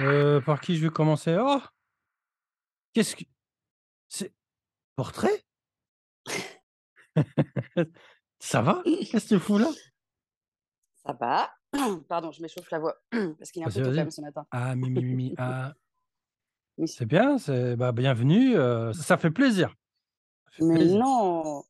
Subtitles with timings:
[0.00, 1.36] Heu, par qui je vais commencer?
[1.40, 1.60] Oh!
[2.92, 3.24] Qu'est-ce que
[4.08, 4.32] c'est?
[4.96, 5.44] Portrait?
[8.38, 8.82] Ça va?
[8.84, 9.68] Qu'est-ce que tu fous là?
[11.04, 11.50] Ça va.
[12.08, 12.96] Pardon, je m'échauffe la voix
[13.38, 14.46] parce qu'il est un Vas-y, peu tôt quand même ce matin.
[14.50, 15.74] Ah, mi mi mi mi, ah.
[16.78, 16.88] Oui.
[16.88, 19.74] C'est bien, c'est bah, bienvenue, heu, ça fait plaisir.
[20.50, 20.98] Ça fait Mais plaisir.
[20.98, 21.64] non!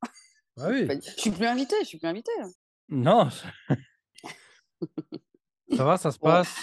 [0.57, 0.87] Bah oui.
[0.87, 2.47] Du je suis plus invitée, je suis plus invitée, là.
[2.89, 6.57] Non, Ça va, ça se passe?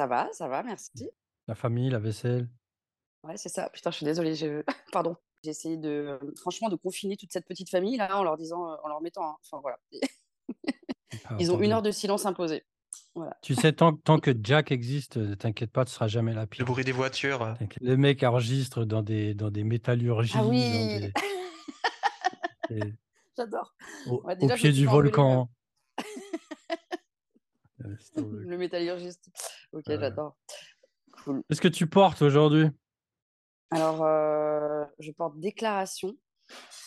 [0.00, 1.10] Ça va, ça va, merci.
[1.46, 2.48] La famille, la vaisselle?
[3.22, 3.68] Ouais, c'est ça.
[3.68, 4.62] Putain, je suis désolée, je
[4.94, 5.14] pardon.
[5.44, 8.88] J'ai essayé de, hem, franchement, de confiner toute cette petite famille-là, en leur disant, en
[8.88, 9.78] leur mettant enfin voilà.
[11.26, 11.72] Ah, Ils ont tant 1 mieux.
[11.74, 12.64] heure de silence imposée.
[13.14, 13.36] Voilà.
[13.42, 16.46] Tu sais, tant tant que Jack existe, heu, t'inquiète pas, tu seras jamais la Le
[16.46, 16.64] pire.
[16.64, 17.54] bruit des voitures.
[17.58, 17.82] T'inquiète.
[17.82, 21.12] Le mec enregistre dans des dans des métallurgies, Ah dans oui!
[22.70, 22.96] des
[23.36, 23.74] J'adore.
[24.06, 25.50] au Ouais, déjà, pied du volcan.
[28.14, 28.46] Tomber.
[28.48, 29.30] Le métallurgiste.
[29.72, 30.36] OK, j'adore.
[31.12, 31.42] Cool.
[31.48, 32.68] Qu'est-ce que tu portes aujourd'hui?
[33.70, 36.08] Alors, heu, je porte déclaration,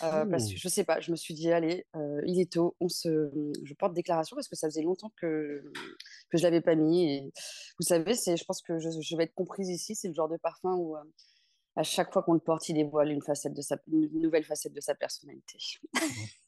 [0.03, 0.59] heu, parce que Oh!
[0.59, 3.31] je sais pas, je me suis dit: «Allez, heu, il est tôt, on se
[3.63, 5.63] je porte déclaration» parce que ça faisait longtemps que
[6.31, 7.33] que je l'avais pas mis et
[7.79, 10.29] vous savez, c'est je pense que je je vais être comprise ici, c'est le genre
[10.29, 10.95] de parfum où,
[11.77, 14.73] à chaque fois qu'on le porte, il dévoile une facette de sa une nouvelle facette
[14.73, 15.59] de sa personnalité.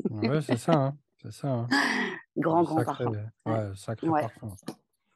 [0.09, 1.67] Ouais, c'est ça, hein, c'est ça, hein.
[2.37, 3.31] Grand, grand sacré, parfum.
[3.45, 3.75] Ouais.
[3.75, 4.21] sacré Ouais.
[4.21, 4.55] parfum.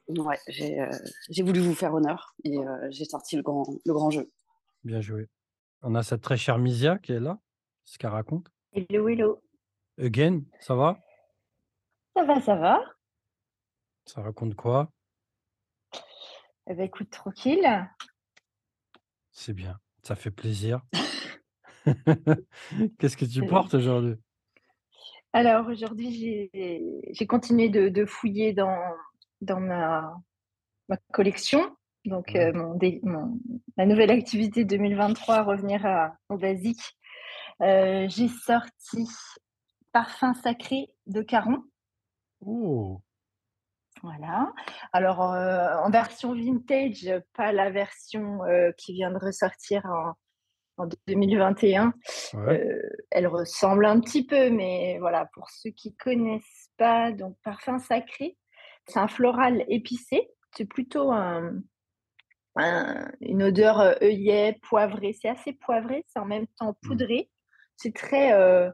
[0.08, 0.88] Ouais, j'ai, heu,
[1.28, 4.28] j'ai voulu vous faire honneur et heu, j'ai sorti le grand le grand jeu.
[4.84, 5.28] Bien joué.
[5.82, 7.38] On a cette très chère Misia qui est là.
[7.84, 8.50] Qu'est-ce qu'elle raconte?
[8.72, 9.42] Hello, hello.
[9.98, 10.98] Again, ça va?
[12.16, 12.80] Ça va, ça va.
[14.06, 14.90] Ça raconte quoi?
[16.66, 17.88] Eh bah, écoute, tranquille.
[19.30, 20.80] C'est bien, ça fait plaisir.
[22.98, 24.16] Qu'est-ce que tu portes aujourd'hui?
[25.32, 28.76] Alors aujourd'hui, j'ai continué de de fouiller dans
[29.40, 30.12] dans ma
[30.88, 31.76] ma collection.
[32.04, 33.38] Donc, mon dé mon
[33.76, 36.82] ma nouvelle activité 2023, revenir à au basique.
[37.62, 39.08] Heu, j'ai sorti
[39.92, 41.62] Parfum Sacré de Caron.
[42.40, 43.00] Oh!
[44.02, 44.52] Voilà.
[44.92, 48.40] Alors, heu, en version vintage, pas la version,
[48.78, 50.14] qui vient de ressortir en
[50.80, 51.94] en 2021.
[52.32, 52.60] Ouais.
[52.60, 57.78] Heu, elle ressemble un petit peu, mais voilà, pour ceux qui connaissent pas, donc Parfum
[57.78, 58.38] Sacré,
[58.88, 60.30] c'est un floral épicé.
[60.56, 61.54] C'est plutôt un
[62.56, 65.12] un une odeur, heu, œillet, poivré.
[65.14, 66.88] C'est assez poivré, c'est en même temps Mmh.
[66.88, 67.30] poudré.
[67.76, 68.72] C'est très, heu,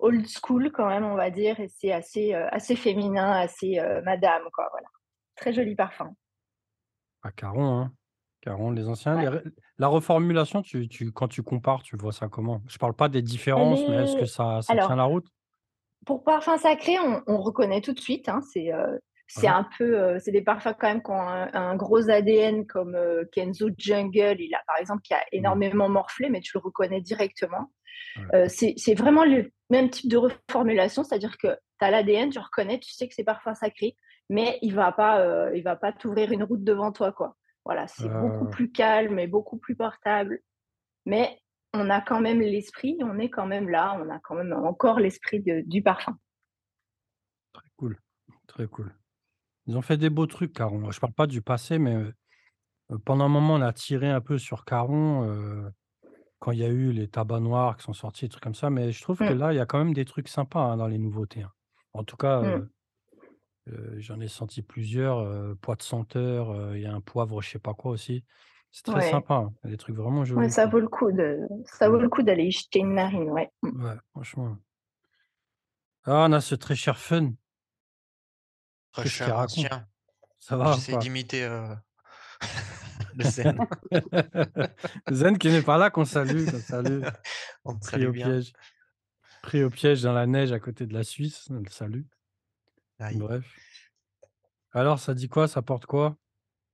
[0.00, 4.68] old school quand même, on va dire et c'est assez, assez féminin, assez, madame quoi,
[4.72, 4.88] voilà.
[5.36, 6.14] Très joli parfum.
[7.24, 7.92] Ah Caron, hein.
[8.42, 9.26] Caron, les anciens, Ouais.
[9.78, 12.62] la reformulation, tu tu quand tu compares, tu vois ça comment?
[12.68, 15.28] Je parle pas des différences, mais est-ce que ça ça tient la route?
[16.06, 18.70] pour Parfum Sacré, on on reconnaît tout de suite, hein, c'est,
[19.36, 19.48] Ouais.
[19.48, 22.96] un peu, heu, c'est des parfums quand même qui ont un un gros ADN comme,
[22.96, 25.62] heu, Kenzo Jungle, il a par exemple, qui a Mmh.
[25.62, 27.72] énormément morflé, mais tu le reconnais directement.
[28.16, 28.32] Ouais.
[28.48, 31.48] C'est vraiment le même type de reformulation, c'est-à-dire que
[31.80, 33.96] tu as l'ADN, tu reconnais, tu sais que c'est Parfum Sacré,
[34.30, 37.36] mais il va pas, il va pas t'ouvrir une route devant toi, quoi.
[37.64, 40.40] Voilà, c'est beaucoup plus calme et beaucoup plus portable,
[41.06, 41.38] mais
[41.74, 45.00] on a quand même l'esprit, on est quand même là, on a quand même encore
[45.00, 46.18] l'esprit du parfum.
[47.54, 47.98] Très cool,
[48.46, 48.94] très cool.
[49.66, 50.90] Ils ont fait des beaux trucs Caron.
[50.92, 52.14] Je parle pas du passé, mais, heu
[52.92, 55.70] heu, pendant un moment, on a tiré un peu sur Caron, heu,
[56.40, 58.70] quand il y a eu les tabacs noirs qui sont sortis, des trucs comme ça,
[58.70, 59.34] mais je trouve que Mmh.
[59.34, 61.52] là, il y a quand même des trucs sympas, hein, dans les nouveautés, hein.
[61.94, 62.62] En tout cas, Mmh.
[63.98, 67.58] J'en ai senti plusieurs, heu, Pois de senteur, il y a un poivre je sais
[67.58, 68.24] pas quoi aussi.
[68.70, 69.10] C'est très Ouais.
[69.10, 69.52] sympa, hein.
[69.62, 71.98] Il y a des trucs vraiment Ouais, jolis, ça vaut le coup de ça vaut
[72.00, 73.50] le coup d'aller y jeter une narine, ouais.
[73.62, 73.84] Mmh.
[73.84, 74.56] Ouais, franchement.
[76.04, 77.34] Ah, on a ce très cher Fun.
[78.92, 79.66] Très cher, raconte?
[80.40, 80.98] Ça va quoi?
[80.98, 81.48] d'imiter,
[83.16, 83.66] le zen.
[85.10, 87.02] Zen qui n'est pas là, qu'on salue, qu'on salue.
[87.64, 88.28] On Pris salue au bien.
[88.28, 88.52] piège.
[89.42, 92.02] Pris au piège dans la neige à côté de la Suisse, on le salue.
[93.02, 93.22] Aïe.
[93.22, 93.62] Bref.
[94.72, 95.48] Alors, ça dit quoi?
[95.48, 96.18] Ça porte quoi?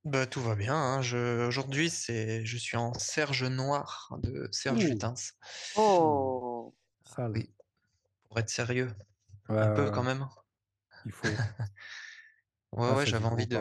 [0.05, 1.01] Bah, tout va bien, hein.
[1.01, 4.89] Je aujourd'hui, c'est je suis en Serge noir de Serge Ouh!
[4.89, 5.33] Lutens.
[5.75, 6.75] Oh!
[7.05, 7.33] Ah Sale.
[7.33, 7.53] oui,
[8.29, 8.95] pour être sérieux,
[9.49, 10.27] Ouais, un ouais, peu quand même.
[11.05, 11.39] Il faut.
[12.71, 13.57] Ouais, Ah, ouais, j'avais envie de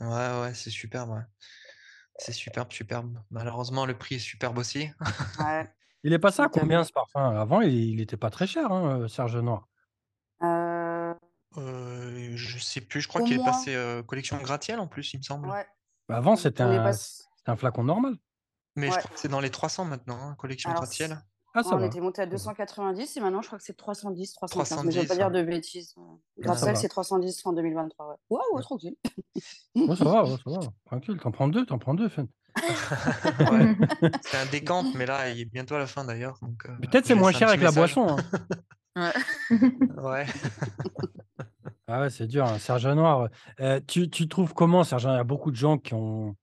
[0.00, 1.22] ouais, ouais, c'est superbe, ouais.
[2.18, 3.22] C'est superbe, superbe.
[3.30, 4.90] Malheureusement, le prix est superbe aussi.
[5.38, 7.30] Ouais, Il est passé à combien ce parfum?
[7.40, 9.69] Avant, il il était pas très cher, hein, heu, Serge noir.
[11.58, 14.86] Heu, je sais plus, je crois au qu'il est moins passé, heu, collection gratte-ciel en
[14.86, 15.48] plus, il me semble.
[15.48, 15.66] Ouais.
[16.08, 18.14] Bah, avant, est c'était on est un c'était un flacon normal.
[18.76, 18.98] Mais je Ouais.
[18.98, 21.18] crois que c'est dans les 300 maintenant, hein, collection Alors gratte-ciel.
[21.52, 21.86] Ah, ça on va.
[21.86, 22.36] était monté à Ça va.
[22.36, 24.84] 290 et maintenant je crois que c'est 310, 315.
[24.84, 25.32] Mais je 310, vais pas dire ouais.
[25.42, 25.94] de bêtises.
[25.98, 26.02] Ah,
[26.38, 28.06] Grâce à elle, c'est 310 en 2023.
[28.06, 28.94] Ouais, ouais, ouais, tranquille.
[29.74, 30.58] Ouais, ça va, ouais, ça va.
[30.86, 32.28] Tranquille, t'en prends deux, t'en prends deux, Fen.
[33.40, 33.76] Ouais,
[34.22, 36.38] c'est un décompte, mais là, il est bientôt à la fin d'ailleurs.
[36.42, 37.94] Donc, euh, Peut-être je c'est moins laisse un cher petit avec la message.
[37.96, 38.16] boisson.
[38.16, 38.56] hein.
[38.96, 40.26] Ouais.
[41.92, 42.58] Ah ouais, c'est dur, hein.
[42.60, 43.28] Serge Noir.
[43.58, 46.36] euh, tu, tu trouves comment, Serge Il y a beaucoup de gens qui ont,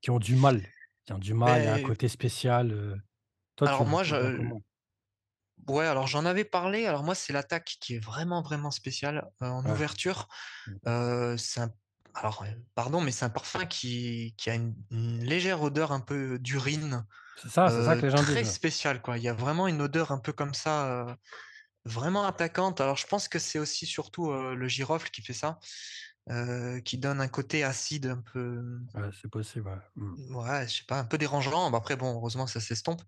[0.00, 0.62] qui ont du mal.
[1.04, 2.70] Qui ont du mal, il y a un Mais côté spécial.
[2.70, 2.94] euh.
[3.56, 4.62] Toi, tu, alors moi, tu vois je, comment?
[5.68, 6.86] Ouais, alors j'en avais parlé.
[6.86, 9.72] Alors moi, c'est l'attaque qui est vraiment, vraiment spéciale euh, en Ouais.
[9.72, 10.28] ouverture.
[10.68, 10.72] Mm.
[10.86, 11.72] Euh, c'est un,
[12.14, 12.44] alors,
[12.76, 17.04] pardon, mais c'est un parfum qui, qui a une, une légère odeur un peu d'urine,
[17.42, 18.36] C'est ça, c'est ça que les gens très disent.
[18.36, 18.44] ouais.
[18.44, 19.18] spéciale, quoi.
[19.18, 21.14] Il y a vraiment une odeur un peu comme ça, euh,
[21.84, 22.80] vraiment attaquante.
[22.80, 25.58] Alors, je pense que c'est aussi surtout euh, le girofle qui fait ça,
[26.30, 29.68] euh, qui donne un côté acide un peu, Ouais, c'est possible.
[29.68, 29.78] ouais.
[29.96, 30.14] Mm.
[30.36, 31.70] ouais, je sais pas, un peu dérangeant.
[31.70, 33.02] Bah, après, bon, heureusement, ça s'estompe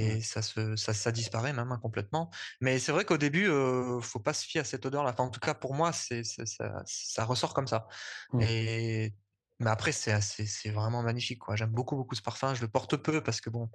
[0.00, 0.18] Ouais.
[0.18, 2.30] et ça se, ça, ça disparaît même hein, complètement.
[2.60, 5.10] Mais c'est vrai qu'au début, euh, faut pas se fier à cette odeur-là.
[5.12, 7.88] Enfin, en tout cas, pour moi, c'est, ça, ça ressort comme ça.
[8.32, 8.40] Mm.
[8.42, 9.16] Et
[9.60, 11.40] mais après, c'est vraiment magnifique.
[11.54, 12.54] J'aime beaucoup, beaucoup ce parfum.
[12.54, 13.70] Je le porte peu parce que bon,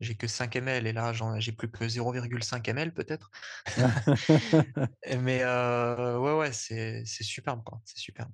[0.00, 3.30] j'ai que 5 ml et là, j'ai plus que 0,5 ml peut-être.
[5.20, 7.80] Mais euh, ouais, ouais, c'est, superbe, quoi.
[7.84, 8.30] C'est superbe.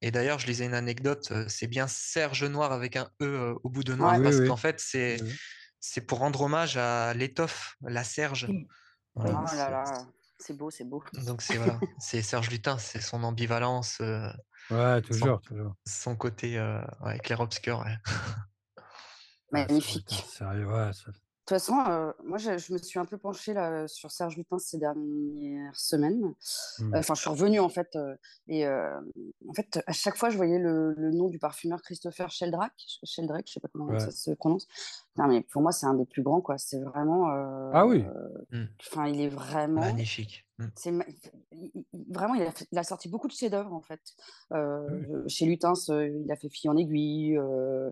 [0.00, 3.84] Et d'ailleurs, je lisais une anecdote, c'est bien Serge Noir avec un E au bout
[3.84, 4.22] de noir Ouais.
[4.22, 4.48] Parce oui.
[4.48, 8.48] qu'en fait, c'est, Oui, pour rendre hommage à l'étoffe, la Serge.
[9.14, 10.06] Voilà, Oh là c'est- là,
[10.38, 11.02] c'est beau, c'est beau.
[11.24, 14.28] donc c'est voilà, Serge Lutin, c'est son ambivalence, euh,
[14.70, 15.74] Ouais, son, toujours, toujours.
[15.86, 17.80] son côté euh, ouais, clair-obscur.
[17.80, 17.96] ouais.
[19.52, 20.24] Serge Magnifique.
[20.28, 20.92] Sérieux, ouais.
[20.92, 24.12] ça- De toute façon, euh, moi, je, je me suis un peu penchée là, sur
[24.12, 26.34] Serge Lutens ces dernières semaines.
[26.78, 26.94] Mm.
[26.94, 27.88] Enfin, je suis revenue en fait.
[27.96, 28.14] euh,
[28.46, 28.96] et euh,
[29.48, 32.72] en fait, à chaque fois, je voyais le, le nom du parfumeur Christopher Sheldrake.
[33.04, 33.98] Sheldrake, je sais pas comment Ouais.
[33.98, 34.68] ça se prononce.
[35.16, 36.58] Non, mais pour moi, c'est un des plus grands, quoi.
[36.58, 37.26] C'est vraiment.
[37.72, 38.04] Ah oui.
[38.52, 38.64] Mm.
[38.80, 39.80] Enfin, il est vraiment.
[39.80, 40.46] Magnifique.
[40.62, 40.70] Mm.
[40.76, 40.92] C'est
[42.10, 44.00] vraiment, il a, fait- il a sorti beaucoup de chefs-d'œuvre en fait.
[44.52, 45.30] Euh, Oui.
[45.30, 47.90] Chez Lutens, euh, il a fait Fille en aiguille, euh,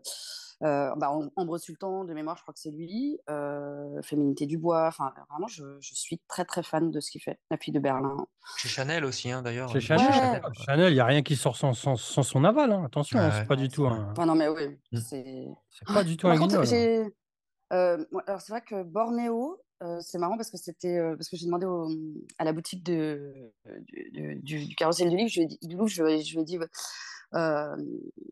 [0.63, 3.19] euh, bah, Am- Ambre Sultan, de mémoire, je crois que c'est lui.
[3.31, 4.87] euh, Féminité du bois.
[4.89, 7.39] Enfin, vraiment, je, je suis très très fan de ce qu'il fait.
[7.51, 8.17] La fille de Berlin.
[8.57, 9.69] Chez Chanel aussi, hein, d'ailleurs.
[9.71, 10.19] Chez Chanel, chez Ouais.
[10.21, 10.65] Chanel, ouais.
[10.67, 12.73] Chanel, il n'y a rien qui sort sans, sans, sans son aval.
[12.73, 12.85] hein.
[12.85, 14.99] Attention, hein, Ouais, c'est pas du tout un, Enfin, non, mais oui, Mm.
[14.99, 15.47] c'est.
[15.87, 16.57] pas du tout un contre,
[17.73, 20.99] euh, alors, c'est vrai que Bornéo, euh, c'est marrant parce que c'était.
[20.99, 21.89] euh, parce que j'ai demandé au-
[22.39, 24.57] à la boutique de, du, du, du-
[25.17, 26.59] livre, je lui ai dit, du je, lui ai- je lui ai dit
[27.35, 27.77] euh,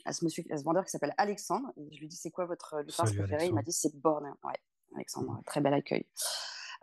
[0.04, 2.30] à ce monsieur, à ce vendeur qui s'appelle Alexandre, et je lui ai dit c'est
[2.30, 3.64] quoi votre Lutens Salut, préféré Il m'a Alexandre.
[3.64, 4.34] dit c'est Bornéo.
[4.44, 4.54] Ouais,
[4.94, 6.06] Alexandre, très bel accueil.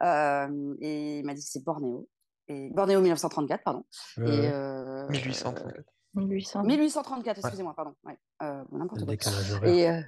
[0.02, 2.08] Euh, et il m'a dit c'est Bornéo.
[2.48, 3.84] Et Bornéo 1934, pardon.
[4.18, 4.52] Ouais, Et ouais.
[4.54, 5.82] euh, 1834.
[6.16, 6.64] 1800.
[6.64, 7.94] 1834, excusez-moi, pardon.
[8.06, 9.68] Ouais, euh, n'importe quoi.
[9.70, 10.02] Et euh,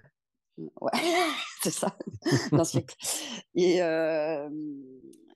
[0.58, 0.92] ouais,
[1.62, 1.96] c'est ça,
[2.64, 2.96] siècle.
[3.56, 4.50] Et euh,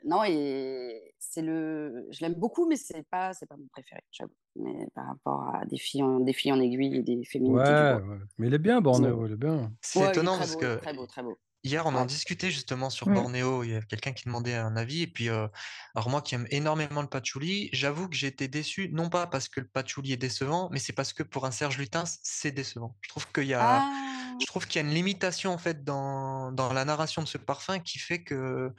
[0.04, 4.34] non, et c'est le, je l'aime beaucoup, mais c'est pas, c'est pas mon préféré, j'avoue.
[4.56, 8.18] Mais par rapport à des filles en, des filles en aiguille et des féminités Ouais.
[8.38, 9.72] Mais il est bien, Bornéo, il est bien.
[9.82, 11.38] C'est étonnant parce beau, que très beau, très beau.
[11.64, 13.14] Hier, on en discutait justement sur Mm.
[13.14, 13.64] Bornéo.
[13.64, 15.04] Il y a quelqu'un qui demandait un avis.
[15.04, 15.48] Et puis, euh,
[15.96, 19.48] alors moi qui aime énormément le patchouli, j'avoue que j'ai été déçu, non pas parce
[19.48, 22.98] que le patchouli est décevant, mais c'est parce que pour un Serge Lutens, c'est décevant.
[23.02, 23.92] Je trouve qu'il y a, Ah,
[24.40, 27.38] je trouve qu'il y a une limitation en fait dans, dans la narration de ce
[27.38, 28.72] parfum qui fait que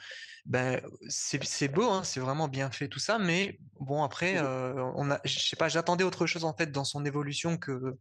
[0.44, 5.10] ben, c'est beau, hein, c'est vraiment bien fait tout ça, mais bon après, euh, on
[5.10, 7.96] a, je sais pas, j'attendais autre chose en fait dans son évolution que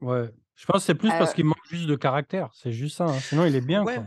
[0.00, 0.30] Ouais.
[0.54, 2.50] Je pense que c'est plus parce Euh, qu'il manque juste de caractère.
[2.52, 3.04] C'est juste ça.
[3.04, 3.18] hein.
[3.20, 3.94] Sinon, il est bien, ouais.
[3.96, 4.04] quoi.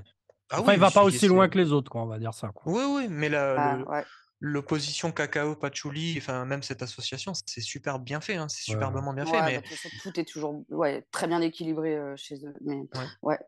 [0.49, 2.33] Ah Enfin, oui, il va pas aussi loin que les autres, quoi, on va dire
[2.33, 2.49] ça.
[2.49, 2.73] Quoi.
[2.73, 4.03] Oui, oui, mais la, ah, ouais.
[4.41, 9.23] l'opposition cacao patchouli, enfin même cette association, c'est super bien fait, hein, c'est superbement bien
[9.25, 12.53] Ouais, fait, bah, mais façon, tout est toujours ouais, très bien équilibré euh, chez eux.
[12.61, 12.81] Mais
[13.21, 13.39] Ouais.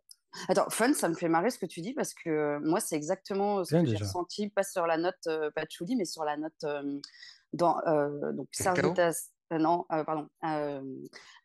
[0.48, 2.96] Attends, fun, ça me fait marrer ce que tu dis parce que euh, moi, c'est
[2.96, 6.38] exactement ce Bien que j'ai ressenti, pas sur la note euh, patchouli, mais sur la
[6.38, 6.66] note
[7.52, 7.76] dans
[8.34, 8.48] donc
[8.82, 9.32] Lutens.
[9.54, 10.28] Euh, non, euh, pardon.
[10.46, 10.82] euh,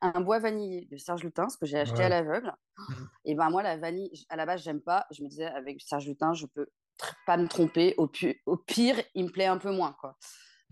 [0.00, 2.52] un bois vanillé de Serge Lutens que j'ai acheté à l'aveugle.
[2.76, 3.08] Mhm.
[3.24, 5.06] Et ben moi, la vanille, à la base, j'aime pas.
[5.10, 6.66] Je me disais, avec Serge Lutens, je peux
[7.26, 7.94] pas me tromper.
[7.98, 10.16] Au, pire, il me plaît un peu moins, quoi.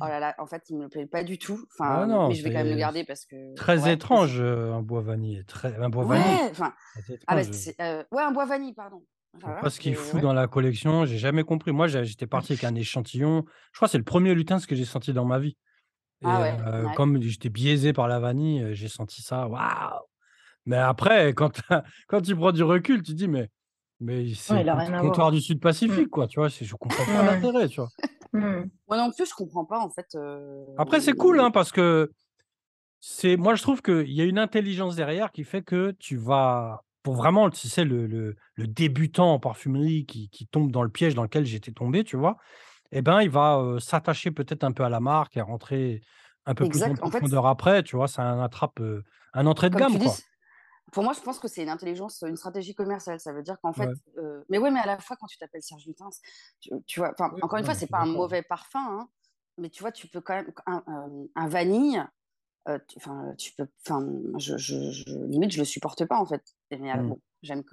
[0.00, 1.64] Oh là là, en fait, il me plaît pas du tout.
[1.72, 3.54] Enfin, Ah non, mais je vais quand même le garder parce que.
[3.54, 5.42] très ouais, étrange, euh, un bois vanille.
[5.46, 5.74] Très...
[5.76, 7.42] Un bois Ouais, vanille, enfin, très ah bah,
[7.80, 9.02] euh, ouais, un bois vanille, pardon.
[9.34, 10.20] Enfin, voilà, pas ce qu'il fout ouais.
[10.20, 11.72] dans la collection, j'ai jamais compris.
[11.72, 13.44] Moi, j'étais parti avec un échantillon.
[13.72, 15.56] Je crois que c'est le premier lutin que j'ai senti dans ma vie.
[16.26, 16.94] Ah ouais, euh, ouais.
[16.94, 19.48] comme j'étais biaisé par la vanille, euh, j'ai senti ça.
[19.48, 20.00] Waouh!
[20.66, 21.60] Mais après, quand,
[22.08, 23.48] quand tu prends du recul, tu dis, mais,
[24.00, 25.32] mais c'est a le rien à comptoir voir.
[25.32, 26.26] du Sud-Pacifique, quoi.
[26.26, 27.40] Tu vois, je comprends pas Ouais.
[27.40, 27.90] l'intérêt, tu vois.
[28.32, 28.64] Hmm.
[28.88, 30.06] Moi non plus, je comprends pas en fait.
[30.16, 32.10] euh, Après, c'est cool, hein, parce que
[33.00, 36.82] c'est, moi, je trouve qu'il y a une intelligence derrière qui fait que tu vas
[37.02, 40.88] pour vraiment, tu sais, le le le débutant en parfumerie qui qui tombe dans le
[40.88, 42.36] piège dans lequel j'étais tombé, tu vois?
[42.92, 46.00] Et ben, il va, s'attacher peut-être un peu à la marque et rentrer
[46.46, 46.90] un peu plus en.
[46.90, 48.08] En fait profondeur après, tu vois?
[48.08, 48.80] C'est un attrape,
[49.34, 50.16] un entrée de gamme, dis, quoi.
[50.92, 53.20] pour moi, je pense que c'est une intelligence, une stratégie commerciale.
[53.20, 54.42] Ça veut dire qu'en fait, Ouais.
[54.48, 56.20] mais ouais, mais à la fois, quand tu t'appelles Serge Lutens,
[56.60, 57.14] tu tu vois?
[57.18, 59.08] Oui, encore une fois, c'est pas un mauvais parfum, hein,
[59.58, 60.52] mais tu vois, tu peux quand même
[61.34, 62.02] un, vanille,
[62.96, 64.06] enfin, tu peux enfin,
[64.38, 66.42] je je je limite, je le supporte pas, en fait.
[66.70, 67.08] Mais, Mmh.
[67.08, 67.64] bon, j'aime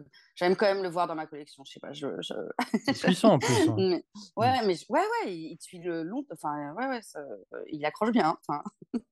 [0.55, 1.63] quand même le voir dans ma collection.
[1.65, 2.33] Je sais pas, je je
[2.77, 3.77] C'est puissant en plus, ouais.
[3.77, 4.05] mais
[4.39, 4.53] Mmh.
[4.59, 7.21] ouais, mais ouais, ouais, il il suit le long enfin, ouais, ouais, ça,
[7.71, 8.63] il accroche bien, enfin.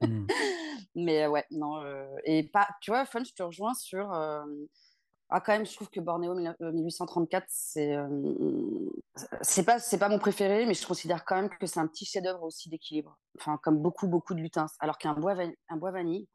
[0.01, 0.31] Mmh.
[0.96, 4.67] Mais, ouais, non, heu et pas tu vois, Fun, je te rejoins sur, hem,
[5.29, 8.36] ah, quand même, je trouve que Bornéo mille neuf heu, 1834, c'est, hem,
[9.41, 12.05] c'est pas c'est pas mon préféré, mais je considère quand même que c'est un petit
[12.05, 13.20] chef-d'œuvre aussi d'équilibre.
[13.39, 14.67] Enfin, comme beaucoup, beaucoup de lutins.
[14.79, 15.36] Alors qu'un bois
[15.70, 16.27] un bois vanille,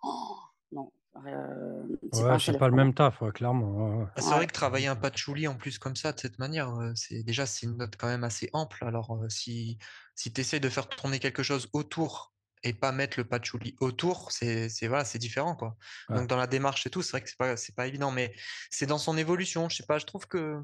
[0.73, 0.92] non,
[1.26, 4.06] heu, c'est pas Ouais, un c'est chef-d'œuvre pas le même taf, ouais, clairement, ouais.
[4.14, 6.92] Bah, c'est vrai que travailler un patchouli en plus comme ça, de cette manière, heu,
[6.94, 8.82] c'est déjà c'est une note quand même assez ample.
[8.85, 9.76] Alors, heu, si
[10.14, 14.32] si tu essaies de faire tourner quelque chose autour et pas mettre le patchouli autour,
[14.32, 15.76] c'est c'est voilà, c'est différent, quoi.
[16.08, 16.23] Ouais.
[16.23, 18.35] Donc dans la démarche et tout, c'est vrai que c'est pas c'est pas évident, mais
[18.70, 19.68] c'est dans son évolution.
[19.68, 20.62] Je sais pas, je trouve que,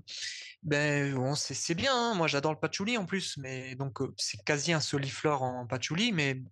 [0.62, 2.14] ben, bon, c'est c'est bien, hein.
[2.14, 6.42] Moi, j'adore le patchouli en plus, mais donc, c'est quasi un soliflore en patchouli, mais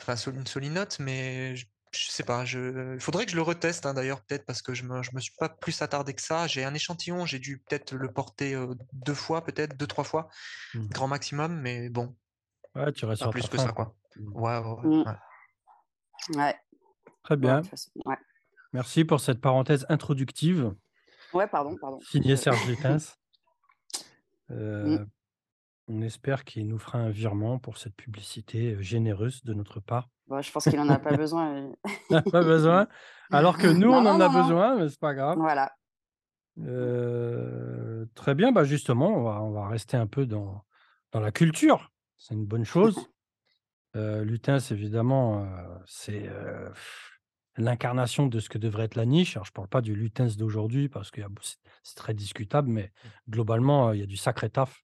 [0.00, 3.86] enfin, une solinote, mais je je sais pas, je il faudrait que je le reteste,
[3.86, 6.46] hein, d'ailleurs, peut-être parce que je me je me suis pas plus attardé que ça.
[6.46, 10.28] J'ai un échantillon, j'ai dû peut-être le porter, heu, 2 fois, peut-être deux trois fois,
[10.74, 10.86] Mmh.
[10.88, 12.16] grand maximum, mais bon,
[12.74, 13.96] Ouais, tu restes pas plus que ça, quoi.
[14.16, 14.36] Mmh.
[14.36, 15.04] Ouais, ouais, ouais, Mmh.
[16.30, 16.36] ouais.
[16.36, 16.56] Ouais.
[17.22, 17.62] Très bien.
[18.72, 20.74] Merci pour cette parenthèse introductive.
[21.32, 21.98] Ouais, pardon, pardon.
[22.00, 22.58] Signé Serge.
[24.50, 25.04] Mmh.
[25.90, 30.08] On espère qu'il nous fera un virement pour cette publicité, généreuse de notre part.
[30.28, 31.74] Bah, je pense qu'il en a pas besoin, lui.
[32.10, 32.86] Pas besoin,
[33.30, 35.38] alors que nous, Non, on non, en a non, besoin, mais c'est pas grave.
[35.38, 35.72] Voilà.
[38.14, 40.62] Très bien, bah, justement, on va on va rester un peu dans
[41.12, 41.90] dans la culture.
[42.16, 42.98] C'est une bonne chose.
[43.96, 45.48] Heu, Lutens, évidemment, heu,
[45.86, 46.28] c'est,
[47.56, 49.36] l'incarnation de ce que devrait être la niche.
[49.36, 52.92] Alors, je parle pas du Lutens d'aujourd'hui parce b c'est c'est très discutable, mais
[53.28, 54.82] globalement, heu, il y a du sacré taf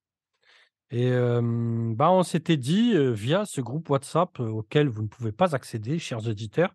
[0.90, 5.98] et bah, on s'était dit, via ce groupe WhatsApp, auquel vous ne pouvez pas accéder,
[5.98, 6.74] chers auditeurs,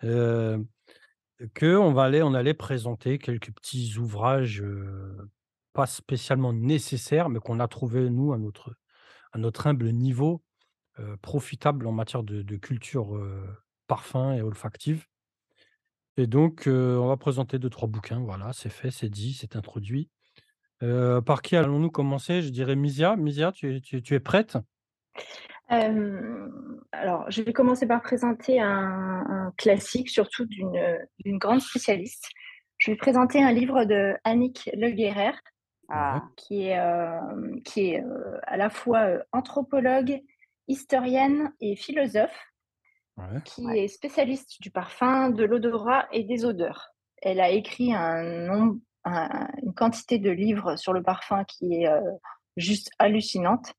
[0.00, 0.66] qu'on
[1.98, 4.64] aller on allait présenter quelques petits ouvrages,
[5.72, 8.74] pas spécialement nécessaires, mais qu'on a trouvé nous à notre
[9.32, 10.42] à notre humble niveau,
[10.98, 13.18] heu, profitables en matière de culture,
[13.86, 15.06] parfum et olfactive
[16.16, 20.10] et donc on va présenter deux trois bouquins, voilà, c'est fait, c'est dit, c'est introduit.
[20.82, 22.42] Heu, par qui allons-nous commencer?
[22.42, 23.16] Je dirais Misia.
[23.16, 24.58] Misia, tu es tu es tu es prête?
[25.68, 32.28] Alors, je vais commencer par présenter un un classique, surtout d'une, grande spécialiste.
[32.78, 36.78] Je vais présenter un livre de Annick Le Ouais, Ah, qui est,
[37.64, 37.96] qui
[38.42, 40.20] à la fois, anthropologue,
[40.68, 42.38] historienne et philosophe,
[43.16, 43.84] ouais, qui ouais.
[43.84, 46.94] est spécialiste du parfum, de l'odorat et des odeurs.
[47.20, 51.88] Elle a écrit un nombre un une quantité de livres sur le parfum qui est,
[51.90, 52.00] heu,
[52.56, 53.74] juste hallucinante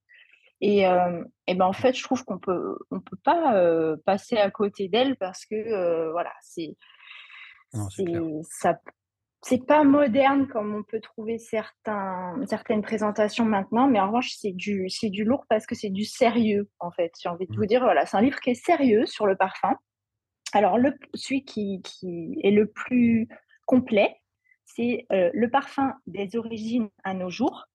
[0.62, 4.38] et hem et ben, en fait, je trouve qu'on peut on peut pas, heu, passer
[4.38, 6.75] à côté d'elle parce que, heu, voilà, c'est
[8.44, 8.80] ça
[9.46, 14.53] c'est pas moderne comme on peut trouver certains certaines présentations maintenant, mais en revanche, c'est
[14.53, 17.12] du c'est du lourd parce que c'est du sérieux, en fait.
[17.22, 17.58] J'ai envie de Mmh.
[17.58, 19.75] vous dire, voilà, c'est un livre qui est sérieux sur le parfum.
[20.53, 23.27] Alors le celui qui qui est le plus
[23.68, 24.15] complet,
[24.65, 27.65] c'est, heu, Le parfum des origines à nos jours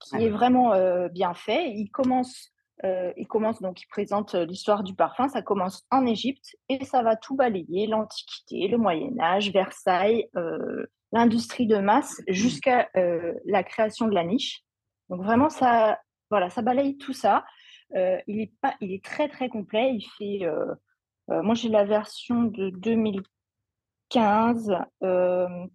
[0.00, 0.24] qui Ouais.
[0.24, 1.70] est vraiment, heu, bien fait.
[1.70, 2.50] Il commence,
[2.84, 5.28] heu, il commence donc il présente, l'histoire du parfum.
[5.28, 10.28] Ça commence en Égypte et ça va tout balayer, l'Antiquité, le Moyen Âge, Versailles,
[11.12, 14.62] l'industrie de masse jusqu'à, heu, la création de la niche.
[15.08, 17.44] Donc vraiment ça voilà, ça balaye tout ça.
[17.94, 19.92] Il est pas il est très, très complet.
[19.94, 20.40] Il fait,
[21.28, 24.72] moi j'ai la version de 2015,
[25.02, 25.68] hem,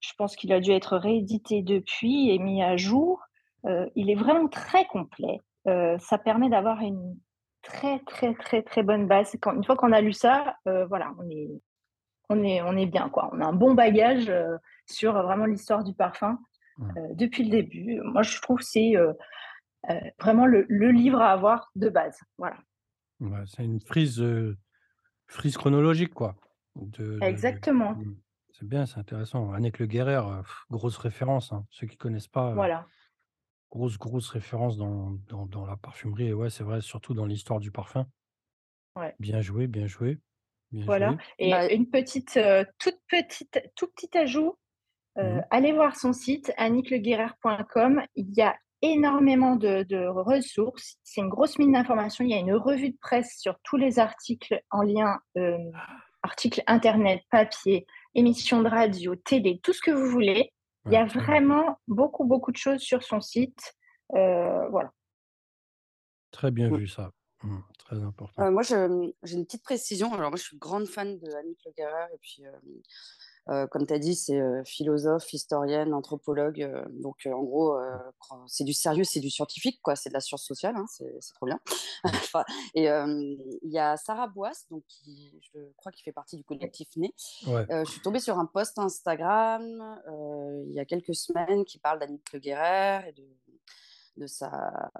[0.00, 3.22] je pense qu'il a dû être réédité depuis et mis à jour.
[3.66, 5.40] Heu, il est vraiment très complet.
[5.68, 7.16] Heu, ça permet d'avoir une
[7.62, 9.36] très, très, très, très bonne base.
[9.40, 11.48] Quand une fois qu'on a lu ça, heu, voilà, on est
[12.30, 13.28] on est on est bien, quoi.
[13.32, 14.32] On a un bon bagage,
[14.86, 16.38] sur vraiment l'histoire du parfum,
[17.14, 18.00] depuis le début.
[18.02, 18.94] Moi, je trouve que c'est,
[20.20, 22.18] vraiment le le livre à avoir de base.
[22.38, 22.56] Voilà.
[23.46, 24.24] C'est une frise,
[25.26, 26.36] frise chronologique, quoi,
[26.76, 27.94] de de de Exactement.
[27.94, 28.14] mmh.
[28.60, 29.52] C'est bien, c'est intéressant.
[29.54, 31.64] Annick Le Guérard, heu, grosse référence, hein.
[31.70, 32.86] Ceux qui connaissent pas, heu, Voilà.
[33.70, 37.58] grosse, grosse référence dans dans dans la parfumerie et ouais, c'est vrai, surtout dans l'histoire
[37.58, 38.06] du parfum.
[38.96, 39.14] Ouais.
[39.18, 40.18] Bien joué, bien joué,
[40.72, 41.16] bien Voilà joué.
[41.38, 44.58] et Bah, une petite, heu, toute petite tout petit ajout,
[45.16, 48.02] euh, allez voir son site annickleguerrer.com.
[48.14, 50.96] Il y a énormément de, ressources.
[51.02, 52.26] C'est une grosse mine d'informations.
[52.26, 55.56] Il y a une revue de presse sur tous les articles en lien, euh,
[56.22, 60.52] articles internet, papier, émissions de radio, télé, tout ce que vous voulez.
[60.86, 63.74] Il y a vraiment beaucoup, beaucoup de choses sur son site.
[64.14, 64.90] Euh, voilà.
[66.30, 67.10] Très bien vu ça.
[67.42, 68.50] Mmh, très important.
[68.50, 70.12] moi, j'ai une petite précision.
[70.14, 71.72] Alors, moi, je suis grande fan de Annick Le
[72.14, 72.50] et puis euh,
[73.70, 76.62] comme tu as dit, c'est euh, philosophe, historienne, anthropologue.
[76.62, 77.78] Euh, donc, en gros,
[78.46, 79.96] c'est du sérieux, c'est du scientifique, quoi.
[79.96, 81.60] C'est de la science sociale, hein, c'est trop bien.
[82.74, 86.88] et il y a Sarah Boisse, donc qui, je crois qu'il fait partie du collectif
[86.96, 87.14] Né.
[87.46, 89.62] je suis tombée sur un post Instagram
[90.66, 93.22] il y a quelques semaines qui parle d'Annick Le Guerrer et de
[94.20, 94.90] de sa,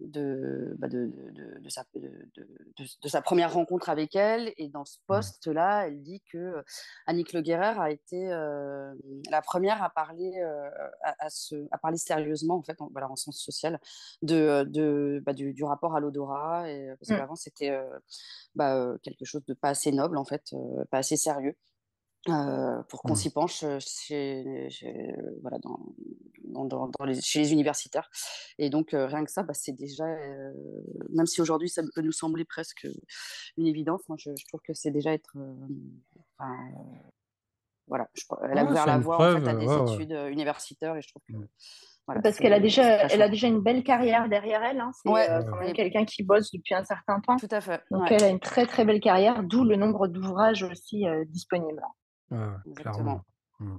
[0.00, 1.12] de, bah de,
[1.60, 4.52] de, sa, de, sa première rencontre avec elle.
[4.56, 5.06] Et dans ce mmh.
[5.06, 6.62] poste-là, elle dit que
[7.06, 8.92] Annick Le Guerrer a été euh,
[9.30, 10.68] la première à parler, euh,
[11.02, 11.28] à,
[11.70, 13.78] à, parler sérieusement, en fait, en, voilà, en sens social,
[14.22, 16.64] de, de, bah, du, rapport à l'odorat.
[16.98, 17.16] Parce mmh.
[17.16, 17.98] qu'avant, c'était euh,
[18.56, 20.52] bah, quelque chose de pas assez noble, en fait,
[20.90, 21.56] pas assez sérieux.
[22.24, 23.16] Pour qu'on mmh.
[23.16, 24.74] s'y penche chez,
[25.42, 28.10] voilà, dans, dans, les, chez les universitaires.
[28.58, 30.04] Et donc, rien que ça, bah, c'est déjà,
[31.10, 32.86] même si aujourd'hui ça peut nous sembler presque
[33.56, 35.34] une évidence, moi je, trouve que c'est déjà être.
[37.86, 38.08] voilà,
[38.50, 41.36] elle a ouvert la voie en fait, à des études universitaires et je trouve que.
[41.36, 41.48] Mmh.
[42.24, 44.80] Parce qu'elle a déjà, elle a déjà une belle carrière derrière elle.
[44.80, 44.90] Hein.
[45.04, 47.36] C'est quelqu'un qui bosse depuis un certain temps.
[47.36, 47.80] Tout à fait.
[47.92, 51.82] Donc elle a une très très belle carrière, d'où le nombre d'ouvrages aussi disponibles.
[52.76, 53.24] Clairement.
[53.58, 53.78] Mmh.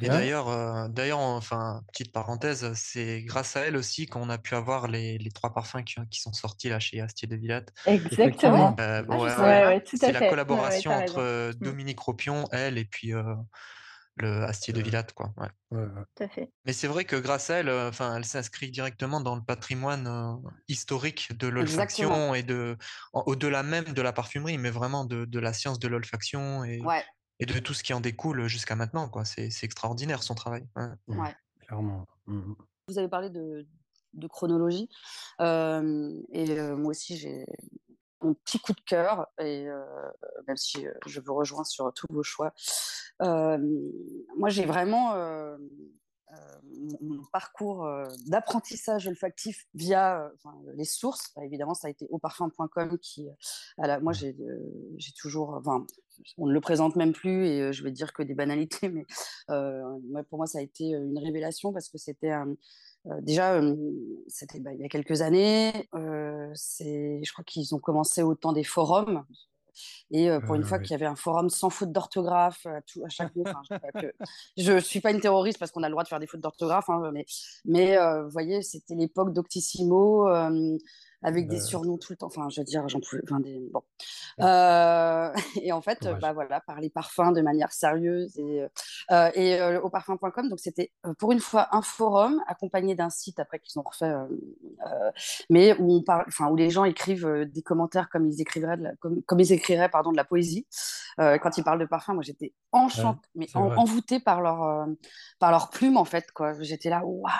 [0.00, 4.54] Et d'ailleurs, euh, d'ailleurs, enfin, petite parenthèse, c'est grâce à elle aussi qu'on a pu
[4.54, 7.74] avoir les, les trois parfums qui, qui sont sortis là chez Astier de Villette.
[7.84, 8.70] Exactement.
[8.70, 11.64] Bah, ah, c'est la collaboration entre euh, mmh.
[11.64, 13.34] Dominique Ropion, elle, et puis euh,
[14.16, 15.32] le Astier de Villette, quoi.
[15.70, 16.50] Tout à fait.
[16.64, 21.36] Mais c'est vrai que grâce à elle, enfin, elle s'inscrit directement dans le patrimoine historique
[21.38, 22.76] de l'olfaction et de,
[23.12, 26.80] au-delà même de la parfumerie, mais vraiment de, de la science de l'olfaction et,
[27.40, 29.08] et de tout ce qui en découle jusqu'à maintenant.
[29.08, 29.24] Quoi.
[29.24, 30.66] C'est, extraordinaire son travail.
[31.08, 31.34] Ouais.
[31.60, 32.06] Clairement.
[32.26, 32.52] Mmh
[32.88, 33.66] Vous avez parlé de,
[34.28, 34.88] chronologie.
[35.40, 37.46] et moi aussi, j'ai
[38.22, 39.66] mon petit coup de cœur, et
[40.46, 42.52] même si je vous rejoins sur tous vos choix.
[43.20, 45.14] moi, j'ai vraiment
[47.00, 47.86] mon parcours
[48.26, 50.30] d'apprentissage olfactif via
[50.74, 51.32] les sources.
[51.36, 53.28] Bah, évidemment, ça a été auparfum.com qui,
[54.00, 54.34] moi, j'ai,
[55.18, 55.86] toujours, enfin,
[56.38, 59.04] on ne le présente même plus et je vais dire que des banalités, mais
[59.48, 62.32] pour moi, ça a été une révélation parce que c'était
[63.20, 63.60] déjà,
[64.28, 65.88] c'était bah, il y a quelques années.
[66.54, 69.24] c'est, je crois qu'ils ont commencé au temps des forums.
[70.10, 73.08] Et pour une fois qu'il y avait un forum sans faute d'orthographe à, tout, à
[73.08, 73.44] chaque mot,
[74.58, 76.42] je ne suis pas une terroriste parce qu'on a le droit de faire des fautes
[76.42, 77.24] d'orthographe, hein, mais,
[77.64, 80.28] mais vous voyez, c'était l'époque d'Octissimo
[81.22, 82.26] avec des surnoms tout le temps.
[82.26, 83.22] Enfin, je veux dire, j'en pouvais.
[83.24, 83.60] Enfin, des...
[83.72, 83.82] Bon.
[84.40, 85.32] Euh,
[85.62, 88.66] et en fait, bah voilà, parler parfum de manière sérieuse et,
[89.10, 90.48] euh, et euh, au parfum.com.
[90.48, 94.12] Donc, c'était pour une fois un forum accompagné d'un site après qu'ils ont refait,
[95.50, 98.82] mais où on parle, enfin, où les gens écrivent des commentaires comme ils écriveraient, de
[98.82, 100.66] la, comme, comme, ils écriraient, pardon, de la poésie.
[101.18, 104.86] quand ils parlent de parfum, moi, j'étais enchantée, mais envoûtée par leur,
[105.38, 106.54] par leur plume, en fait, quoi.
[106.60, 107.30] J'étais là, waouh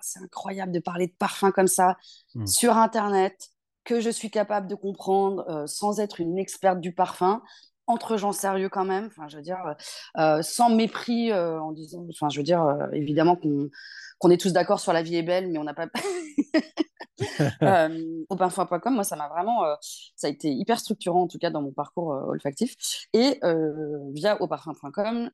[0.00, 1.96] c'est incroyable de parler de parfum comme ça
[2.34, 2.46] mmh.
[2.46, 3.50] sur Internet,
[3.88, 7.42] que je suis capable de comprendre euh, sans être une experte du parfum,
[7.86, 9.72] entre gens sérieux quand même, enfin, je veux dire, euh,
[10.20, 13.70] euh, sans mépris en disant, enfin, je veux dire, évidemment qu'on
[14.18, 15.86] qu'on est tous d'accord sur la vie est belle, mais on n'a pas.
[17.62, 19.64] euh, Aupinfoin.com, moi, ça m'a vraiment.
[19.64, 19.74] Euh,
[20.16, 22.74] ça a été hyper structurant, en tout cas, dans mon parcours euh, olfactif.
[23.12, 25.30] Et euh, via auparfum.com,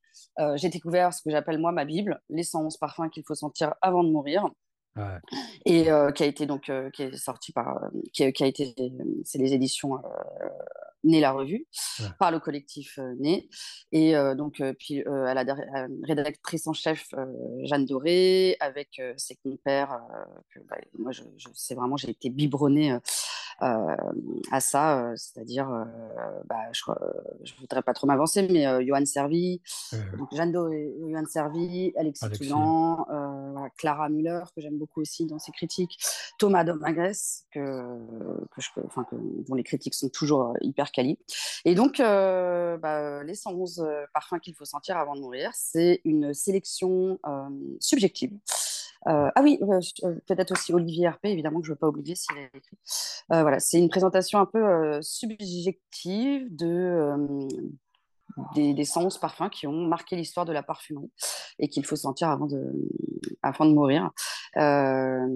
[0.56, 4.04] j'ai découvert ce que j'appelle, moi, ma Bible, les 111 parfums qu'il faut sentir avant
[4.04, 4.48] de mourir.
[5.64, 7.80] Et qui a été donc qui est sorti par
[8.12, 8.76] qui, qui, a été
[9.24, 9.98] c'est les éditions
[11.04, 11.66] Né la revue
[12.18, 13.48] par le collectif euh, Né.
[13.92, 15.44] Et euh, donc, euh, puis à la
[16.02, 17.08] rédactrice en chef
[17.62, 20.00] Jeanne Doré, avec ses compères,
[20.52, 22.98] que, bah, moi, je, je sais vraiment, j'ai été biberonnée
[23.60, 25.68] à ça, c'est-à-dire,
[26.46, 29.60] bah, je ne voudrais pas trop m'avancer, mais Johan Servi,
[30.18, 32.52] donc Jeanne Doré, Johan Servi, Alexis, Alexis.
[33.76, 35.98] Clara Müller, que j'aime beaucoup aussi dans ses critiques,
[36.38, 37.14] Thomas Domagres,
[37.52, 37.60] que,
[38.50, 39.16] que je, que,
[39.48, 40.90] dont les critiques sont toujours hyper
[41.64, 46.00] et donc, euh, bah, les 111 euh, parfums qu'il faut sentir avant de mourir, c'est
[46.04, 47.48] une sélection euh,
[47.80, 48.32] subjective.
[49.04, 49.58] Ah oui,
[50.26, 52.76] peut-être aussi Olivier RP, évidemment que je ne veux pas oublier s'il a écrit.
[53.28, 57.48] voilà, c'est une présentation un peu subjective de,
[58.54, 61.10] des, des 111 parfums qui ont marqué l'histoire de la parfumerie
[61.58, 62.72] et qu'il faut sentir avant de,
[63.42, 64.10] avant de mourir.
[64.56, 65.26] Euh,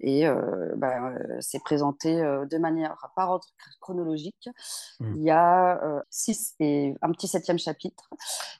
[0.00, 3.46] et euh, bah, c'est présenté de manière par ordre
[3.80, 4.48] chronologique.
[5.00, 5.12] Mmh.
[5.16, 8.08] Il y a six et un petit septième chapitre.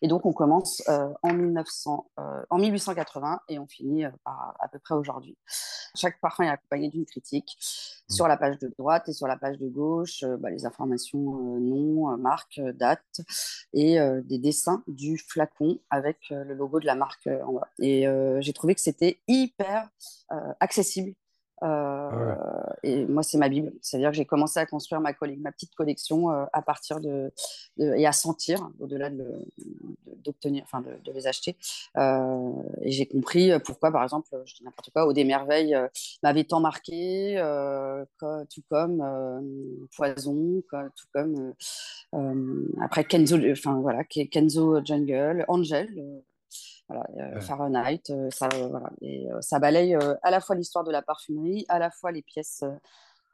[0.02, 0.82] Et donc, on commence
[1.22, 2.10] en, 1900,
[2.50, 5.36] en 1880 et on finit par à peu près aujourd'hui.
[5.94, 7.58] Chaque parfum est accompagné d'une critique
[8.08, 12.16] sur la page de droite et sur la page de gauche, bah, les informations nom,
[12.16, 13.20] marque, date
[13.72, 17.68] et des dessins du flacon avec le logo de la marque en bas.
[17.80, 18.06] Et
[18.40, 19.88] j'ai trouvé que c'était hyper
[20.60, 21.14] accessible
[21.62, 22.34] euh,
[22.82, 23.72] et moi, c'est ma Bible.
[23.80, 27.32] C'est-à-dire que j'ai commencé à construire ma, ma petite collection euh, à partir de,
[27.78, 31.56] et à sentir, au-delà d'obtenir, enfin de, les acheter.
[31.96, 35.76] Euh, et j'ai compris pourquoi, par exemple, je dis n'importe quoi, Au des merveilles
[36.22, 37.36] m'avait tant marqué,
[38.50, 41.54] tout comme Poison, tout comme
[42.80, 46.22] après Kenzo, enfin voilà, Kenzo Jungle, Angel
[46.88, 48.90] voilà, euh, Fahrenheit, euh, ça, euh, voilà.
[49.00, 52.64] Et, ça balaye à la fois l'histoire de la parfumerie, à la fois les pièces,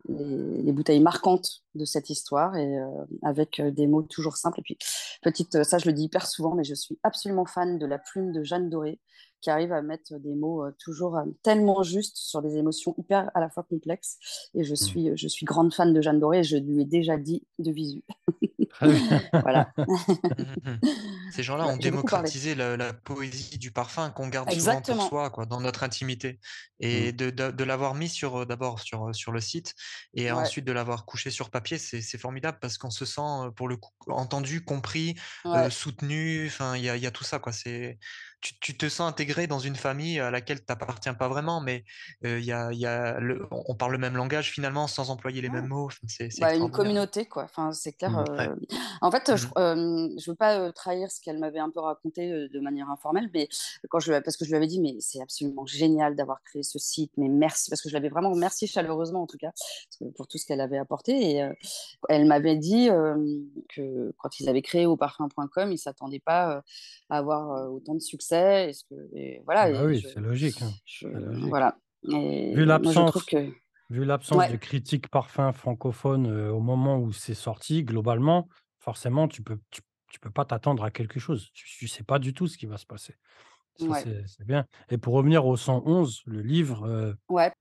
[0.08, 2.78] les, bouteilles marquantes de cette histoire, et
[3.22, 4.60] avec des mots toujours simples.
[4.60, 4.78] Et puis,
[5.22, 8.32] petite, ça je le dis hyper souvent, mais je suis absolument fan de la plume
[8.32, 9.00] de Jeanne Doré,
[9.42, 13.50] qui arrive à mettre des mots toujours tellement justes sur des émotions hyper à la
[13.50, 14.18] fois complexes.
[14.54, 14.76] Et je mmh.
[14.76, 17.72] suis, je suis grande fan de Jeanne Doré, et je lui ai déjà dit de
[17.72, 18.02] visu.
[19.32, 19.72] voilà.
[21.32, 25.60] Ces gens-là ont démocratisé la, poésie du parfum qu'on garde souvent pour soi, quoi, dans
[25.60, 26.38] notre intimité.
[26.78, 27.16] Et mmh.
[27.16, 29.74] de, de, l'avoir mis sur d'abord sur, sur le site
[30.14, 33.76] et ensuite de l'avoir couché sur papier, c'est formidable parce qu'on se sent pour le
[33.76, 35.16] coup entendu, compris,
[35.70, 36.46] soutenu.
[36.46, 37.52] Enfin, il y a, y a, tout ça, quoi.
[37.52, 37.98] C'est
[38.42, 41.84] tu, te sens intégré dans une famille à laquelle tu n'appartiens pas vraiment, mais
[42.24, 45.48] il y a, y a le, on parle le même langage finalement sans employer les
[45.48, 45.88] mêmes mots.
[46.08, 47.44] C'est bah, une communauté, quoi.
[47.44, 48.10] Enfin, c'est clair.
[48.10, 48.56] Mmh.
[49.00, 52.60] En fait, je ne mmh veux pas trahir ce qu'elle m'avait un peu raconté de
[52.60, 53.48] manière informelle, mais
[53.88, 56.78] quand je, parce que je lui avais dit, mais c'est absolument génial d'avoir créé ce
[56.78, 59.52] site, mais merci, parce que je l'avais vraiment remercié chaleureusement en tout cas
[60.16, 61.36] pour tout ce qu'elle avait apporté.
[61.36, 61.48] Et
[62.08, 62.88] elle m'avait dit
[63.68, 66.62] que quand ils avaient créé au parfum.com, ils ne s'attendaient pas
[67.08, 69.62] à avoir autant de succès est-ce que voilà.
[69.62, 70.70] Ah bah oui, c'est logique, hein.
[71.48, 71.76] Voilà.
[72.02, 73.50] vu l'absence, que...
[73.90, 79.58] vu l'absence de critiques parfum francophone au moment où c'est sorti, globalement, forcément, tu peux,
[79.70, 81.50] tu, peux pas t'attendre à quelque chose.
[81.54, 83.14] Tu, ne sais pas du tout ce qui va se passer.
[83.76, 84.66] c'est bien.
[84.90, 87.52] Et pour revenir au 111, le livre, ouais.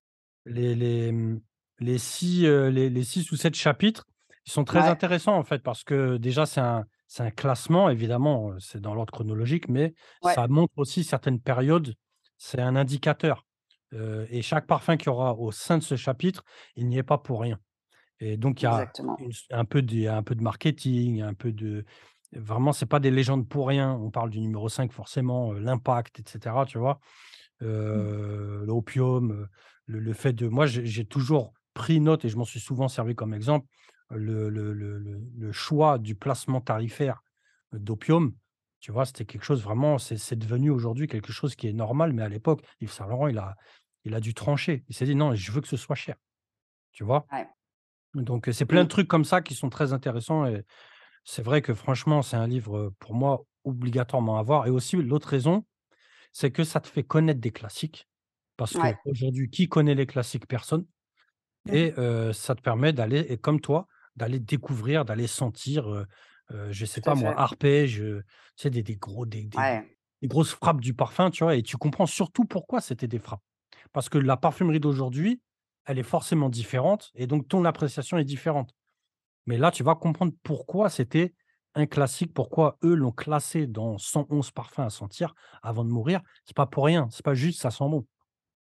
[0.46, 1.42] les, les, mmh,
[1.80, 4.06] les, six, les, les six ou sept chapitres,
[4.46, 8.54] ils sont très intéressants en fait parce que déjà c'est un c'est un classement, évidemment,
[8.60, 9.94] c'est dans l'ordre chronologique, mais
[10.24, 11.94] ça montre aussi certaines périodes.
[12.38, 13.46] C'est un indicateur.
[13.92, 16.46] et chaque parfum qu'il y aura au sein de ce chapitre,
[16.78, 17.60] il n'y est pas pour rien.
[18.22, 18.90] Et donc, il y a
[19.50, 21.84] un, peu de, un peu de marketing, un peu de.
[22.32, 23.92] Vraiment, ce pas des légendes pour rien.
[23.92, 26.56] On parle du numéro 5, forcément, l'impact, etc.
[26.66, 27.02] Tu vois,
[27.60, 27.66] mmh.
[28.64, 29.50] l'opium,
[29.86, 30.48] le, le, fait de.
[30.48, 33.68] Moi, j'ai toujours pris note et je m'en suis souvent servi comme exemple
[34.12, 37.24] le, le, le, le choix du placement tarifaire
[37.74, 38.34] d'opium,
[38.80, 42.24] tu vois, c'était quelque chose vraiment, c'est devenu aujourd'hui quelque chose qui est normal, mais
[42.24, 43.56] à l'époque, Yves Saint Laurent, il a,
[44.04, 44.84] il a dû trancher.
[44.88, 46.16] Il s'est dit non, je veux que ce soit cher.
[46.92, 47.26] Tu vois?
[48.16, 50.46] Donc, c'est plein de trucs comme ça qui sont très intéressants.
[50.46, 50.66] Et
[51.24, 54.68] c'est vrai que franchement, c'est un livre pour moi obligatoirement à voir.
[54.68, 55.66] Et aussi, l'autre raison,
[56.34, 58.10] c'est que ça te fait connaître des classiques.
[58.58, 60.48] Parce qu'aujourd'hui, qui connaît les classiques?
[60.48, 60.86] Personne.
[61.72, 61.94] Et
[62.34, 66.06] ça te permet d'aller, et comme toi, d'aller découvrir, d'aller sentir,
[66.50, 68.24] je ne je sais pas moi, arpège, tu
[68.56, 72.06] sais, des, des gros, des, des, grosses frappes du parfum, tu vois, et tu comprends
[72.06, 73.42] surtout pourquoi c'était des frappes.
[73.94, 75.42] Parce que la parfumerie d'aujourd'hui,
[75.86, 78.74] elle est forcément différente, et donc ton appréciation est différente.
[79.46, 81.34] Mais là, tu vas comprendre pourquoi c'était
[81.74, 86.22] un classique, pourquoi eux l'ont classé dans 111 parfums à sentir avant de mourir.
[86.46, 88.06] C'est pas pour rien, c'est pas juste ça sent bon.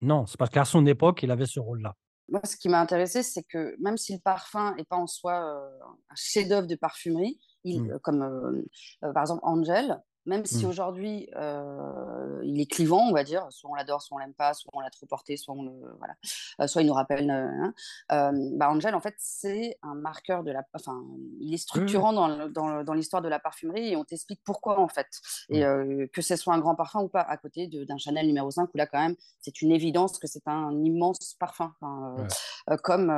[0.02, 1.96] Non, c'est parce qu'à son époque, il avait ce rôle-là.
[2.30, 5.34] Moi, ce qui m'a intéressé, c'est que même si le parfum n'est pas en soi
[5.34, 7.92] euh, un chef-d'œuvre de parfumerie, il, mmh.
[7.92, 10.70] euh, comme euh, par exemple Angel, même si mmh.
[10.70, 14.54] aujourd'hui euh, il est clivant, on va dire, soit on l'adore, soit on l'aime pas,
[14.54, 16.16] soit on l'a trop porté, soit on le, voilà,
[16.60, 17.30] euh, soit il nous rappelle.
[17.30, 17.74] Hein,
[18.10, 21.02] bah Angel, en fait, c'est un marqueur de la, enfin,
[21.40, 24.90] il est structurant dans, dans, dans l'histoire de la parfumerie et on t'explique pourquoi en
[24.90, 25.08] fait,
[25.50, 26.10] et mmh.
[26.10, 28.78] que ce soit un grand parfum ou pas, à côté d'un Chanel numéro 5 où
[28.78, 31.74] là quand même c'est une évidence que c'est un immense parfum,
[32.84, 33.10] comme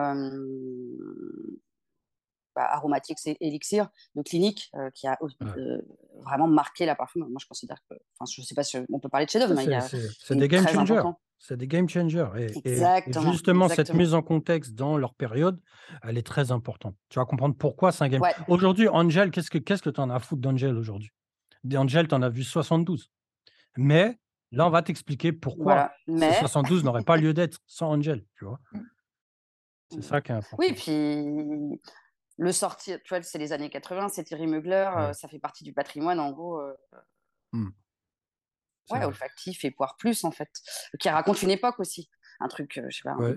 [2.59, 5.81] bah, Aromatics et Elixir de clinique euh, qui a euh,
[6.25, 7.21] vraiment marqué la parfume.
[7.21, 9.79] Moi, je considère que, enfin, je sais pas si on peut parler de chef-d'œuvre, mais
[10.19, 11.01] c'est des game changers.
[11.37, 15.57] C'est des game changers et et Exactement, justement cette mise en contexte dans leur période,
[16.03, 16.97] elle est très importante.
[17.07, 18.35] Tu vas comprendre pourquoi c'est un game Ouais.
[18.49, 21.11] aujourd'hui Angel, qu'est-ce que qu'est-ce que tu en as à foutre d'Angel aujourd'hui?
[21.63, 23.09] D'Angel, tu en as vu 72.
[23.77, 24.19] Mais
[24.51, 28.25] là, on va t'expliquer pourquoi Voilà, ces mais 72 n'auraient pas lieu d'être sans Angel,
[28.35, 28.59] tu vois?
[29.91, 30.73] C'est ça qui est oui, important.
[30.75, 31.79] puis
[32.39, 35.11] le sortir, tu vois, c'est les années 80, c'est Thierry Mugler, Ouais.
[35.11, 36.75] heu, ça fait partie du patrimoine en gros, heu
[37.53, 37.69] Mmh.
[38.89, 40.49] Ouais, olfactif et poire plus en fait,
[40.99, 42.09] qui raconte une époque aussi.
[42.39, 43.35] Un truc, heu, je sais pas, Ouais,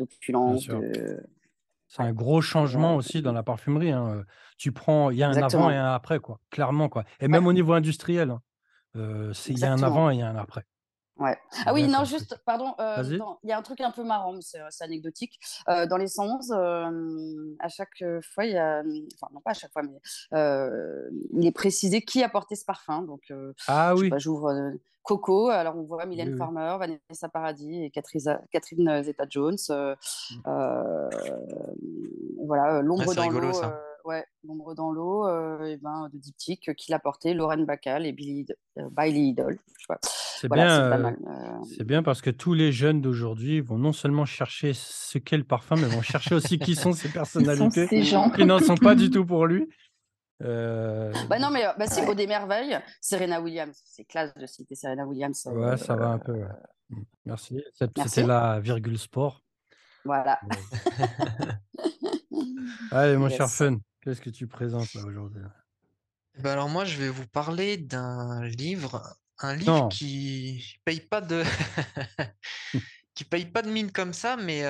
[0.67, 1.23] de
[1.89, 4.25] C'est un gros changement aussi dans la parfumerie, hein,
[4.59, 7.39] tu prends il y a un avant et un après, quoi, clairement, quoi et Ouais,
[7.39, 8.43] même au niveau industriel, hein,
[9.49, 10.65] il y a un avant et il y a un après.
[11.23, 11.39] Ouais.
[11.67, 14.43] Ah oui, non, juste, pardon, dans il y a un truc un peu marrant, mais
[14.43, 15.39] c'est c'est anecdotique.
[15.69, 18.03] Heu, dans les 111, hem, à chaque,
[18.35, 18.83] fois, il y a,
[19.15, 20.01] enfin non pas à chaque fois, mais
[20.37, 23.03] heu, il est précisé qui a porté ce parfum.
[23.03, 24.73] Donc, heu, Ah oui, j'ouvre,
[25.05, 26.39] Coco, alors on voit oui, Mylène oui.
[26.39, 30.41] Farmer, Vanessa Paradis et Catherine, heu, Zeta-Jones, Mmh.
[32.45, 33.61] voilà, L'ombre c'est dans l'eau,
[34.05, 35.29] ouais, L'ombre dans l'eau,
[35.65, 39.87] et ben, de Diptyque, euh, qui l'a porté, Lauren Bacall et Billy Idol, je sais
[39.89, 40.01] pas.
[40.43, 43.93] C'est Voilà, bien, c'est heu c'est bien parce que tous les jeunes d'aujourd'hui vont non
[43.93, 47.13] seulement chercher ce qu'est le parfum, mais vont chercher aussi qui sont ces Qui sont
[47.13, 48.29] personnalités ces gens?
[48.29, 49.69] Qui n'en sont pas du tout pour lui.
[50.43, 52.09] Heu, Bah non, mais, bah si, Ouais.
[52.09, 53.81] Aude et Merveille, Serena Williams.
[53.85, 56.49] C'est classe de citer Serena Williams, ouais, ça va un peu, ouais.
[56.91, 57.63] Mmh, merci.
[57.73, 59.45] C'ét c'était la virgule sport.
[60.05, 60.41] Voilà.
[62.91, 63.49] Allez mon cher.
[63.49, 65.43] Fun, qu'est-ce que tu présentes là aujourd'hui?
[66.41, 69.01] Bah, alors moi, je vais vous parler d'un livre,
[69.43, 69.89] un livre Non.
[69.89, 71.43] qui paye pas de
[73.15, 74.63] qui paye pas de mine comme ça, mais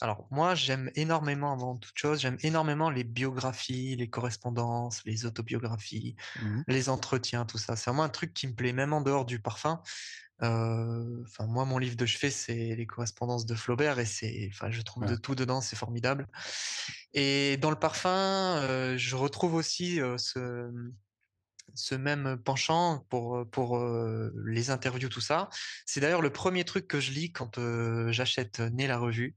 [0.00, 6.16] alors moi, j'aime énormément avant toute chose, j'aime énormément les biographies, les correspondances, les autobiographies,
[6.34, 7.76] Mmh les entretiens, tout ça.
[7.76, 9.80] C'est vraiment un truc qui me plaît même en dehors du parfum.
[10.40, 14.82] Enfin moi, mon livre de chevet, c'est les correspondances de Flaubert et c'est enfin je
[14.82, 16.28] trouve de tout dedans, c'est formidable
[17.12, 20.70] et dans le parfum, je retrouve aussi, ce,
[21.78, 23.78] ce même penchant pour, pour,
[24.46, 25.48] les interviews, tout ça.
[25.86, 27.58] C'est d'ailleurs le premier truc que je lis quand,
[28.10, 29.34] j'achète, Né la revue.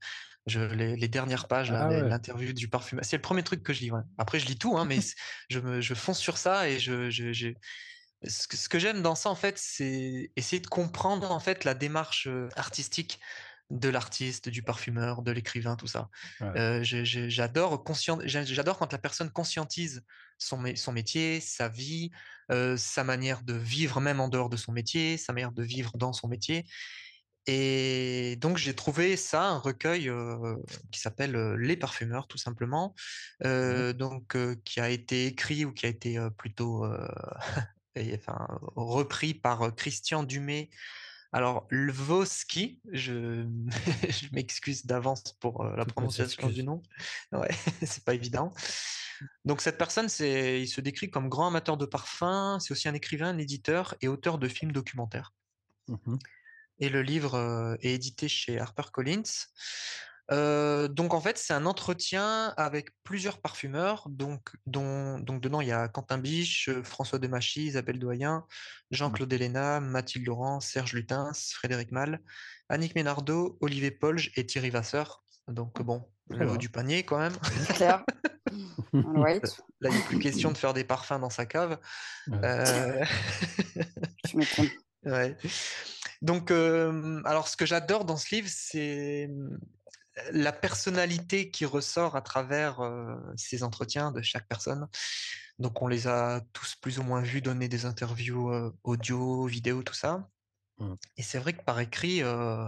[0.47, 2.01] Je les les dernières pages Ah ouais.
[2.01, 4.01] l'interview du parfumeur c'est le premier truc que je lis, ouais.
[4.17, 4.97] Après je lis tout, hein, mais
[5.51, 7.54] je me je fonce sur ça et je je je
[8.27, 12.27] ce que j'aime dans ça, en fait, c'est essayer de comprendre, en fait, la démarche,
[12.56, 13.19] artistique
[13.71, 16.10] de l'artiste, du parfumeur, de l'écrivain, tout ça.
[16.41, 16.82] Ouais.
[16.84, 20.04] J'adore conscient j'a j'adore quand la personne conscientise
[20.41, 22.12] son son métier, sa vie,
[22.75, 26.12] sa manière de vivre même en dehors de son métier, sa manière de vivre dans
[26.12, 26.65] son métier
[27.47, 30.12] et donc j'ai trouvé ça, un recueil,
[30.91, 32.93] qui s'appelle, Les parfumeurs, tout simplement,
[33.43, 36.86] heu, donc qui a été écrit ou qui a été, plutôt,
[37.95, 40.69] et enfin, repris par, Christian Dumay.
[41.34, 43.46] Alors Lvovsky, je
[44.10, 46.82] je m'excuse d'avance pour, heu, la prononciation du nom.
[47.32, 47.50] Ouais,
[47.86, 48.54] c'est pas évident.
[49.46, 53.30] Donc cette personne, il se décrit comme grand amateur de parfum, c'est aussi un écrivain,
[53.30, 55.34] un éditeur et auteur de films documentaires
[55.88, 56.17] Mmh mh.
[56.80, 59.24] et le livre, heu, est édité chez HarperCollins.
[60.32, 65.72] Donc en fait, c'est un entretien avec plusieurs parfumeurs, donc dont donc dedans, il y
[65.72, 68.46] a Quentin Biche, François Demachy, Isabelle Doyen,
[68.91, 68.96] Mmh.
[68.96, 72.20] Jean-Claude Héléna, Mathilde Laurent, Serge Lutens, Frédéric Malle,
[72.70, 75.24] Annick Ménardeau, Olivier Polge et Thierry Vasseur.
[75.48, 77.34] Donc bon, Ça le haut du panier quand même.
[77.34, 77.50] Ouais.
[77.67, 78.04] C'est clair.
[78.94, 79.62] All right.
[79.80, 81.80] Là, il est plus question de faire des parfums dans sa cave.
[82.28, 83.08] Ouais.
[84.28, 84.70] Tu m'étonnes.
[85.06, 85.38] Ouais.
[86.22, 89.58] Donc, alors ce que j'adore dans ce livre, c'est, mmh,
[90.32, 94.88] la personnalité qui ressort à travers, heu, ces entretiens de chaque personne.
[95.60, 99.84] Donc on les a tous plus ou moins vus donner des interviews, heu, audio, vidéo,
[99.84, 100.30] tout ça
[100.78, 100.97] Mmh.
[101.17, 102.67] et c'est vrai que par écrit, heu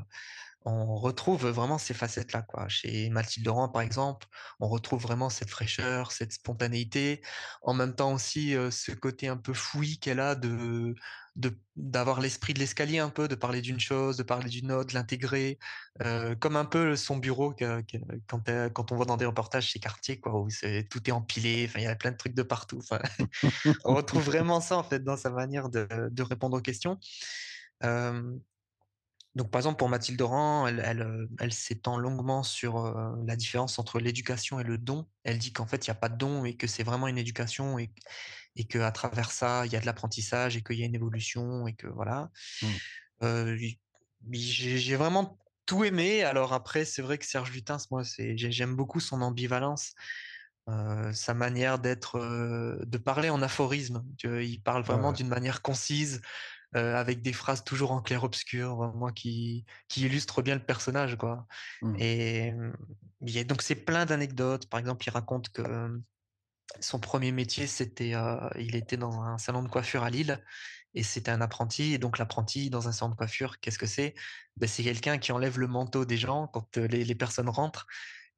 [0.66, 2.70] on retrouve vraiment ces facettes-là, quoi.
[2.70, 4.28] Chez Mathilde Laurent, par exemple,
[4.60, 7.22] on retrouve vraiment cette fraîcheur, cette spontanéité.
[7.64, 10.96] En même temps aussi, ce côté un peu fouillis qu'elle a de
[11.76, 14.94] d'avoir l'esprit de l'escalier un peu, de parler d'une chose, de parler d'une autre, de
[14.94, 15.58] l'intégrer,
[16.04, 19.80] heu, comme un peu son bureau quand, heu, quand on voit dans des reportages chez
[19.80, 20.48] Cartier, quoi, où
[20.90, 22.82] tout est empilé, il y a plein de trucs de partout,
[23.86, 27.00] on retrouve vraiment ça, en fait, dans sa manière de répondre aux questions.
[29.36, 34.00] Donc, par exemple, pour Mathilde Oran, elle elle, s'étend longuement sur, heu, la différence entre
[34.00, 35.08] l'éducation et le don.
[35.24, 37.18] Elle dit qu'en fait, il y a pas de don et que c'est vraiment une
[37.18, 37.92] éducation et
[38.56, 41.68] et qu'à travers ça, il y a de l'apprentissage et qu'il y a une évolution
[41.68, 42.32] et que voilà.
[42.62, 42.80] Mmh.
[43.22, 43.80] I
[44.32, 46.24] j'ai vraiment tout aimé.
[46.24, 49.94] Alors après, c'est vrai que Serge Lutens, moi, j'aime beaucoup son ambivalence,
[51.14, 52.20] sa manière d'être,
[52.86, 54.04] de parler en aphorisme.
[54.24, 55.14] Il parle vraiment Ouais.
[55.14, 56.22] d'une manière concise,
[56.80, 61.48] avec des phrases toujours en clair-obscur, moi qui qui illustrent bien le personnage, quoi
[61.82, 62.00] Mmh.
[62.00, 64.70] et mmh, donc c'est plein d'anecdotes.
[64.70, 65.64] Par exemple, il raconte que
[66.80, 70.44] son premier métier, c'était, heu, il était dans un salon de coiffure à Lille
[70.96, 74.16] et c'était un apprenti et donc l'apprenti dans un salon de coiffure, qu'est-ce que c'est?
[74.58, 77.88] Beh, c'est quelqu'un qui enlève le manteau des gens quand, heu, les les personnes rentrent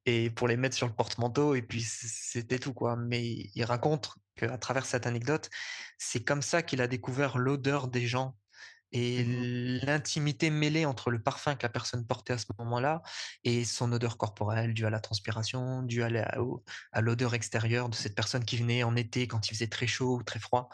[0.06, 2.96] et pour les mettre sur le porte-manteau et puis c'était tout, quoi.
[2.96, 5.50] Mais il raconte qu'à travers cette anecdote,
[5.98, 8.38] c'est comme ça qu'il a découvert l'odeur des gens
[8.92, 9.84] et Mmh mh.
[9.84, 13.02] l'intimité mêlée entre le parfum que la personne portait à ce moment-là
[13.44, 16.32] et son odeur corporelle due à la transpiration, due à la
[16.92, 20.16] à l'odeur extérieure de cette personne qui venait en été quand il faisait très chaud
[20.18, 20.68] ou très froid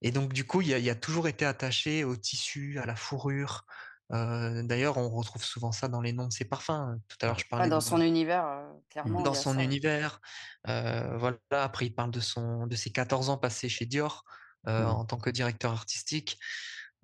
[0.00, 2.96] et donc du coup, il a il a toujours été attaché au tissu, à la
[2.96, 3.64] fourrure.
[4.12, 6.98] D'ailleurs, on retrouve souvent ça dans les noms de ses parfums.
[7.08, 10.20] Tout à l'heure, je Ouais, parlais dans de son univers, clairement, dans son ça, univers,
[10.66, 11.38] voilà.
[11.50, 14.24] Après, il parle de son de ses 14 ans passés chez Dior,
[14.64, 14.70] Mmh.
[14.70, 16.38] en tant que directeur artistique.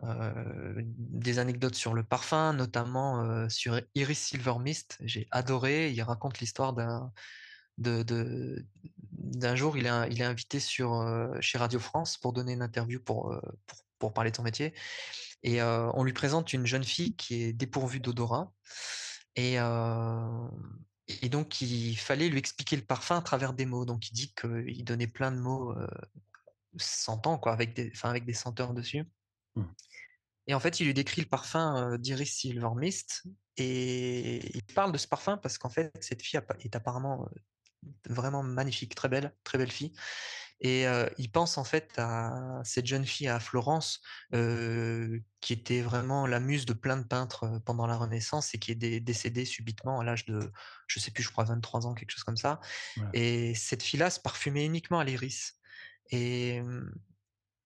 [0.00, 4.96] Des anecdotes sur le parfum, notamment, sur Iris Silver Mist.
[5.00, 5.90] J'ai adoré.
[5.90, 7.10] Il raconte l'histoire d'un
[7.78, 8.64] de de
[9.10, 11.04] d'un jour, il est il est invité sur,
[11.40, 13.34] chez Radio France pour donner une interview pour
[13.98, 14.72] pour parler de son métier
[15.42, 18.52] et on lui présente une jeune fille qui est dépourvue d'odorat
[19.36, 19.58] et
[21.30, 23.84] donc il fallait lui expliquer le parfum à travers des mots.
[23.84, 25.74] Donc il dit qu'il donnait plein de mots,
[26.76, 29.06] sentants quoi, avec des enfin avec des senteurs dessus
[29.58, 29.64] Mmh.
[30.48, 33.24] et en fait, il lui décrit le parfum, d'Iris Silver Mist
[33.56, 37.28] et il parle de ce parfum parce qu'en fait, cette fille est apparemment,
[38.08, 39.92] vraiment magnifique, très belle, très belle fille
[40.60, 44.00] et heu, il pense en fait à cette jeune fille, à Florence,
[44.34, 48.58] heu, qui était vraiment la muse de plein de peintres, heu, pendant la Renaissance et
[48.58, 50.52] qui est dé décédée subitement à l'âge de,
[50.88, 52.60] je sais plus, je crois 23 ans, quelque chose comme ça
[52.96, 53.12] Ouais.
[53.12, 55.54] et cette fille-là se parfumait uniquement à l'iris
[56.10, 56.62] et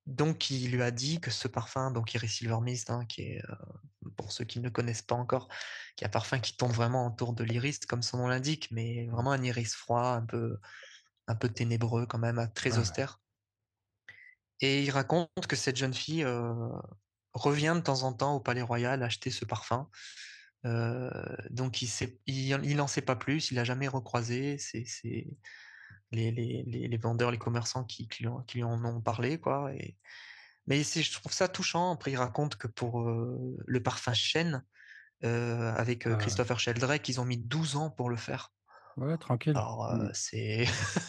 [0.07, 3.43] donc il lui a dit que ce parfum, donc Iris Silver Mist, hein, qui est,
[4.17, 5.49] pour ceux qui ne le connaissent pas encore,
[5.97, 9.07] qui est un parfum qui tourne vraiment autour de l'iris comme son nom l'indique, mais
[9.09, 10.59] vraiment un iris froid, un peu
[11.29, 13.21] un peu ténébreux quand même, très austère
[14.63, 16.25] et il raconte que cette jeune fille,
[17.35, 19.89] revient de temps en temps au Palais Royal acheter ce parfum.
[20.65, 24.57] Donc il sait il il en sait pas plus, il l'a jamais recroisé.
[24.59, 24.85] C'est
[26.13, 29.01] les les les les vendeurs, les commerçants qui qui lui en qui lui en ont
[29.01, 29.97] parlé, quoi et
[30.69, 31.93] mais je trouve ça touchant.
[31.93, 34.65] Après il raconte que pour, le parfum Chêne,
[35.23, 36.15] avec, Ah.
[36.17, 38.53] Christopher Sheldrake, ils ont mis 12 ans pour le faire.
[38.97, 39.61] Ouais, tranquille.
[39.61, 40.09] Alors, Mmh.
[40.09, 40.65] heu, c'est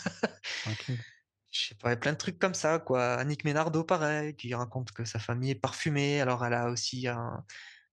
[0.64, 1.04] Tranquille.
[1.52, 3.14] Je sais pas, il y a plein de trucs comme ça, quoi.
[3.16, 6.20] Annick Ménardeau, pareil, qui raconte que sa famille est parfumée.
[6.20, 7.46] Alors, elle a aussi un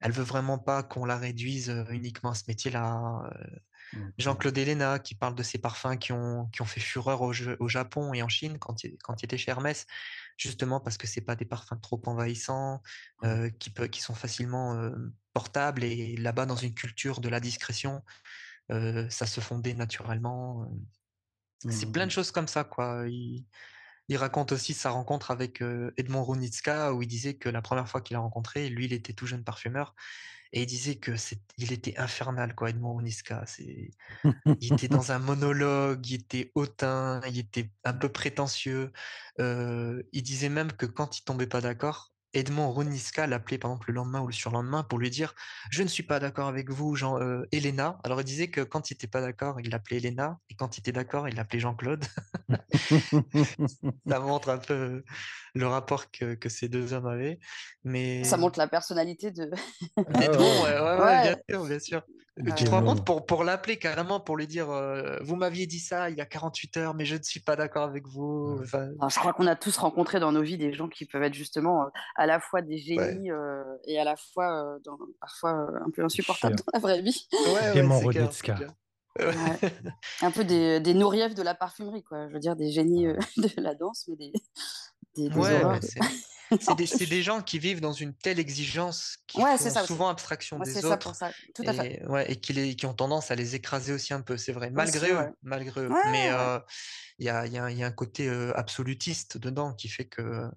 [0.02, 3.28] elle veut vraiment pas qu'on la réduise, uniquement à ce métier-là.
[3.92, 4.16] Mmh mh.
[4.18, 7.68] Jean-Claude Ellena qui parle de ses parfums qui ont qui ont fait fureur au au
[7.68, 9.86] Japon et en Chine quand il quand il était chez Hermès.
[10.38, 12.82] Justement parce que c'est pas des parfums trop envahissants,
[13.22, 13.40] Mmh.
[13.60, 14.90] qui peut qui sont facilement,
[15.34, 18.02] portables et là-bas, dans une culture de la discrétion,
[19.08, 20.66] ça se fondait naturellement.
[21.64, 22.14] Mmh C'est plein de mmh.
[22.14, 23.04] choses comme ça, quoi.
[23.08, 23.44] Il
[24.10, 25.62] il raconte aussi sa rencontre avec,
[25.96, 29.12] Edmond Rounitzka où il disait que la 1re fois qu'il l'a rencontré, lui, il était
[29.12, 29.94] tout jeune parfumeur
[30.52, 31.12] et il disait que
[31.58, 33.44] il était infernal, quoi, Edmond Rounitzka.
[33.46, 33.90] C'est
[34.60, 38.92] il était dans un monologue, il était hautain, il était un peu prétentieux.
[39.38, 43.94] Il disait même que quand il tombait pas d'accord, Edmond Rounitzka l'appelait, par exemple, le
[43.94, 45.34] lendemain ou le surlendemain pour lui dire:
[45.70, 47.98] «Je ne suis pas d'accord avec vous, Jean heu, Ellena».
[48.04, 50.80] Alors il disait que quand il était pas d'accord, il l'appelait Ellena et quand il
[50.80, 52.04] était d'accord, il l'appelait Jean-Claude.
[54.08, 55.02] Ça montre un peu
[55.54, 57.38] le rapport que que ces 2 hommes avaient,
[58.22, 59.50] Ça mais montre la personnalité de
[60.08, 62.02] d'Edmond, ouais, ouais, ouais, bien sûr, bien sûr.
[62.56, 65.80] Tu te rends compte pour pour l'appeler carrément, pour lui dire, heu: «Vous m'aviez dit
[65.80, 68.88] ça il y a 48 heures, mais je ne suis pas d'accord avec vous», enfin
[69.08, 71.86] je crois qu'on a tous rencontré dans nos vies des gens qui peuvent être justement,
[71.86, 73.20] heu, à la fois des Ouais.
[73.20, 73.30] génies,
[73.84, 77.26] et à la fois, dans parfois, un peu insupportables dans la vraie vie.
[77.44, 77.88] Ouais, ouais,
[78.42, 78.74] clair.
[79.32, 79.60] Ouais.
[80.22, 82.28] Un peu des des Nourieff de la parfumerie, quoi.
[82.28, 83.06] Je veux dire des génies,
[83.38, 84.32] de la danse, mais des
[85.16, 85.88] des des Ouais, horreurs mais de
[86.58, 86.74] c'est
[87.06, 89.94] des gens qui vivent dans une telle exigence, qui Ouais, font ça aussi.
[89.94, 91.32] souvent abstraction c'est des ça pour autres ça.
[91.54, 91.86] Tout à fait.
[91.92, 94.52] et ouais et qui les qui ont tendance à les écraser aussi un peu, c'est
[94.52, 94.70] vrai.
[94.74, 95.28] Aussi, Malgré ouais.
[95.28, 96.50] eux malgré eux, mais Ouais, ouais.
[97.18, 100.06] il y a il y a il y a un côté, absolutiste dedans qui fait
[100.06, 100.48] que,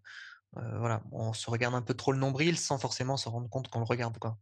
[0.54, 3.80] voilà, on se regarde un peu trop le nombril sans forcément se rendre compte qu'on
[3.80, 4.38] le regarde, quoi.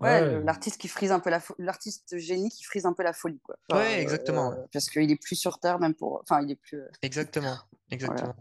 [0.00, 3.12] Ouais, Ouais, l'artiste qui frise un peu la l'artiste génie qui frise un peu la
[3.12, 3.56] folie, quoi.
[3.70, 4.56] Enfin, Ouais, exactement, ouais.
[4.56, 7.68] heu, parce qu'il est plus sur terre même pour enfin, il est plus, heu, Exactement,
[8.04, 8.34] voilà.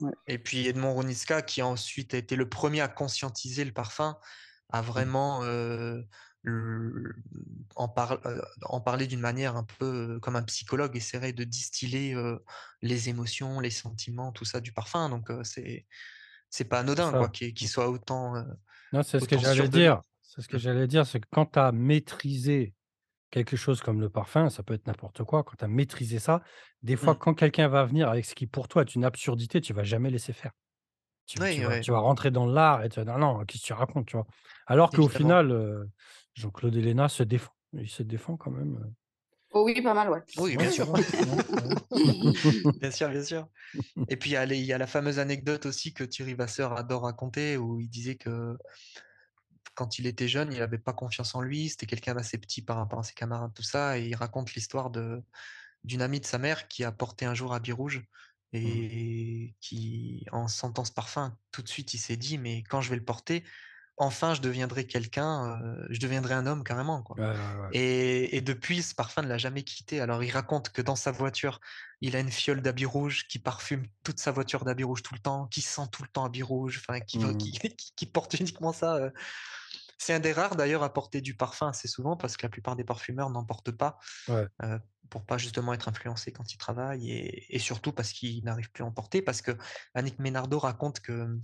[0.00, 0.12] Ouais.
[0.28, 4.18] Et puis Edmond Rounitzka qui ensuite a été le 1er à conscientiser le parfum,
[4.70, 5.10] a Mmh.
[5.12, 6.06] vraiment, heu,
[6.46, 7.14] l
[7.76, 12.14] en parl heu, en parler d'une manière un peu, comme un psychologue essaierait de distiller,
[12.14, 12.44] heu,
[12.82, 15.86] les émotions, les sentiments, tout ça du parfum donc heu, c'est
[16.50, 17.70] c'est pas anodin, quoi, qu'il qu'il Mmh.
[17.70, 18.36] soit autant,
[18.92, 20.02] Non, c'est ce que j'allais dire.
[20.22, 20.58] C'est ce que Mmh.
[20.58, 22.74] j'allais dire, c'est que quand tu as maîtrisé
[23.30, 26.42] quelque chose comme le parfum, ça peut être n'importe quoi, quand tu as maîtrisé ça,
[26.82, 27.18] des fois, Mmh.
[27.20, 30.10] quand quelqu'un va venir avec ce qui pour toi est une absurdité, tu vas jamais
[30.10, 30.52] laisser faire.
[31.26, 33.62] Tu vas ouais, tu vas rentrer dans l'art et tu vas dire: «Non, non, qu'est-ce
[33.62, 34.26] que tu racontes?» tu vois?
[34.66, 35.88] Alors qu'au final,
[36.34, 37.52] Jean-Claude Héléna se défend.
[37.72, 38.94] Il se défend quand même.
[39.52, 40.20] Oh oui, pas mal, ouais.
[40.36, 40.86] Oui, bien sûr.
[40.86, 40.98] va.
[41.18, 41.76] Ouais, ouais.
[42.80, 43.48] Bien sûr, bien sûr.
[44.08, 47.56] Et puis il y y a la fameuse anecdote aussi que Thierry Vasseur adore raconter
[47.58, 48.56] où il disait que
[49.80, 52.76] quand il était jeune, il avait pas confiance en lui, c'était quelqu'un d'assez petit par
[52.78, 55.22] rapport à ses camarades, tout ça et il raconte l'histoire de
[55.84, 58.04] d'une amie de sa mère qui a porté un jour habit rouge
[58.62, 58.80] Mmh.
[58.82, 62.90] et qui, en sentant ce parfum, tout de suite, il s'est dit: «Mais quand je
[62.90, 63.44] vais le porter,
[63.98, 67.18] enfin je deviendrai quelqu'un, heu, je deviendrai un homme carrément, quoi».
[67.18, 67.72] Ouais, ouais, ouais.
[67.72, 70.00] Et et depuis, ce parfum ne l'a jamais quitté.
[70.00, 71.60] Alors il raconte que dans sa voiture,
[72.00, 75.20] il a une fiole d'habit rouge qui parfume toute sa voiture d'habit rouge tout le
[75.20, 77.30] temps, qui sent tout le temps habit rouge, enfin qui Mmh.
[77.36, 79.12] qui qui qui porte uniquement ça, heu.
[80.02, 82.74] C'est un des rares d'ailleurs à porter du parfum assez souvent parce que la plupart
[82.74, 84.50] des parfumeurs n'en portent pas, Ouais.
[84.64, 84.80] heu,
[85.10, 88.84] pour pas justement être influencés quand ils travaillent et et surtout parce qu'ils n'arrivent plus
[88.84, 89.22] à en porter.
[89.22, 91.42] Parce qu'Annick Ménardeau raconte que, mmh,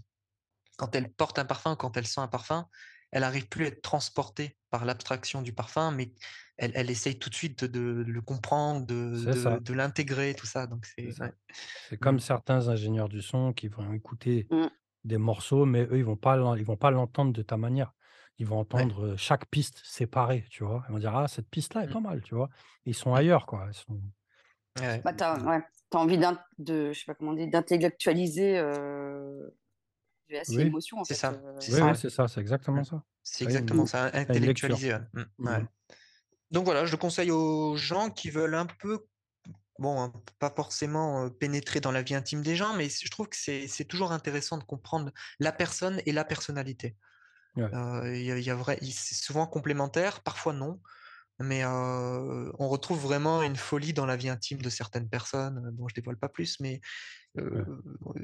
[0.79, 2.69] quand elle porte un parfum, quand elle sent un parfum,
[3.13, 6.15] elle arrive plus à être transportée par l'abstraction du parfum, mais
[6.59, 10.87] elle elle essaye tout de suite de de le comprendre, de l'intégrer, tout ça, donc
[10.99, 11.33] C'est ouais.
[12.01, 12.01] Mmh.
[12.01, 14.71] comme certains ingénieurs du son qui vont écouter Mmh.
[15.05, 17.96] des morceaux, mais eux, ils vont pas ils vont pas l'entendre de ta manière.
[18.39, 20.85] Ils vont entendre, chaque piste séparée, tu vois?
[20.89, 21.93] Ils vont dire: «Ah, cette piste-là est Mmh.
[21.93, 22.51] pas mal», tu vois?
[22.85, 23.17] Ils sont Mmh.
[23.17, 23.67] ailleurs, quoi.
[23.71, 24.01] Ils sont
[24.77, 25.03] Ouais.
[25.05, 25.61] Bah, tu as ouais,
[25.91, 28.61] tu as envie d'in de je sais pas comment on dit, d'intellectualiser,
[30.31, 32.85] VS et Oui, en C'est fait, ça, c'est oui, ça, oui, c'est ça, c'est exactement
[32.85, 33.05] ça.
[33.25, 35.01] C'est exactement une ça, intellectualiser, ouais.
[35.15, 35.23] Mmh.
[35.39, 35.65] Mmh.
[36.53, 39.07] Donc voilà, je le conseille aux gens qui veulent un peu,
[39.79, 43.37] bon, hein, pas forcément, pénétrer dans la vie intime des gens, mais je trouve que
[43.37, 46.97] c'est c'est toujours intéressant de comprendre la personne et la personnalité.
[47.57, 47.73] Ouais,
[48.25, 50.81] y a il y a vrai c'est souvent complémentaire, parfois non,
[51.41, 55.95] mais on retrouve vraiment une folie dans la vie intime de certaines personnes, bon je
[55.95, 56.81] dévoile pas plus, mais
[57.53, 57.67] ouais.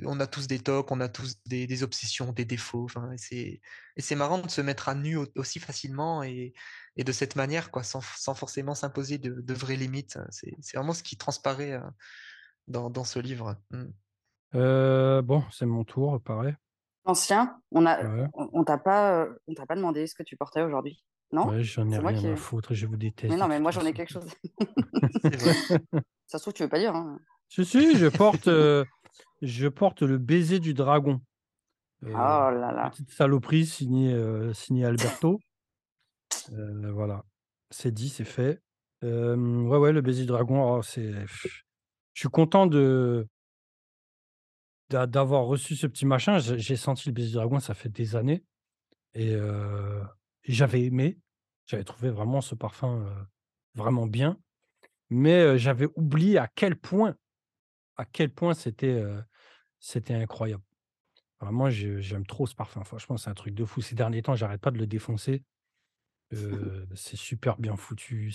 [0.04, 3.60] on a tous des tocs, on a tous des des obsessions, des défauts, enfin et
[4.02, 6.52] c'est marrant de se mettre à nu au aussi facilement et
[6.96, 10.76] et de cette manière quoi, sans sans forcément s'imposer de de vraies limites, c'est c'est
[10.76, 11.82] vraiment ce qui transparaît, heu,
[12.68, 13.62] dans dans ce livre.
[13.72, 13.86] Mmh.
[14.54, 16.54] Bon, c'est mon tour, pareil.
[17.04, 20.22] L'ancien, on a Ouais, on on t'a pas, heu, on t'a pas demandé ce que
[20.22, 21.02] tu portais aujourd'hui?
[21.32, 21.48] Non?
[21.48, 23.70] ouais, j'en ai rien qui à foutre, je vous mais déteste de non, mais moi
[23.70, 24.26] j'en ai quelque chose.
[26.26, 27.18] Ça se trouve tu veux pas dire, hein?
[27.48, 28.86] Si, si, je porte, heu,
[29.42, 31.20] je porte le baiser du dragon.
[32.04, 32.90] Heu, Oh là là.
[32.90, 34.16] petite saloperie signée,
[34.54, 35.40] signée Alberto.
[36.50, 37.24] Voilà,
[37.70, 38.60] c'est dit, c'est fait.
[39.02, 41.12] Ouais, ouais, le baiser du dragon, oh, c'est
[42.14, 43.26] je suis content de
[44.92, 46.38] d'avoir reçu ce petit machin.
[46.38, 48.44] J'ai senti le baiser du dragon, ça fait des années
[49.14, 50.02] et heu,
[50.44, 51.18] et j'avais aimé.
[51.66, 53.26] J'avais trouvé vraiment ce parfum, heu,
[53.74, 54.38] vraiment bien,
[55.10, 57.16] mais heu, j'avais oublié à quel point
[57.96, 59.02] à quel point c'était,
[59.80, 60.64] c'était incroyable.
[61.40, 62.84] Vraiment, j'aime trop ce parfum.
[62.84, 63.82] Franchement, c'est un truc de fou.
[63.82, 65.44] Ces derniers temps, j'arrête pas de le défoncer.
[66.94, 68.32] C'est super bien foutu,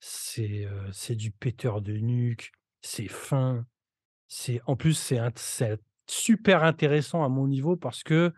[0.00, 2.52] c'est heu, c'est du péteur de nuque,
[2.82, 3.66] c'est fin,
[4.28, 4.94] c'est en plus,
[5.36, 8.32] c'est super intéressant à mon niveau parce que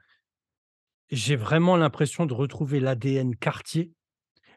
[1.10, 3.92] j'ai vraiment l'impression de retrouver l'ADN Cartier,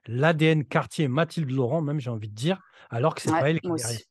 [0.08, 2.62] l'ADN Cartier Mathilde Laurent même, j'ai envie de dire,
[2.92, 4.02] alors que c'est Ouais, pas elle qui est derrière.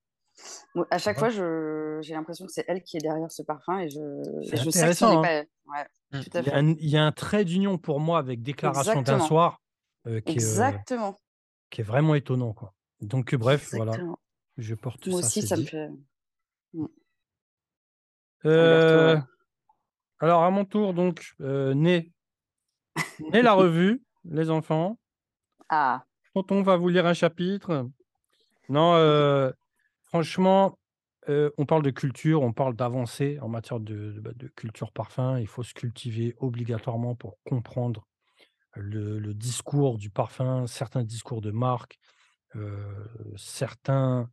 [0.74, 3.78] Moi, à chaque fois, je j'ai l'impression que c'est elle qui est derrière ce parfum
[3.80, 4.00] et je
[4.42, 5.30] C'est et je sais que ce pas hein?
[5.30, 5.48] elle.
[5.66, 6.20] Ouais, Mmh.
[6.20, 8.42] tout à Il y a un il y a un trait d'union pour moi avec
[8.42, 9.60] Déclaration d'un soir,
[10.08, 11.16] heu, qui est, heu, exactement,
[11.70, 12.74] qui est vraiment étonnant, quoi.
[13.00, 14.18] Donc, bref, voilà, exactement.
[14.58, 15.88] je porte Moi ça, aussi, ça me fait
[18.44, 19.22] Heu,
[20.20, 22.12] alors à mon tour donc, heu, Né.
[23.20, 24.98] Né la revue, les enfants.
[25.68, 26.04] Ah!
[26.34, 27.90] Tonton va vous lire un chapitre.
[28.68, 29.54] Non, heu,
[30.04, 30.78] franchement,
[31.28, 35.38] on parle de culture, on parle d'avancée en matière de de, bah, de culture parfum.
[35.40, 38.06] Il faut se cultiver obligatoirement pour comprendre
[38.74, 41.98] le le discours du parfum, certains discours de marque,
[43.36, 44.30] certains,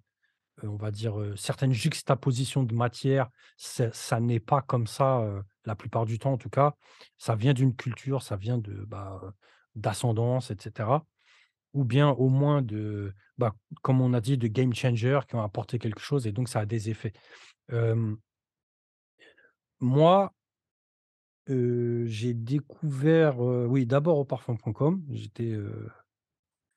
[0.63, 3.29] on va dire, certaines juxtapositions de matières.
[3.57, 5.23] Ça n'est pas comme ça,
[5.65, 6.73] la plupart du temps en tout cas.
[7.17, 9.21] Ça vient d'une culture, ça vient de, bah,
[9.75, 11.05] d'ascendance et cetera.
[11.73, 15.43] Ou bien au moins de, bah, comme on a dit, de game changers qui ont
[15.43, 17.13] apporté quelque chose et donc ça a des effets.
[19.79, 20.33] Moi,
[21.47, 25.03] j'ai découvert, oui, d'abord au parfum.com.
[25.11, 25.55] J'étais,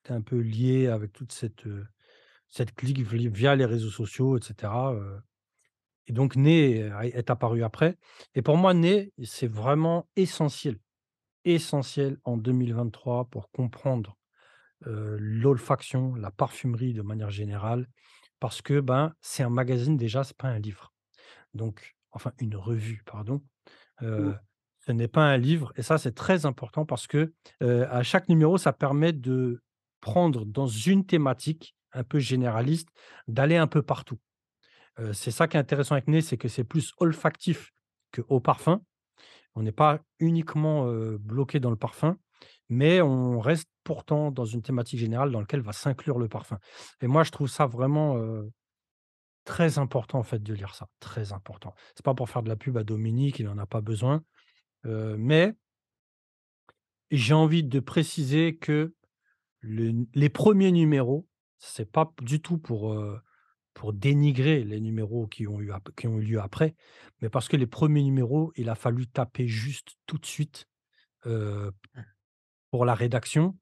[0.09, 1.66] un peu lié avec toute cette,
[2.51, 5.20] cette clique via les réseaux sociaux et cetera, heu
[6.07, 7.96] et donc Nez est apparu après
[8.34, 10.78] et pour moi Nez, c'est vraiment essentiel,
[11.44, 14.16] essentiel en 2023 pour comprendre,
[14.84, 17.86] l'olfaction, la parfumerie de manière générale
[18.40, 20.92] parce que, ben, c'est un magazine déjà, c'est pas un livre.
[21.55, 23.42] Donc enfin une revue, pardon,
[24.01, 24.32] Mmh.
[24.86, 28.59] ce n'est pas un livre et ça, c'est très important parce que, à chaque numéro,
[28.59, 29.62] ça permet de
[30.01, 32.88] prendre dans une thématique un peu généraliste,
[33.28, 34.18] d'aller un peu partout.
[35.12, 37.72] C'est ça qui est intéressant avec Nez, c'est que c'est plus olfactif
[38.12, 38.82] que au parfum.
[39.55, 42.18] On n'est pas uniquement, bloqué dans le parfum,
[42.68, 46.59] mais on reste pourtant dans une thématique générale dans lequel va s'inclure le parfum
[47.01, 48.16] et moi, je trouve ça vraiment,
[49.45, 51.74] très important, en fait, de lire ça, très important.
[51.95, 54.22] C'est pas pour faire de la pub à Dominique, il en a pas besoin,
[54.84, 55.55] mais
[57.11, 58.95] j'ai envie de préciser que
[59.61, 61.26] le les premiers numéros,
[61.61, 62.98] c'est pas du tout pour,
[63.74, 66.74] pour dénigrer les numéros qui ont eu qui ont eu lieu après,
[67.22, 70.66] mais parce que les premiers numéros, il a fallu taper juste tout de suite,
[71.26, 71.70] Mmh.
[72.70, 73.58] pour la rédaction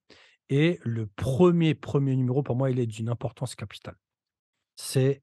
[0.48, 3.96] et le premier, premier numéro pour moi, il est d'une importance capitale.
[4.76, 5.22] C'est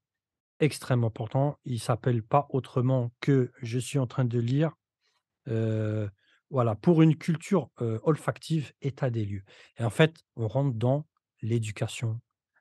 [0.59, 1.57] extrêmement important.
[1.65, 4.73] Il s'appelle pas autrement que «Je suis en train de lire,
[6.49, 7.69] voilà, pour une culture,
[8.03, 9.43] olfactive, état des lieux»
[9.77, 11.07] et en fait, on rentre dans
[11.41, 12.19] l'éducation,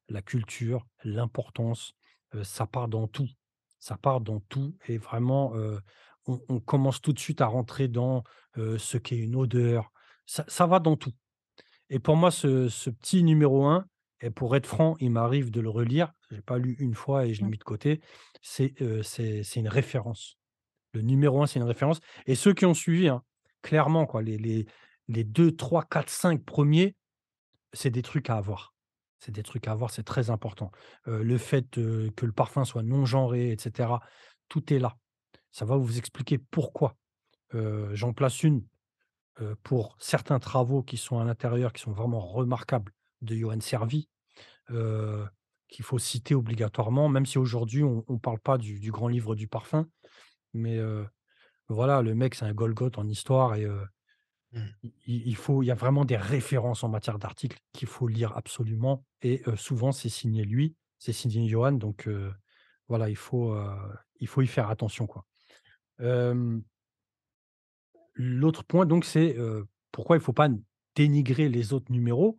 [0.09, 1.95] la culture, l'importance,
[2.43, 3.29] ça part dans tout.
[3.81, 5.53] Ça part dans tout et vraiment,
[6.27, 8.25] on on commence tout de suite à rentrer dans,
[8.57, 9.93] ce qu'est une odeur.
[10.27, 11.13] Ça ça va dans tout
[11.91, 13.87] et pour moi, ce ce petit numéro 1
[14.21, 16.13] et pour être franc, il m'arrive de le relire.
[16.31, 18.01] J'ai pas lu une fois et je l'ai mis de côté.
[18.43, 18.75] C'est,
[19.57, 20.39] une référence.
[20.93, 23.23] Le numéro 1, c'est une référence et ceux qui ont suivi, hein,
[23.63, 24.67] clairement, quoi, les les
[25.09, 26.97] les 2-3-4-5 premiers,
[27.75, 28.74] c'est des trucs à avoir.
[29.25, 30.71] C'est des trucs à avoir, c'est très important.
[31.07, 34.03] Le fait, que le parfum soit non genré et cetera,
[34.51, 34.99] tout est là.
[35.51, 36.97] Ça va vous expliquer pourquoi.
[37.55, 38.67] J'en place une,
[39.63, 44.11] pour certains travaux qui sont à l'intérieur, qui sont vraiment remarquables, de Johann Servi,
[44.69, 49.35] qu'il faut citer obligatoirement, même si aujourd'hui on on parle pas du du grand livre
[49.35, 49.87] du parfum,
[50.53, 50.79] mais
[51.69, 53.67] voilà, le mec, c'est un Golgoth en histoire et
[55.07, 59.05] il faut il y a vraiment des références en matière d'articles qu'il faut lire absolument
[59.23, 62.09] et heu, souvent c'est signé lui, c'est signé Johann donc
[62.89, 63.57] voilà, il faut,
[64.21, 65.09] il faut y faire attention,
[68.15, 69.37] l'autre point donc c'est,
[69.91, 70.49] pourquoi il faut pas
[70.95, 72.39] dénigrer les autres numéros?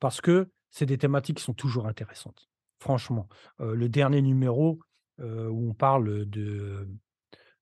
[0.00, 2.48] Parce que c'est des thématiques qui sont toujours intéressantes.
[2.80, 4.80] Franchement, le dernier numéro,
[5.18, 6.88] où on parle, de,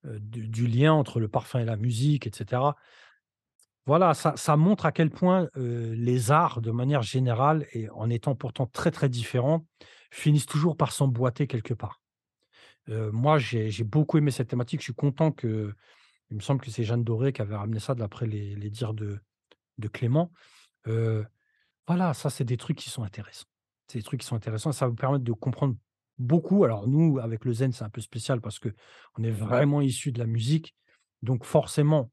[0.04, 2.76] du lien entre le parfum et la musique et cetera.
[3.90, 8.36] Voilà, ça ça montre à quel point, les arts, de manière générale et en étant
[8.36, 9.66] pourtant très, très différents,
[10.12, 12.00] finissent toujours par s'emboîter quelque part.
[12.86, 14.78] Moi, j'ai beaucoup aimé cette thématique.
[14.78, 15.74] Je suis content que
[16.30, 18.94] il me semble que c'est Jeanne Doré qui avait ramené ça d'après les les dires
[18.94, 19.18] de
[19.78, 20.30] de Clément.
[20.84, 23.48] Voilà, ça, c'est des trucs qui sont intéressants.
[23.88, 24.70] C'est des trucs qui sont intéressants.
[24.70, 25.74] Ça vous permettre de comprendre
[26.16, 26.62] beaucoup.
[26.62, 30.20] Alors nous, avec le zen, c'est un peu spécial parce qu'on est vraiment issus de
[30.20, 30.76] la musique.
[31.22, 32.12] Donc forcément,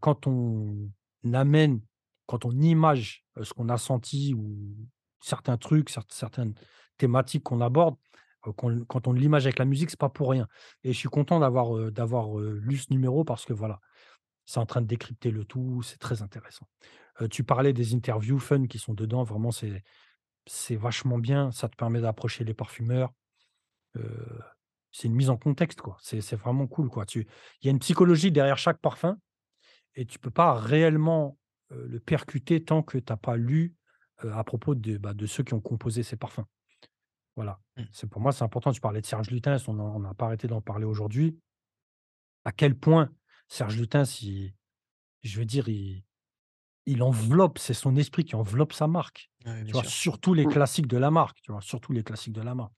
[0.00, 0.90] quand on
[1.32, 1.80] amène,
[2.26, 4.76] quand on image, ce qu'on a senti ou
[5.20, 6.54] certains trucs, cert certaines
[6.96, 7.96] thématiques qu'on aborde,
[8.40, 10.46] quand on l'image avec la musique, c'est pas pour rien
[10.84, 13.80] et je suis content d'avoir, d'avoir, lu ce numéro parce que voilà,
[14.46, 16.66] c'est en train de décrypter le tout, c'est très intéressant.
[17.30, 19.82] Tu parlais des interviews fun qui sont dedans, vraiment c'est
[20.46, 23.12] c'est vachement bien, ça te permet d'approcher les parfumeurs.
[24.92, 25.98] C'est une mise en contexte, quoi.
[26.00, 27.04] C'est c'est vraiment cool, quoi.
[27.04, 27.26] Tu
[27.60, 29.18] il y a une psychologie derrière chaque parfum
[29.98, 31.38] et tu peux pas réellement,
[31.70, 33.74] le percuter tant que tu as pas lu,
[34.18, 36.44] à propos de, bah, de ceux qui ont composé ces parfums.
[37.36, 37.60] Voilà.
[37.76, 37.82] Mmh.
[37.92, 38.72] C'est pour moi, c'est important.
[38.72, 41.38] Tu parlais de Serge Lutens, on n'a pas arrêté d'en parler aujourd'hui.
[42.44, 43.10] À quel point
[43.48, 44.54] Serge Lutens, il
[45.22, 46.04] je veux dire, il
[46.86, 49.30] il enveloppe, c'est son esprit qui enveloppe sa marque.
[49.44, 49.82] Ouais, bien Tu vois?
[49.82, 49.90] sûr.
[49.90, 50.52] Surtout les Mmh.
[50.52, 51.60] classiques de la marque, tu vois?
[51.60, 52.72] Surtout les classiques de la marque.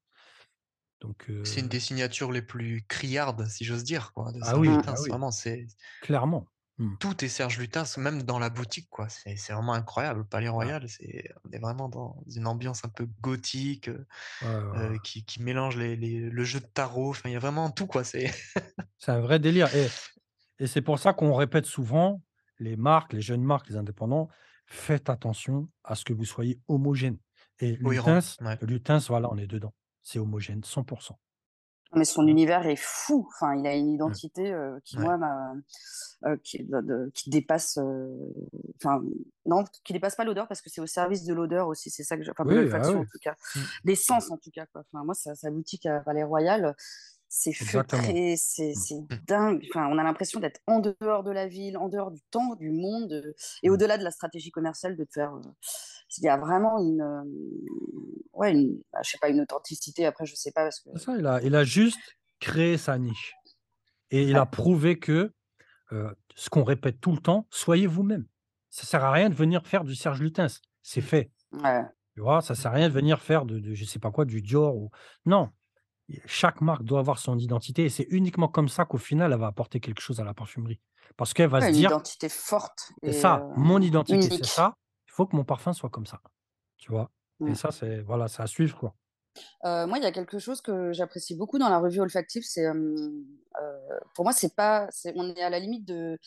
[1.01, 4.69] Donc C'est une des signatures les plus criardes, si j'ose dire, quoi, de ah oui,
[4.87, 5.67] ah oui, Vraiment, c'est
[6.01, 6.47] clairement.
[6.81, 6.97] Mmh.
[6.99, 9.09] tout est Serge Lutens, même dans la boutique, quoi.
[9.09, 10.27] C'est c'est vraiment incroyable.
[10.29, 14.07] Palais Ah, Royal, c'est on est vraiment dans une ambiance un peu gothique, heu
[14.41, 14.95] ouais, ouais, ouais.
[14.95, 17.71] heu, qui qui mélange les les le jeu de tarot, enfin, il y a vraiment
[17.71, 18.05] tout, quoi.
[18.05, 18.33] C'est
[18.99, 19.95] C'est un vrai délire et
[20.61, 22.23] et c'est pour ça qu'on répète souvent,
[22.61, 24.29] les marques, les jeunes marques, les indépendants:
[24.67, 27.19] «Faites attention à ce que vous soyez homogène»
[27.61, 27.77] et.
[27.77, 29.75] Lutens Lutens, voilà, on est dedans.
[30.03, 30.85] C'est homogène 100
[31.95, 32.29] Mais son Voilà.
[32.29, 33.27] univers est fou.
[33.35, 34.17] Enfin, il a une Mmh.
[34.17, 35.01] identité, qui ouais.
[35.01, 35.55] moi m'a
[36.27, 38.11] heu, qui de de qui dépasse, heu,
[38.77, 39.03] enfin
[39.47, 42.17] non, qui dépasse pas l'odeur parce que c'est au service de l'odeur aussi, c'est ça
[42.17, 43.01] que je enfin de Oui, ah oui.
[43.01, 43.71] en tout cas, Mmh.
[43.85, 44.83] des sens en tout cas quoi.
[44.93, 46.77] Enfin moi sa sa boutique à Palais Royal,
[47.29, 48.85] c'est feutré, c'est Mmh.
[49.11, 49.21] Mmh.
[49.29, 49.65] dingue.
[49.71, 52.71] Enfin, on a l'impression d'être en dehors de la ville, en dehors du temps, du
[52.71, 53.35] monde,
[53.65, 53.71] et Mmh.
[53.71, 55.43] au-delà de la stratégie commerciale de te faire, heu,
[56.19, 57.29] il y a vraiment une, hem,
[58.33, 61.17] ouais, une bah, je sais pas, une authenticité après je sais pas parce que ça,
[61.19, 62.01] il a il a juste
[62.41, 63.35] créé sa niche.
[64.11, 65.33] Et il a prouvé que,
[65.93, 68.27] heu, ce qu'on répète tout le temps: «Soyez vous-même».
[68.71, 72.43] Ça sert à rien de venir faire du Serge Lutens, c'est fait, ouais, tu vois?
[72.43, 74.77] Ça sert à rien de venir faire de de je sais pas quoi, du Dior
[74.77, 74.91] ou
[75.27, 75.51] non,
[76.27, 79.49] chaque marque doit avoir son identité et c'est uniquement comme ça qu'au final, elle va
[79.49, 80.81] apporter quelque chose à la parfumerie.
[81.17, 84.75] Parce qu'elle va se une dire: identité forte «C'est ça, mon identité, c'est ça,
[85.11, 86.23] il faut que mon parfum soit comme ça»,
[86.79, 87.11] tu vois?
[87.47, 87.55] Et Mmh.
[87.55, 88.95] ça, c'est voilà, à suivre, quoi.
[89.65, 92.67] Moi, il y a quelque chose que j'apprécie beaucoup dans la revue olfactive, c'est,
[94.15, 96.19] pour moi, c'est pas c'est on est à la limite de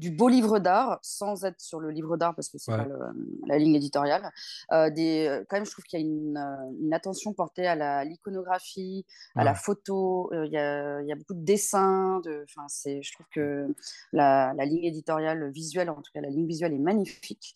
[0.00, 2.98] du beau livre d'art, sans être sur le livre d'art parce que c'est pas le,
[3.46, 4.30] la ligne éditoriale.
[4.72, 7.66] Heu, des, heu, quand même, je trouve qu'il y a une, heu, une attention portée
[7.66, 12.20] à la l'iconographie, à la photo, il y a il y a beaucoup de dessins,
[12.24, 13.68] de enfin, c'est je trouve que
[14.12, 17.54] la la ligne éditoriale visuelle, en tout cas la ligne visuelle est magnifique.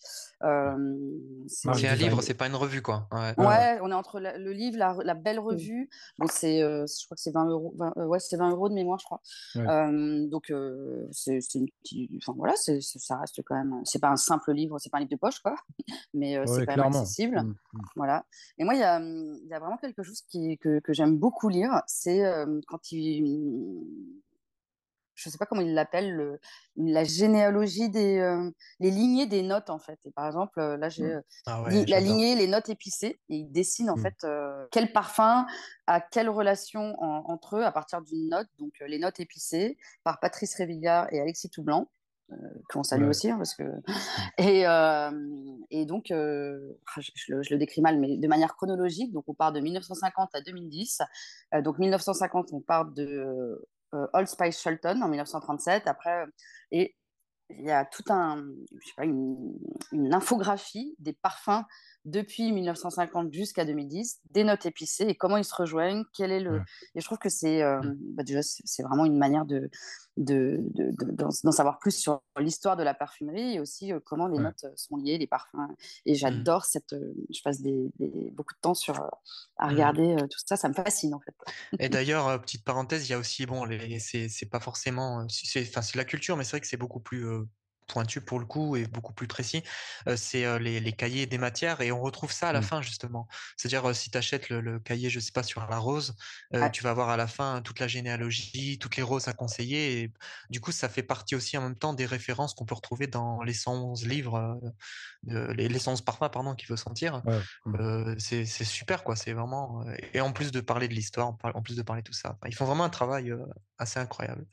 [1.47, 3.09] C'est un livre, c'est pas une revue, quoi.
[3.13, 3.35] Ouais.
[3.39, 3.47] Ouais, ouais.
[3.47, 5.91] Ouais, on est entre la le livre, la la belle revue.
[6.19, 8.75] Bon, c'est, je crois que c'est 20 €, 20, heu, ouais, c'est 20 € de
[8.75, 9.21] mémoire, je crois.
[10.29, 10.53] Donc
[11.11, 14.91] c'est une petite enfin voilà, ça reste quand même, c'est pas un simple livre, c'est
[14.91, 15.55] pas un livre de poche, quoi,
[16.15, 17.01] mais heu, c'est quand même clairement.
[17.01, 17.43] accessible.
[17.43, 17.81] Mmh, mmh.
[17.97, 18.27] Voilà
[18.59, 20.93] et moi, il y a, mmh, il y a vraiment quelque chose qui que que
[20.93, 22.23] j'aime beaucoup lire, c'est,
[22.67, 23.25] quand il,
[25.15, 26.41] je sais pas comment ils l'appellent, le
[26.77, 28.19] la généalogie des,
[28.81, 31.23] les lignées des notes, en fait et par exemple, là, j'ai, Mmh.
[31.47, 34.27] Ah ouais, la lignée, les notes épicées et ils dessinent, en fait,
[34.71, 35.47] quel parfum
[35.87, 40.21] a quelle relation en entre eux à partir d'une note, donc les notes épicées par
[40.21, 41.89] Patrice Révillard et Alexis Toublanc,
[42.69, 43.11] qu'on salue Ouais.
[43.11, 43.65] aussi, hein, parce que
[44.39, 48.29] et hem et donc heu, ah, je je le je le décris mal, mais de
[48.29, 51.03] manière chronologique, donc on part de 1950 à 2010.
[51.55, 53.61] Heu, donc 1950, on part de,
[54.13, 55.87] Old Spice Shelton en 1937.
[55.87, 56.25] Après,
[56.73, 56.97] et
[57.51, 58.43] il y a tout un,
[58.81, 59.59] je sais pas, une,
[59.93, 61.65] une infographie des parfums
[62.05, 66.57] depuis 1950 jusqu'à 2010, des notes épicées et comment ils se rejoignent, quel est le...
[66.57, 66.65] Ouais.
[66.95, 67.81] Et je trouve que c'est euh,
[68.15, 69.71] bah déjà, c'est c'est vraiment une manière de,
[70.17, 74.29] de, de- de- d'en savoir plus sur l'histoire de la parfumerie et aussi euh, comment
[74.29, 74.45] les Ouais.
[74.45, 75.57] notes euh, sont liées, les parfums.
[76.07, 76.45] Et Mmh.
[76.45, 76.93] j'adore cette...
[76.93, 79.01] euh, je passe des, des- beaucoup de temps sur,
[79.57, 79.71] à Mmh.
[79.71, 81.35] regarder tout ça, ça me fascine en fait.
[81.79, 83.67] Et d'ailleurs, petite parenthèse, il y a aussi bon
[83.99, 87.27] c'est pas forcément, c'est enfin c'est la culture, mais c'est vrai que c'est beaucoup plus,
[87.87, 89.63] pointu pour le coup et beaucoup plus précis.
[90.17, 92.63] C'est, les les cahiers des matières et on retrouve ça à la Mmh.
[92.63, 93.29] fin justement.
[93.57, 96.15] C'est-à-dire, si tu achètes le le cahier, je sais pas, sur la rose,
[96.73, 100.13] tu vas avoir à la fin toute la généalogie, toutes les roses à conseiller et
[100.51, 103.43] du coup, ça fait partie aussi en même temps des références qu'on peut retrouver dans
[103.43, 104.61] les 111 livres,
[105.25, 107.23] les les 111 parfums pardon qu'il faut sentir.
[107.25, 107.45] Ouais.
[107.65, 107.77] Mmh.
[108.19, 111.83] C'est super quoi, c'est vraiment, et en plus de parler de l'histoire, en plus de
[111.83, 113.33] parler de tout ça, ils font vraiment un travail,
[113.79, 114.47] assez incroyable.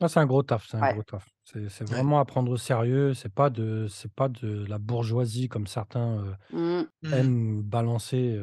[0.00, 0.92] Ah, c'est un gros taf, c'est un ouais.
[0.92, 1.26] gros taf.
[1.42, 2.06] C'est c'est Ouais.
[2.06, 6.18] vraiment à prendre au sérieux, c'est pas de c'est pas de la bourgeoisie comme certains,
[6.22, 6.90] heu, Mm.
[7.02, 8.40] Mmh aiment balancer,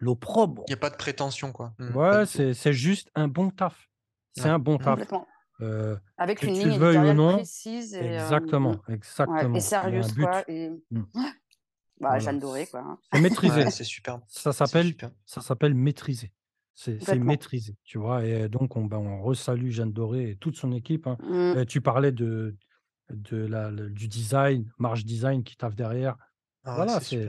[0.00, 0.66] l'opprobre.
[0.66, 1.74] Il y a pas de prétention quoi.
[1.78, 3.90] Mmh, Ouais, c'est c'est juste un bon taf.
[4.32, 4.48] C'est Ouais.
[4.48, 4.82] un bon Mmh.
[4.84, 5.02] taf.
[5.04, 5.26] Complètement.
[5.60, 8.20] Heu, Avec que une tu ligne éditoriale non précise et
[8.62, 8.82] mmh, exactement,
[9.26, 9.62] ouais et exactement.
[9.82, 11.02] Un sérieuse quoi et Mmh.
[12.00, 12.98] bah, Voilà, Jeanne Doré c quoi, hein.
[13.12, 13.70] c'est Ouais, maîtrisé.
[13.70, 14.22] c'est superbe.
[14.26, 14.94] Ça s'appelle
[15.26, 16.32] ça s'appelle maîtriser.
[16.74, 18.24] C'est maîtrisé, tu vois?
[18.26, 21.18] Et donc on, ben, on resalue Jeanne Doré et toute son équipe, hein.
[21.18, 21.64] Mmh.
[21.66, 22.56] Tu parlais de
[23.10, 26.16] de la le du design, Marche Design qui taffe derrière.
[26.64, 27.28] Ah Voilà, c'est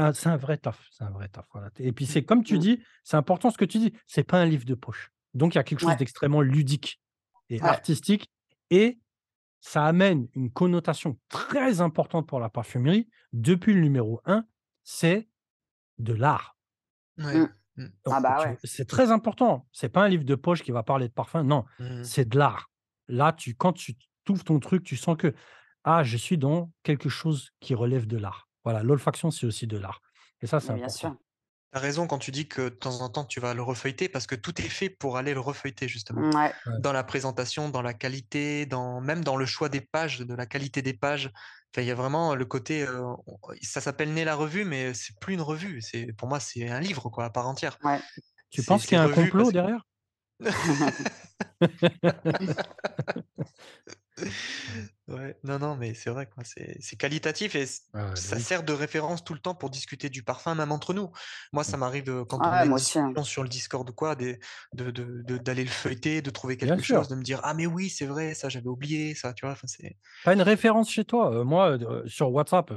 [0.00, 1.70] un un vrai taf, c'est un vrai taf, voilà.
[1.78, 2.08] Et puis Mmh.
[2.08, 2.58] c'est comme tu Mmh.
[2.58, 5.12] dis, c'est important ce que tu dis, c'est pas un livre de poche.
[5.34, 7.00] Donc il y a quelque chose Ouais, d'extrêmement ludique
[7.50, 8.30] et ouais, artistique
[8.70, 9.00] et
[9.60, 14.46] ça amène une connotation très importante pour la parfumerie depuis le numéro un,
[14.84, 15.28] c'est
[15.98, 16.58] de l'art.
[17.18, 17.48] Ouais.
[17.76, 17.86] Mmh.
[18.04, 18.58] Donc Ah bah, ouais.
[18.64, 19.68] c'est très important.
[19.72, 22.38] C'est pas un livre de poche qui va parler de parfum, non, Mmh c'est de
[22.38, 22.70] l'art.
[23.08, 23.96] Là, tu quand tu
[24.28, 25.34] ouvres ton truc, tu sens que:
[25.84, 28.48] «Ah, je suis dans quelque chose qui relève de l'art».
[28.64, 30.00] Voilà, l'olfaction, c'est aussi de l'art
[30.42, 30.88] et ça, c'est Mais bien important.
[30.88, 31.16] sûr.
[31.74, 34.26] Tu raison quand tu dis que de temps en temps tu vas le refeuilleter parce
[34.26, 36.26] que tout est fait pour aller le refeuilleter justement.
[36.32, 36.54] Ouais.
[36.78, 40.46] Dans la présentation, dans la qualité, dans même dans le choix des pages, de la
[40.46, 41.30] qualité des pages.
[41.74, 42.86] Enfin, il y a vraiment le côté,
[43.60, 45.82] ça s'appelle Né la revue, mais c'est plus une revue.
[45.82, 47.76] C'est pour moi, c'est un livre quoi, à part entière.
[47.82, 47.98] ouais.
[48.50, 49.84] Tu penses qu'il y a un complot parce derrière?
[55.08, 58.38] Ouais, non, non, mais c'est vrai quoi, c'est c'est qualitatif et Ouais, ouais, de ça
[58.38, 61.10] sert de référence tout le temps pour discuter du parfum, même entre nous.
[61.52, 63.18] Moi, ça m'arrive, heu, quand on Ouais, a une moi aussi, hein.
[63.24, 64.38] sur le Discord ou quoi, des
[64.72, 67.08] de de de d'aller le feuilleter, de trouver Bien quelque chose, sûr.
[67.08, 69.56] de me dire: «Ah mais oui, c'est vrai, ça j'avais oublié ça», tu vois?
[69.66, 71.30] C'est Tu as une référence chez toi?
[71.34, 72.72] Heu, moi, heu, sur WhatsApp,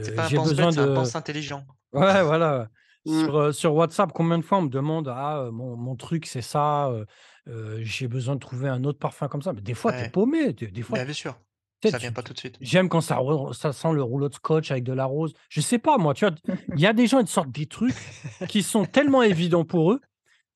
[0.00, 1.64] c'est pas un j'ai besoin pense-bête, c'est un de pense intelligent.
[1.94, 2.70] ouais, voilà.
[3.04, 3.30] Mmh.
[3.52, 6.92] Sur, WhatsApp, combien de fois on me demande: «Ah, mon truc, c'est ça,
[7.80, 9.52] j'ai besoin de trouver un autre parfum comme ça.
[9.52, 10.10] Mais des fois, tu es Ouais.
[10.10, 11.38] paumé, des des fois Bah, bien sûr,
[11.84, 12.56] ça vient pas tout de suite.
[12.60, 13.18] j'aime quand ça
[13.52, 15.32] ça sent le rouleau de scotch avec de la rose.
[15.48, 16.34] Je sais pas moi, tu vois?
[16.74, 17.94] Il y a des gens, ils te sortent des trucs
[18.48, 20.00] qui sont tellement évidents pour eux,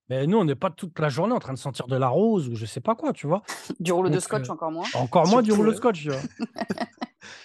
[0.09, 2.49] mais nous, on n'est pas toute la journée en train de sentir de la rose
[2.49, 3.43] ou je sais pas quoi, tu vois?
[3.81, 4.85] Du rouleau de scotch, encore moins.
[4.95, 5.77] encore moins du rouleau de ouais.
[5.77, 6.21] scotch, tu vois?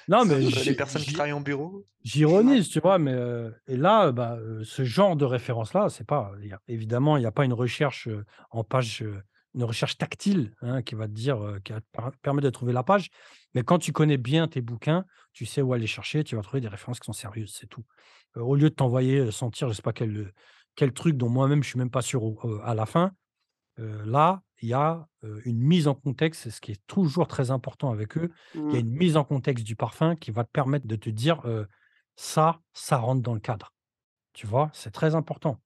[0.07, 1.85] Non, mais les personnes qui travaillent en bureau.
[2.03, 2.99] J'ironise, tu vois?
[2.99, 6.59] Mais heu et là, bah, heu, ce genre de référence-là, c'est pas il y a
[6.67, 9.03] évidemment, il y a pas une recherche, heu, en page,
[9.55, 12.71] une recherche tactile, hein, qui va te dire, qui va te per permettre de trouver
[12.71, 13.09] la page.
[13.55, 16.61] Mais quand tu connais bien tes bouquins, tu sais où aller chercher, tu vas trouver
[16.61, 17.83] des références qui sont sérieuses, c'est tout.
[18.35, 20.31] Au lieu de t'envoyer, sentir je sais pas quel,
[20.93, 23.11] truc dont moi-même je suis même pas sûr au à la fin,
[23.77, 25.07] là, il y a,
[25.45, 28.31] une mise en contexte, c'est ce qui est toujours très important avec eux.
[28.55, 28.79] Il y a Mmh.
[28.79, 31.41] une mise en contexte du parfum qui va te permettre de te dire,
[32.15, 33.73] «Ça, ça rentre dans le cadre».
[34.33, 34.69] Tu vois?
[34.73, 35.59] C'est très important.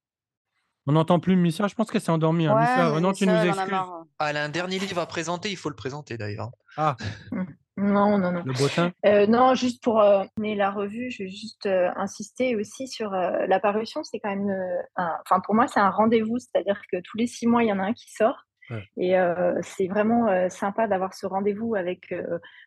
[0.88, 2.56] On n'entend plus Misia, je pense qu'elle s'est endormie, hein.
[2.94, 4.10] Ouais, non, tu Missia, nous elle en a excuses?
[4.20, 6.52] Ah, elle a un dernier livre à présenter, il faut le présenter d'ailleurs.
[6.76, 6.98] Ah,
[7.32, 7.44] Mmh.
[7.78, 8.44] Non, non, non.
[8.46, 8.92] le bottin?
[9.28, 10.04] Non, juste pour,
[10.36, 14.54] donner la revue, je vais juste, insister aussi sur, la parution, c'est quand même,
[14.98, 17.80] enfin pour moi, c'est un rendez-vous, c'est-à-dire que tous les 6 mois, il y en
[17.80, 18.84] a un qui sort Ouais.
[18.98, 19.16] et
[19.62, 22.14] c'est vraiment, sympa d'avoir ce rendez-vous avec,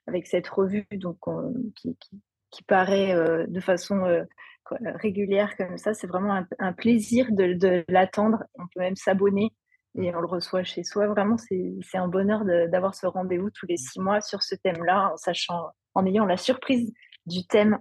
[0.06, 3.14] avec cette revue donc on qui qui qui paraît,
[3.48, 4.26] de façon,
[4.70, 5.94] régulière comme ça.
[5.94, 8.44] C'est vraiment un un plaisir de de l'attendre.
[8.58, 9.50] On peut même s'abonner
[9.96, 10.02] Mmh.
[10.02, 11.06] et on le reçoit chez soi.
[11.06, 13.78] Vraiment, c'est c'est un bonheur d'avoir ce rendez-vous tous les Mmh.
[13.78, 16.92] 6 mois sur ce thème-là, en sachant en ayant la surprise
[17.26, 17.78] du thème,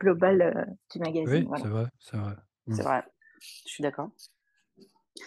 [0.00, 1.62] global, du magazine, Oui, voilà.
[1.62, 2.34] c'est vrai, c'est vrai.
[2.66, 2.74] Mmh.
[2.74, 3.02] C'est vrai,
[3.40, 4.08] je suis d'accord.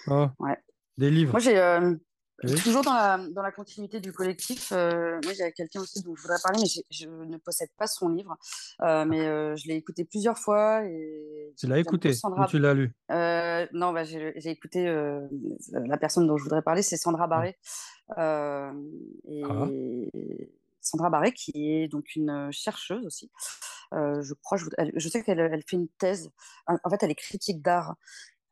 [0.08, 0.58] Oh, Ouais.
[0.98, 1.40] des Moi, livres?
[1.40, 2.00] j'ai, hem,
[2.44, 2.64] Oui?
[2.64, 6.22] toujours dans la dans la continuité du collectif, heu, moi, j'ai quelqu'un aussi dont je
[6.22, 8.38] voudrais parler, mais je ne possède pas son livre,
[8.84, 12.58] heu, mais heu, je l'ai écouté plusieurs fois et Tu l'as écouté ou Sandra tu
[12.60, 12.94] l'as lu?
[13.12, 14.86] heu, non, bah, j'ai écouté,
[15.72, 17.50] la personne dont je voudrais parler, c'est Sandra Mmh.
[17.50, 17.58] Barré,
[18.18, 18.90] hem
[19.42, 19.72] Ah.
[19.72, 23.32] et Sandra Barré qui est donc une, heu, chercheuse aussi.
[23.94, 24.58] Je crois,
[24.96, 26.32] je sais qu'elle, elle fait une thèse.
[26.68, 27.96] En fait, elle est critique d'art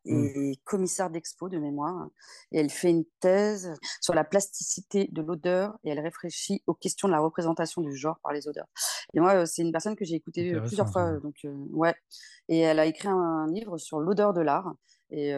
[0.09, 0.29] Mmh.
[0.33, 2.07] et commissaire d'expo de mémoire
[2.51, 7.07] et elle fait une thèse sur la plasticité de l'odeur et elle réfléchit aux questions
[7.07, 8.67] de la représentation du genre par les odeurs.
[9.13, 11.95] Et moi, heu, c'est une personne que j'ai écoutée, heu, plusieurs fois, donc heu, ouais.
[12.49, 14.73] Et elle a écrit un livre sur l'odeur de l'art
[15.09, 15.33] et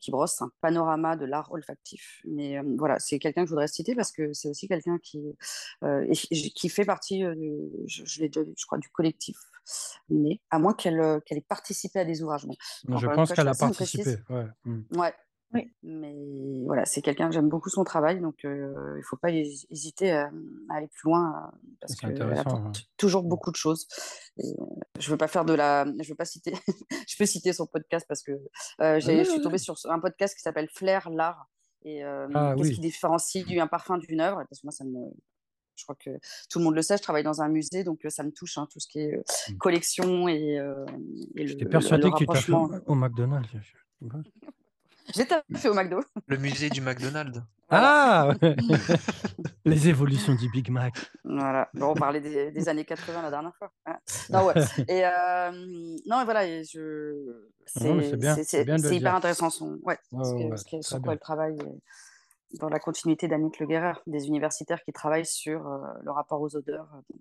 [0.00, 2.20] qui brosse un panorama de l'art olfactif.
[2.26, 5.34] Mais voilà, c'est quelqu'un que je voudrais citer parce que c'est aussi quelqu'un qui,
[6.54, 9.36] qui fait partie, je je l'ai déjà je crois, du collectif
[10.08, 12.46] Nez, à moins qu'elle, heu, qu'elle ait participé à des ouvrages.
[12.46, 14.46] Bon, Je pense qu'elle a participé, ouais.
[14.64, 14.80] Mmh.
[14.96, 15.14] Ouais,
[15.54, 15.70] Oui.
[15.82, 16.14] mais
[16.66, 20.12] voilà, c'est quelqu'un que j'aime beaucoup son travail, donc heu, il faut pas hési hésiter
[20.12, 20.30] à,
[20.70, 22.38] à aller plus loin, heu, parce qu'elle ouais.
[22.38, 23.86] apporte toujours beaucoup de choses
[24.38, 24.64] et heu,
[24.98, 26.52] je veux pas faire de la je veux pas citer
[27.08, 28.32] je peux citer son podcast parce que,
[28.78, 31.48] j'ai Vas-y, je suis tombée sur un podcast qui s'appelle Flair l'art
[31.84, 32.02] et
[32.34, 34.44] Ah qu'est-ce qui différencie un parfum d'une œuvre?
[34.48, 35.10] Parce que moi, ça me
[35.82, 36.10] je crois que
[36.48, 38.56] tout le monde le sait, je travaille dans un musée, donc heu, ça me touche,
[38.56, 39.56] hein, tout ce qui est, heu, Mmh.
[39.58, 40.84] collection et heu
[41.36, 42.68] et le J'étais le le persuadé que tu taffais au rapprochement.
[42.68, 43.48] Ma au McDonald's.
[45.14, 46.00] J'ai taffé au McDo.
[46.28, 47.40] Le musée du McDonald's.
[47.68, 48.28] Voilà.
[48.30, 48.34] Ah!
[48.42, 48.56] Ouais.
[49.64, 50.94] Les évolutions du Big Mac.
[51.24, 51.68] Voilà.
[51.74, 53.72] Bon, on parlait des des années 80 la dernière fois.
[53.84, 54.00] Voilà.
[54.30, 54.54] Non, ouais
[54.88, 57.80] et hem, non et voilà et je c'est
[58.10, 59.16] c'est bien, c'est c'est c'est bien de le c'est hyper dire.
[59.16, 61.80] intéressant son ouais, Ouais, ce que ouais, ce que sur quoi elle travaille et
[62.54, 66.56] dans la continuité d'Annick Le Guérer, des universitaires qui travaillent sur, heu, le rapport aux
[66.56, 67.16] odeurs, heu,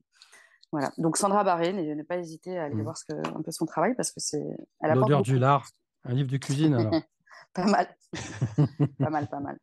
[0.72, 0.92] voilà.
[0.98, 2.84] Donc Sandra Barré, ne pas hésiter à aller Mmh.
[2.84, 4.44] voir ce que un peu son travail parce que c'est
[4.86, 5.72] L'odeur du lard,
[6.04, 7.08] un livre de cuisine alors?
[7.54, 7.88] Pas mal.
[9.00, 9.58] Pas mal, pas mal.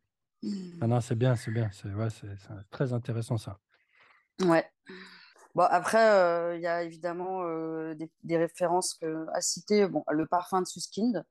[0.81, 2.07] Ah non, c'est bien, c'est bien, c'est ouais,
[2.69, 3.59] très intéressant ça.
[4.41, 4.65] Ouais.
[5.55, 5.99] Bon après,
[6.53, 7.43] heu, il y a évidemment,
[8.23, 9.87] des références que à citer.
[9.87, 11.25] Bon, Le Parfum de Suskind,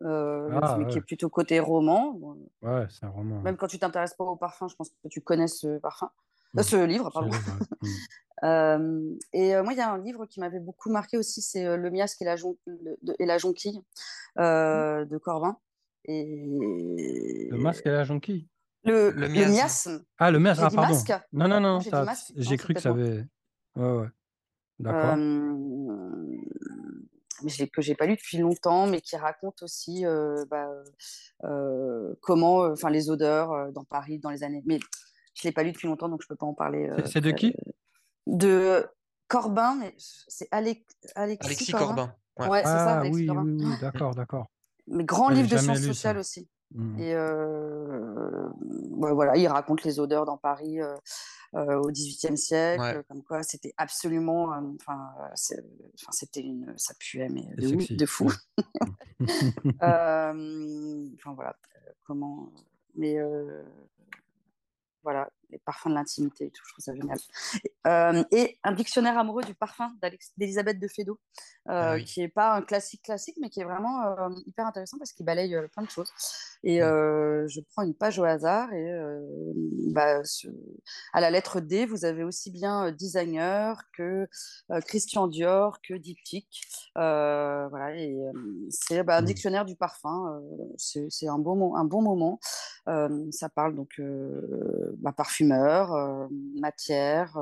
[0.00, 2.12] le Ah mais qui est plutôt côté roman.
[2.12, 3.42] Bon, Ouais, c'est un roman, ouais.
[3.44, 6.10] même quand tu t'intéresses pas au parfum, je pense que tu connais ce parfum,
[6.58, 6.62] heu, Mmh.
[6.62, 7.30] ce livre, pardon.
[8.42, 9.18] Mmh.
[9.34, 12.22] Et moi, il y a un livre qui m'avait beaucoup marqué aussi, c'est, Le Miasque
[12.22, 13.80] et la jon le de et la jonquille,
[14.36, 15.04] Mmh.
[15.04, 15.56] de Corbin
[16.08, 18.48] Le et masque et la jonquille?
[18.84, 20.04] le Le le miasme.
[20.18, 20.94] Ah le masque, J'ai ah pardon.
[20.94, 21.12] masque?
[21.32, 21.80] Non, non, Non,
[22.36, 23.26] j'ai cru que ça avait
[23.76, 24.08] ouais, ouais.
[24.78, 25.16] D'accord.
[27.72, 30.68] Que j'ai pas lu depuis longtemps, mais qui raconte aussi, heu, bah,
[31.44, 34.78] heu, comment, heu, enfin les odeurs, dans Paris dans les années mais
[35.34, 37.54] je l'ai pas lu depuis longtemps, donc je peux pas en parler, C'est de qui?
[38.26, 38.86] de
[39.28, 40.82] Corbin, mais c'est Alex
[41.14, 42.02] Alexis Alexis Corbin?
[42.02, 42.48] Corbin, ouais.
[42.48, 43.44] Ouais, c'est ça, Ah Alexis oui, Corbin.
[43.44, 43.76] oui, oui, Mmh.
[43.76, 44.46] d'accord, d'accord.
[44.88, 47.00] Mais grand livre de sciences sociales aussi Mmh mh.
[47.00, 47.14] et
[49.12, 50.78] voilà, il raconte les odeurs dans Paris,
[51.52, 53.02] au XVIIIe siècle, Ouais.
[53.08, 55.10] comme quoi c'était absolument, enfin,
[56.10, 58.30] c'était une ça puait mais de fou.
[59.80, 61.56] enfin voilà,
[62.04, 62.52] comment
[62.94, 63.18] mais
[65.02, 67.18] voilà, les parfums de l'intimité et tout, je trouve ça génial.
[67.86, 69.92] Euh, et un dictionnaire amoureux du parfum
[70.36, 71.18] d'Elisabeth de Fédot,
[71.68, 74.98] euh, ah qui n'est pas un classique classique, mais qui est vraiment euh, hyper intéressant
[74.98, 76.12] parce qu'il balaye plein de choses.
[76.62, 78.92] Et je prends une page au hasard et
[79.92, 80.22] bah,
[81.12, 84.28] à la lettre D, vous avez aussi bien designer que
[84.86, 86.62] Christian Dior que Diptyque.
[86.94, 88.16] voilà, et
[88.70, 89.24] c'est bah, un mmh.
[89.24, 90.40] dictionnaire du parfum.
[90.76, 92.40] c'est un bon, un bon moment.
[92.86, 94.00] ça parle donc
[94.98, 97.38] bah, parfumeur, matière.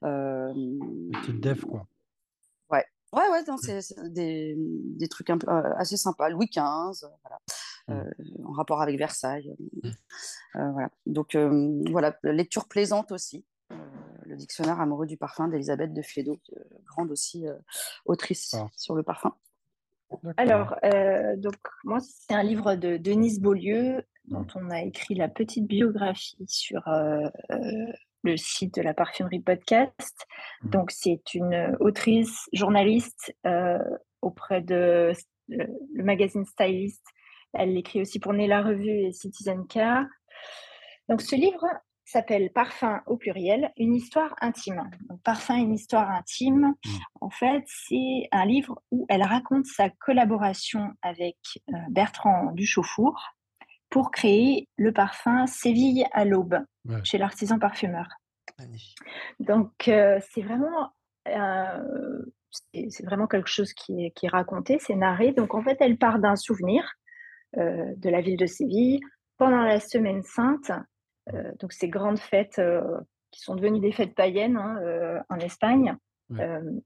[0.00, 1.86] Petite def, quoi.
[3.14, 6.28] Ouais, ouais, c'est des, des, trucs un peu, assez sympas.
[6.30, 7.38] Louis XV, voilà.
[7.86, 8.46] Mmh.
[8.46, 9.54] en rapport avec Versailles.
[9.82, 9.90] Mmh.
[10.72, 10.90] voilà.
[11.06, 13.44] Donc voilà, lecture plaisante aussi.
[14.26, 16.40] le dictionnaire amoureux du parfum d'Elisabeth de Fédot,
[16.86, 17.46] grande aussi
[18.04, 18.68] autrice ah.
[18.76, 19.34] sur le parfum.
[20.36, 20.74] Alors,
[21.36, 26.44] donc moi, c'est un livre de Denise Beaulieu dont on a écrit la petite biographie
[26.48, 26.82] sur
[28.24, 30.26] le site de la parfumerie podcast.
[30.62, 30.70] Mmh.
[30.70, 33.36] Donc, c'est une autrice, journaliste
[34.22, 35.12] auprès de
[35.48, 35.66] le,
[36.02, 37.04] magazine Stylist.
[37.52, 39.78] Elle écrit aussi pour Né la Revue et Citizen K.
[41.08, 41.64] Donc, ce livre
[42.06, 44.90] s'appelle Parfum au pluriel, une histoire intime.
[45.08, 46.74] Donc, Parfum, une histoire intime.
[46.84, 46.90] Mmh.
[47.20, 51.36] En fait, c'est un livre où elle raconte sa collaboration avec
[51.90, 53.34] Bertrand Duchaufour
[53.94, 56.58] pour créer le parfum Séville à l'aube
[57.04, 58.08] chez l'artisan parfumeur.
[59.38, 60.90] Donc, euh, c'est vraiment,
[61.28, 65.30] euh, c'est vraiment quelque chose qui est, qui est raconté, c'est narré.
[65.30, 66.94] Donc, en fait, elle part d'un souvenir
[67.56, 68.98] euh, de la ville de Séville
[69.38, 70.72] pendant la Semaine Sainte.
[71.60, 72.60] donc, ces grandes fêtes
[73.30, 75.96] qui sont devenues des fêtes païennes hein, en Espagne.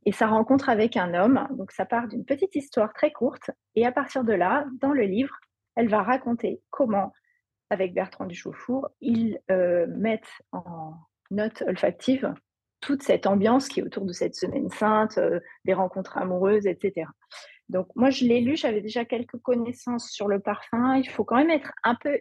[0.04, 1.48] et sa rencontre avec un homme.
[1.52, 3.50] Donc, ça part d'une petite histoire très courte.
[3.76, 5.34] Et à partir de là, dans le livre,
[5.78, 7.12] elle va raconter comment,
[7.70, 9.40] avec Bertrand Duchaufour, ils
[9.96, 10.94] mettent en,
[11.30, 12.32] note olfactive
[12.80, 17.06] toute cette ambiance qui est autour de cette semaine sainte, euh, des rencontres amoureuses, etc.
[17.68, 20.96] Donc moi, je l'ai lu, j'avais déjà quelques connaissances sur le parfum.
[20.96, 22.20] Il faut quand même être un peu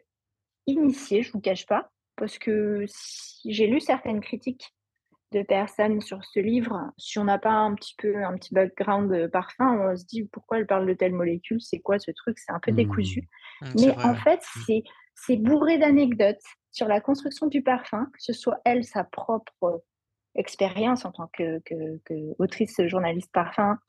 [0.66, 2.86] initié, je ne vous cache pas, parce que
[3.45, 4.74] j'ai lu certaines critiques
[5.34, 9.12] de personnes sur ce livre, si on n'a pas un petit peu un petit background
[9.12, 12.40] de parfum, on se dit pourquoi elle parle de telle molécule, c'est quoi ce truc,
[12.40, 13.28] c'est un peu décousu.
[13.62, 13.66] Mmh.
[13.66, 14.62] Mmh, Mais en fait, mmh.
[14.66, 14.84] c'est
[15.16, 19.84] c'est bourré d'anecdotes sur la construction du parfum, que ce soit elle, sa propre
[20.36, 21.60] expérience en tant que,
[22.38, 23.80] autrice, journaliste parfum,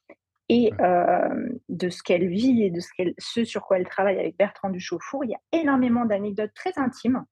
[0.49, 4.39] et euh, de ce qu'elle vit et de ce, ce, sur quoi elle travaille avec
[4.39, 5.23] Bertrand Duchaufour.
[5.25, 7.23] Il y a énormément d'anecdotes très intimes.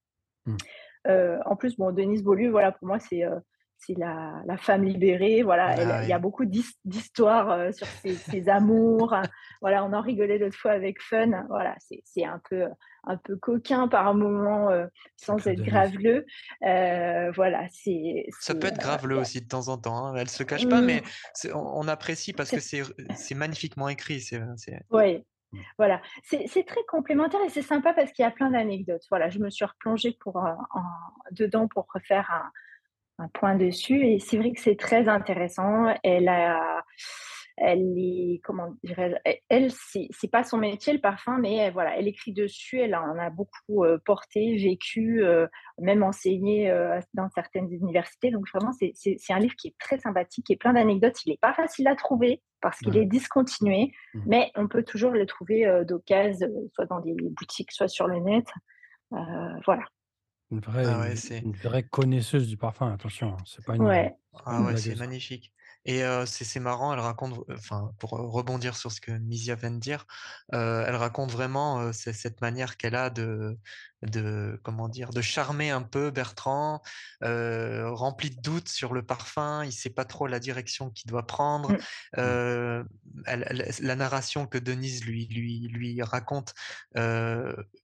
[0.45, 0.57] Mmh.
[1.09, 3.39] Euh, en plus, bon, Denise Beaulieu, voilà, pour moi, c'est euh,
[3.79, 5.43] c'est la, la, femme libérée.
[5.43, 9.15] Voilà, ah il y a beaucoup d'histoires sur ses, amours.
[9.61, 11.45] voilà, on en rigolait l'autre fois avec Fun.
[11.49, 11.75] Voilà,
[12.05, 12.67] c'est un peu
[13.07, 14.71] un peu coquin par moment,
[15.17, 16.27] sans être graveleux.
[16.61, 18.27] voilà, c'est.
[18.41, 20.07] Ça peut être graveleux aussi de temps en temps.
[20.07, 20.15] Hein.
[20.17, 21.03] Elle se cache pas, mais
[21.45, 21.49] mmh.
[21.55, 24.21] on, apprécie parce que c'est magnifiquement écrit.
[24.21, 24.41] C'est.
[24.91, 25.59] Oui, mmh.
[25.79, 29.05] voilà, c'est très complémentaire et c'est sympa parce qu'il y a plein d'anecdotes.
[29.11, 30.43] Voilà, je me suis replongée pour,
[31.31, 32.51] dedans pour refaire un,
[33.19, 34.07] un point dessus.
[34.07, 35.95] Et c'est vrai que c'est très intéressant.
[36.03, 36.85] Elle a,
[37.57, 39.15] elle est, comment dirais
[39.49, 42.79] elle, c'est pas son métier le parfum, mais elle, voilà, elle écrit dessus.
[42.79, 45.47] Elle en a beaucoup euh, porté, vécu, euh,
[45.79, 48.31] même enseigné euh, dans certaines universités.
[48.31, 51.17] Donc vraiment, c'est un livre qui est très sympathique et plein d'anecdotes.
[51.25, 54.21] Il n'est pas facile à trouver parce qu'il est discontinué, mmh.
[54.27, 58.47] mais on peut toujours le trouver d'occasion, soit dans des boutiques, soit sur le net.
[59.65, 59.85] voilà.
[60.53, 61.09] Une vraie, ah
[61.43, 64.15] une vraie connaisseuse du parfum, attention, hein, c'est pas une, Ouais.
[64.45, 65.53] Ah ouais, c'est magnifique.
[65.89, 70.05] Et c'est marrant, elle raconte, enfin, pour rebondir sur ce que Misia vient de dire,
[70.53, 73.57] elle raconte vraiment cette manière qu'elle a de,
[74.03, 76.83] de, comment dire, de charmer un peu Bertrand,
[77.23, 81.73] rempli de doutes sur le parfum, il sait pas trop la direction qu'il doit prendre.
[82.17, 82.83] Mmh.
[83.27, 86.53] la narration que Denise lui, lui, lui raconte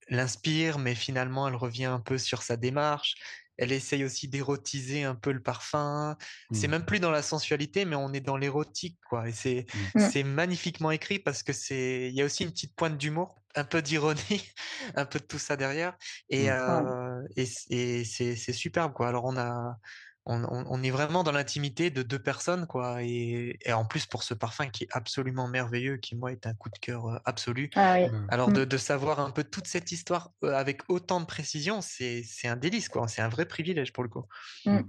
[0.09, 3.15] l'inspire, mais finalement elle revient un peu sur sa démarche
[3.63, 6.17] elle essaye aussi d'érotiser un peu le parfum.
[6.51, 6.71] C'est mmh.
[6.73, 9.29] même plus dans la sensualité, mais on est dans l'érotique, quoi.
[9.29, 10.01] Et c'est mmh.
[10.11, 13.63] c'est magnifiquement écrit parce que c'est il y a aussi une petite pointe d'humour, un
[13.63, 14.21] peu d'ironie,
[14.97, 15.97] un peu de tout ça derrière,
[16.29, 16.55] et, mmh.
[16.55, 19.07] euh, et, et c'est superbe, quoi.
[19.07, 19.77] Alors on a
[20.25, 23.03] on, est vraiment dans l'intimité de deux personnes, quoi.
[23.03, 26.71] Et, en plus, pour ce parfum qui est absolument merveilleux, qui, moi, est un coup
[26.71, 27.71] de cœur euh, absolu.
[27.75, 27.97] Ah
[28.29, 28.65] Alors, mmh.
[28.67, 32.89] de, savoir un peu toute cette histoire euh, avec autant de précision, c'est un délice,
[32.89, 33.09] quoi.
[33.09, 34.25] C'est un vrai privilège pour le coup.
[34.65, 34.81] Mmh.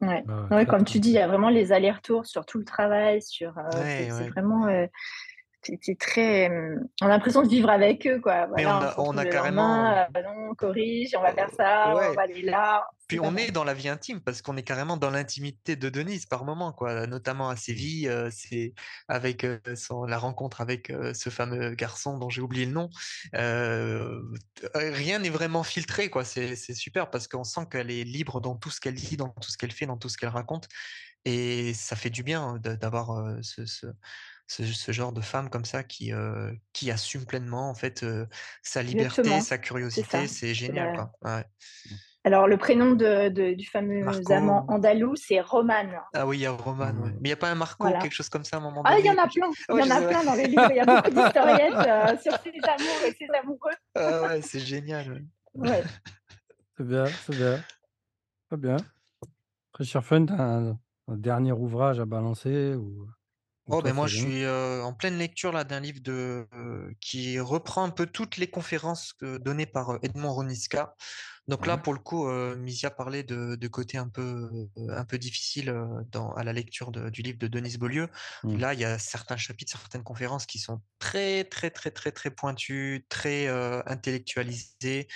[0.00, 0.22] Ouais.
[0.26, 3.58] Bah, comme tu dis, il y a vraiment les allers-retours sur tout le travail, sur.
[3.58, 4.68] Euh, c'est vraiment.
[5.82, 6.50] C'est très.
[7.00, 8.48] On a l'impression de vivre avec eux, quoi.
[8.56, 9.90] On a, on a carrément.
[9.90, 10.04] Euh,
[10.50, 12.86] on corrige, on va faire ça, on va aller là.
[13.08, 16.26] Puis on est dans la vie intime parce qu'on est carrément dans l'intimité de Denise
[16.26, 17.06] par moment, quoi.
[17.06, 18.74] Notamment à Séville, euh, c'est
[19.08, 22.90] avec euh, son, la rencontre avec ce fameux garçon dont j'ai oublié le nom.
[24.74, 26.24] rien n'est vraiment filtré, quoi.
[26.24, 29.50] C'est super parce qu'on sent qu'elle est libre dans tout ce qu'elle dit, dans tout
[29.50, 30.68] ce qu'elle fait, dans tout ce qu'elle raconte.
[31.24, 33.86] Et ça fait du bien d'avoir ce, ce,
[34.88, 36.12] genre de femme comme ça qui,
[36.72, 38.04] qui assume pleinement en fait
[38.62, 40.26] sa liberté, sa curiosité.
[40.26, 40.94] C'est génial.
[40.94, 41.12] Quoi.
[41.22, 41.94] Mmh.
[42.28, 45.88] Alors, le prénom de, du fameux amant andalou, c'est Roman.
[46.12, 46.92] Ah oui, il y a Roman.
[46.92, 48.96] Mais il n'y a pas un Marco, quelque chose comme ça à un moment donné
[48.96, 49.48] Ah, il y en a plein.
[49.70, 50.68] Il y en a plein dans les livres.
[50.70, 51.72] Il y a beaucoup d'historiettes
[52.22, 53.72] sur ses amours et ses amoureux.
[53.94, 55.24] ah ouais, c'est génial.
[55.54, 55.82] Ouais.
[56.76, 57.64] c'est bien, c'est bien.
[58.48, 58.76] Très bien.
[59.72, 60.76] Très cher fun, un,
[61.08, 63.08] un dernier ouvrage à balancer ou...
[63.68, 66.46] Oh, ben moi, je suis en pleine lecture là d'un livre de,
[67.00, 70.94] qui reprend un peu toutes les conférences données par Edmond Roniska.
[71.48, 74.50] Donc là, pour le coup, Misia parlait de, de côté un peu,
[74.90, 75.74] un peu difficile
[76.12, 78.08] dans, à la lecture du livre de Denise Beaulieu.
[78.42, 78.58] Mmh.
[78.58, 82.30] Là, il y a certains chapitres, certaines conférences qui sont très, très, très, très, très
[82.30, 83.48] pointues, très
[83.86, 85.08] intellectualisées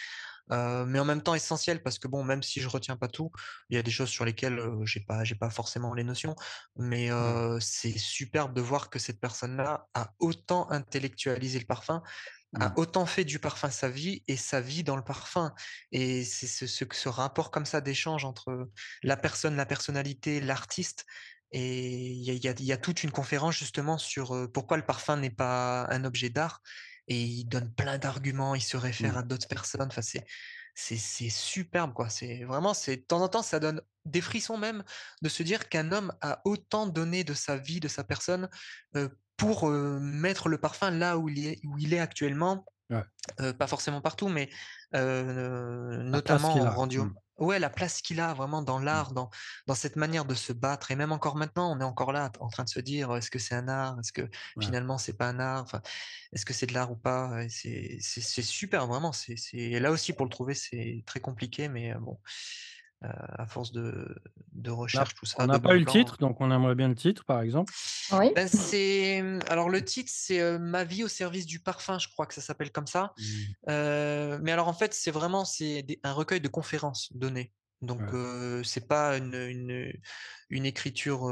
[0.87, 3.31] mais en même temps essentiel parce que bon, même si je retiens pas tout,
[3.71, 6.35] il y a des choses sur lesquelles j'ai pas, j'ai pas forcément les notions.
[6.77, 7.61] Mais mmh.
[7.61, 12.03] c'est superbe de voir que cette personne-là a autant intellectualisé le parfum,
[12.61, 12.73] a mmh.
[12.77, 15.53] autant fait du parfum sa vie et sa vie dans le parfum.
[15.91, 18.71] Et c'est ce, ce, ce rapport comme ça d'échange entre
[19.03, 21.07] la personne, la personnalité, l'artiste.
[21.53, 25.31] Et il y a, y a, toute une conférence justement sur pourquoi le parfum n'est
[25.31, 26.63] pas un objet d'art
[27.09, 29.19] et il donne plein d'arguments, il se réfère mmh.
[29.19, 29.89] à d'autres personnes.
[29.89, 30.25] Enfin, c'est,
[30.75, 32.09] c'est, superbe, quoi.
[32.09, 34.83] C'est vraiment, c'est de temps en temps, ça donne des frissons même
[35.23, 38.49] de se dire qu'un homme a autant donné de sa vie, de sa personne,
[39.37, 42.65] pour mettre le parfum là où il est, où il est actuellement.
[43.59, 44.51] Pas forcément partout, mais
[44.93, 48.85] notamment rendu, mmh ouais, la place qu'il a vraiment dans mmh.
[48.85, 49.31] l'art, dans,
[49.67, 50.91] dans cette manière de se battre.
[50.91, 53.39] Et même encore maintenant, on est encore là en train de se dire est-ce que
[53.39, 53.99] c'est un art?
[54.01, 54.29] Est-ce que
[54.61, 55.63] finalement c'est pas un art?
[55.63, 55.81] Enfin,
[56.33, 57.31] Est-ce que c'est de l'art ou pas?
[57.49, 59.13] C'est super, vraiment.
[59.13, 62.19] C'est là aussi pour le trouver, c'est très compliqué, mais bon.
[63.05, 64.15] Euh, à force de,
[64.53, 65.39] de recherche, tout ça.
[65.41, 67.73] On n'a pas eu le titre, donc on aimerait bien le titre, par exemple.
[68.13, 68.31] Oui.
[68.37, 72.27] Ben, c'est alors le titre, c'est euh, Ma vie au service du parfum, je crois
[72.27, 73.13] que ça s'appelle comme ça.
[73.19, 73.23] Mmh.
[73.71, 77.53] Euh, mais alors en fait, c'est vraiment c'est un recueil de conférences données.
[77.81, 78.01] Donc
[78.63, 79.93] c'est pas une, une,
[80.51, 81.29] une écriture.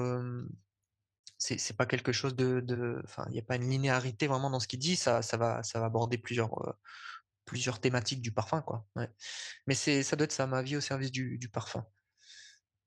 [1.39, 4.67] c'est pas quelque chose de, enfin, il n'y a pas une linéarité vraiment dans ce
[4.67, 4.97] qu'il dit.
[4.97, 6.51] Ça, ça va, ça va aborder plusieurs
[7.45, 8.87] plusieurs thématiques du parfum, quoi.
[9.67, 11.85] Mais c'est, ça doit être ça, ma vie au service du, du parfum.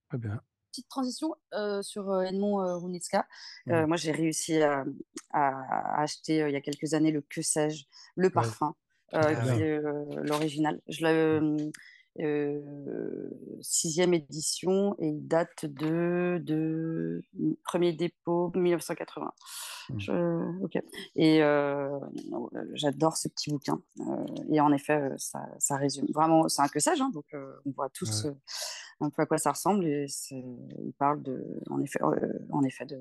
[0.10, 0.42] Très bien.
[0.72, 1.36] Petite transition
[1.82, 3.28] sur Edmond Runitska.
[3.68, 4.86] moi, j'ai réussi à,
[5.32, 7.86] acheter il y a quelques années le Que sais-je,
[8.16, 8.76] le parfum,
[9.12, 9.80] ah qui est
[10.24, 10.82] l'original.
[10.88, 11.72] Je l'ai euh,
[13.62, 17.24] sixième édition et il date de, de
[17.64, 19.32] premier dépôt 1980.
[19.90, 20.64] Mmh.
[20.64, 20.78] ok.
[21.16, 21.90] Et euh,
[22.74, 23.82] j'adore ce petit bouquin.
[24.00, 26.48] Euh, et en effet, ça, ça résume vraiment.
[26.48, 27.26] C'est un que sage, hein, donc
[27.66, 28.28] on voit tous
[29.02, 29.86] un peu à quoi ça ressemble.
[29.86, 32.00] Et il parle de, en effet,
[32.52, 33.00] en effet de,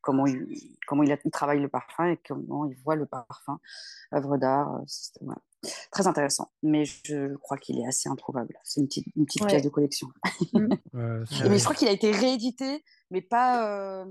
[0.00, 0.46] comment, il,
[0.86, 3.58] comment il, travaille le parfum et comment il voit le parfum,
[4.14, 4.80] œuvre d'art.
[5.20, 5.40] Voilà.
[5.90, 8.54] Très intéressant, mais je crois qu'il est assez introuvable.
[8.64, 10.08] C'est une petite, une petite pièce de collection.
[10.52, 10.74] Mm.
[10.94, 13.66] mais je crois qu'il a été réédité, mais pas.
[13.66, 14.04] Euh,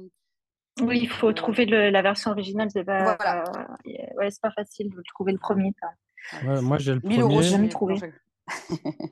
[0.81, 2.69] oui, il faut trouver le, la version originale.
[2.71, 3.43] C'est pas, voilà.
[3.87, 5.73] euh, ouais, c'est pas facile de trouver le premier.
[6.45, 7.21] Ouais, moi, j'ai le 1000 premier.
[7.21, 7.95] euros, j'ai jamais trouvé.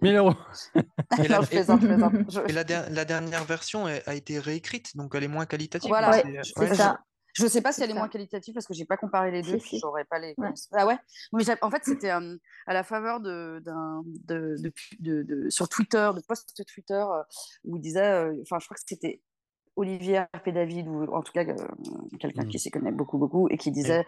[0.01, 0.33] 1000 euros.
[1.23, 5.89] Et, la, et la, la, dernière version a été réécrite, donc elle est moins qualitative.
[5.89, 6.99] Voilà, c'est ça.
[7.38, 9.43] Je ne sais pas si elle est moins qualitative parce que j'ai pas comparé les
[9.43, 10.35] deux, si, j'aurais pas les.
[10.71, 10.97] Ah ouais?
[11.33, 12.21] Mais en fait, c'était à
[12.67, 14.55] la faveur de, de,
[14.99, 17.05] de, de, sur Twitter, de post Twitter
[17.63, 19.21] où il disait, enfin, je crois que c'était
[19.75, 20.51] Olivier P.
[20.51, 21.45] David, ou en tout cas
[22.19, 22.47] quelqu'un mmh.
[22.47, 24.03] qui s'y connaît beaucoup, beaucoup, et qui disait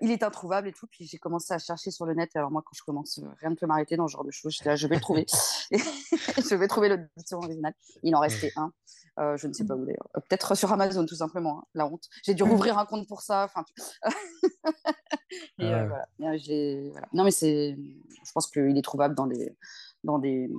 [0.00, 0.86] il est introuvable et tout.
[0.86, 2.30] Puis j'ai commencé à chercher sur le net.
[2.34, 4.56] Et alors, moi, quand je commence, rien ne peut m'arrêter dans ce genre de choses.
[4.58, 5.26] Je, là, je vais le trouver.
[5.70, 7.74] je vais trouver l'audition originale.
[8.02, 8.72] Il en restait un.
[9.18, 10.08] Euh, je ne sais pas où d'ailleurs.
[10.16, 11.60] Euh, peut-être sur Amazon, tout simplement.
[11.60, 12.08] Hein, la honte.
[12.24, 13.44] J'ai dû rouvrir un compte pour ça.
[13.44, 13.64] Enfin,
[15.58, 16.06] et euh, voilà.
[16.18, 17.06] voilà.
[17.12, 17.76] Non, mais c'est.
[17.76, 19.54] Je pense qu'il est trouvable dans des
[20.04, 20.50] dans des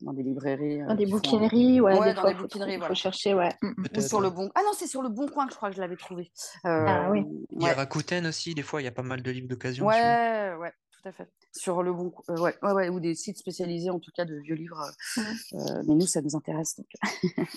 [0.00, 2.94] dans des librairies dans des bouquineries ouais, ouais dans des bouquineries faut, voilà.
[2.94, 5.56] chercher ouais ou sur le bon ah non c'est sur le bon coin que je
[5.58, 6.32] crois que je l'avais trouvé
[6.64, 9.30] ah oui il y a Rakuten aussi des fois il y a pas mal de
[9.30, 10.72] livres d'occasion ouais ouais
[11.08, 11.28] à fait.
[11.52, 14.54] Sur le bon, euh, ouais, ouais, ou des sites spécialisés en tout cas de vieux
[14.54, 14.82] livres.
[15.18, 15.22] Euh,
[15.54, 16.76] euh, mais nous, ça nous intéresse.
[16.76, 16.86] Donc.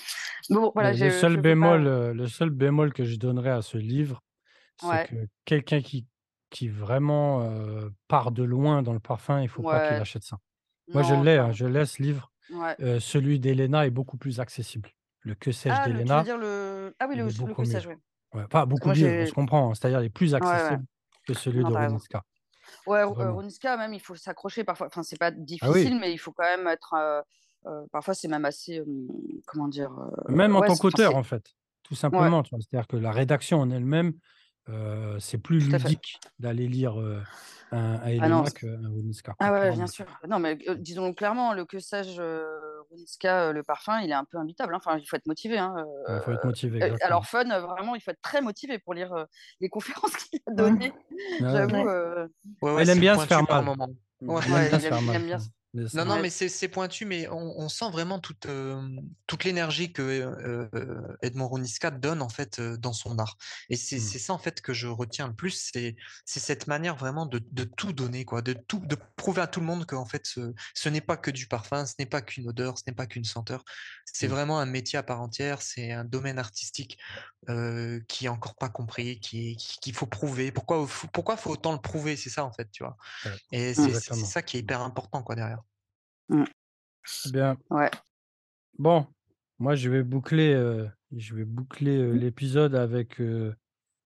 [0.49, 4.21] bon, voilà, le, seul bémol, le seul bémol que je donnerais à ce livre,
[4.79, 5.07] C'est Ouais.
[5.07, 6.07] que quelqu'un qui
[6.49, 7.47] qui vraiment,
[8.09, 10.37] part de loin dans le parfum, il faut pas qu'il achète ça.
[10.93, 12.31] Moi, je l'ai, hein, je l'ai ce livre.
[12.99, 14.89] Celui d'Elena est beaucoup plus accessible.
[15.23, 17.45] Le Que sais-je Ah, le tu veux d'Elena, dire le ah oui, le est le
[17.45, 17.71] beaucoup que mieux.
[17.73, 17.97] sais-je, ouais.
[18.33, 20.47] Ouais, pas beaucoup mieux, on se comprend, hein, c'est-à-dire il est plus ouais, ouais.
[20.47, 20.85] accessible
[21.27, 21.99] que celui Non, de
[22.85, 23.31] Ouais, Ru heu, vraiment.
[23.31, 24.87] Runiska même, il faut s'accrocher parfois.
[24.87, 25.91] Enfin, c'est pas Ah oui!
[25.91, 27.21] difficile, mais il faut quand même être, heu
[27.69, 28.81] heu, parfois c'est même assez,
[29.45, 29.91] comment dire?
[30.27, 32.43] Même en ouais, tant qu'auteur, en fait, tout simplement?
[32.43, 34.13] C'est-à-dire que la rédaction en elle-même,
[34.69, 37.23] heu, c'est plus ludique d'aller lire, heu,
[37.71, 40.07] un un Ah non, qu'un Runiska, ah ouais, bien sûr.
[40.27, 42.21] Non, mais heu, disons-le clairement, le que sais-je,
[42.91, 44.79] Runiska, le parfum, il est un peu imbitable, hein.
[44.79, 45.75] Enfin, il faut être motivé, hein,
[46.07, 49.27] Ouais, faut être motivé, alors fun, vraiment, il faut être très motivé pour lire,
[49.61, 50.93] les conférences qu'il a données.
[51.39, 51.47] Ouais.
[51.53, 51.89] J'avoue, Ouais.
[52.61, 53.65] Ouais, il aime bien se faire mal.
[55.07, 55.49] il aime bien se
[55.93, 58.47] Non, non, mais c'est pointu, mais on on sent vraiment toute,
[59.27, 63.35] toute l'énergie que, heu heu, Edmond Ronisca donne, en fait, dans son art
[63.69, 64.11] et c'est Mmh.
[64.11, 65.95] c'est ça, en fait, que je retiens le plus, c'est
[66.25, 69.65] cette manière vraiment de de tout donner, quoi, de tout de prouver à tout le
[69.65, 72.77] monde qu'en fait, ce ce n'est pas que du parfum, ce n'est pas qu'une odeur,
[72.77, 73.65] ce n'est pas qu'une senteur.
[74.05, 74.29] C'est Mmh.
[74.29, 76.97] vraiment un métier à part entière, c'est un domaine artistique,
[78.07, 80.51] qui est encore pas compris, qui qu'il faut prouver.
[80.51, 82.15] Pourquoi faut pourquoi faut autant le prouver?
[82.15, 82.95] C'est ça, en fait, tu vois?
[83.25, 83.91] Ouais, Et Mmh.
[83.93, 85.60] c'est ça qui est hyper important, quoi, derrière.
[86.31, 86.45] Mmh.
[87.25, 87.91] Bien, Ouais.
[88.79, 89.07] bon,
[89.59, 92.21] moi, je vais boucler, heu, je vais boucler, heu, Mmh.
[92.21, 93.55] l'épisode avec, heu,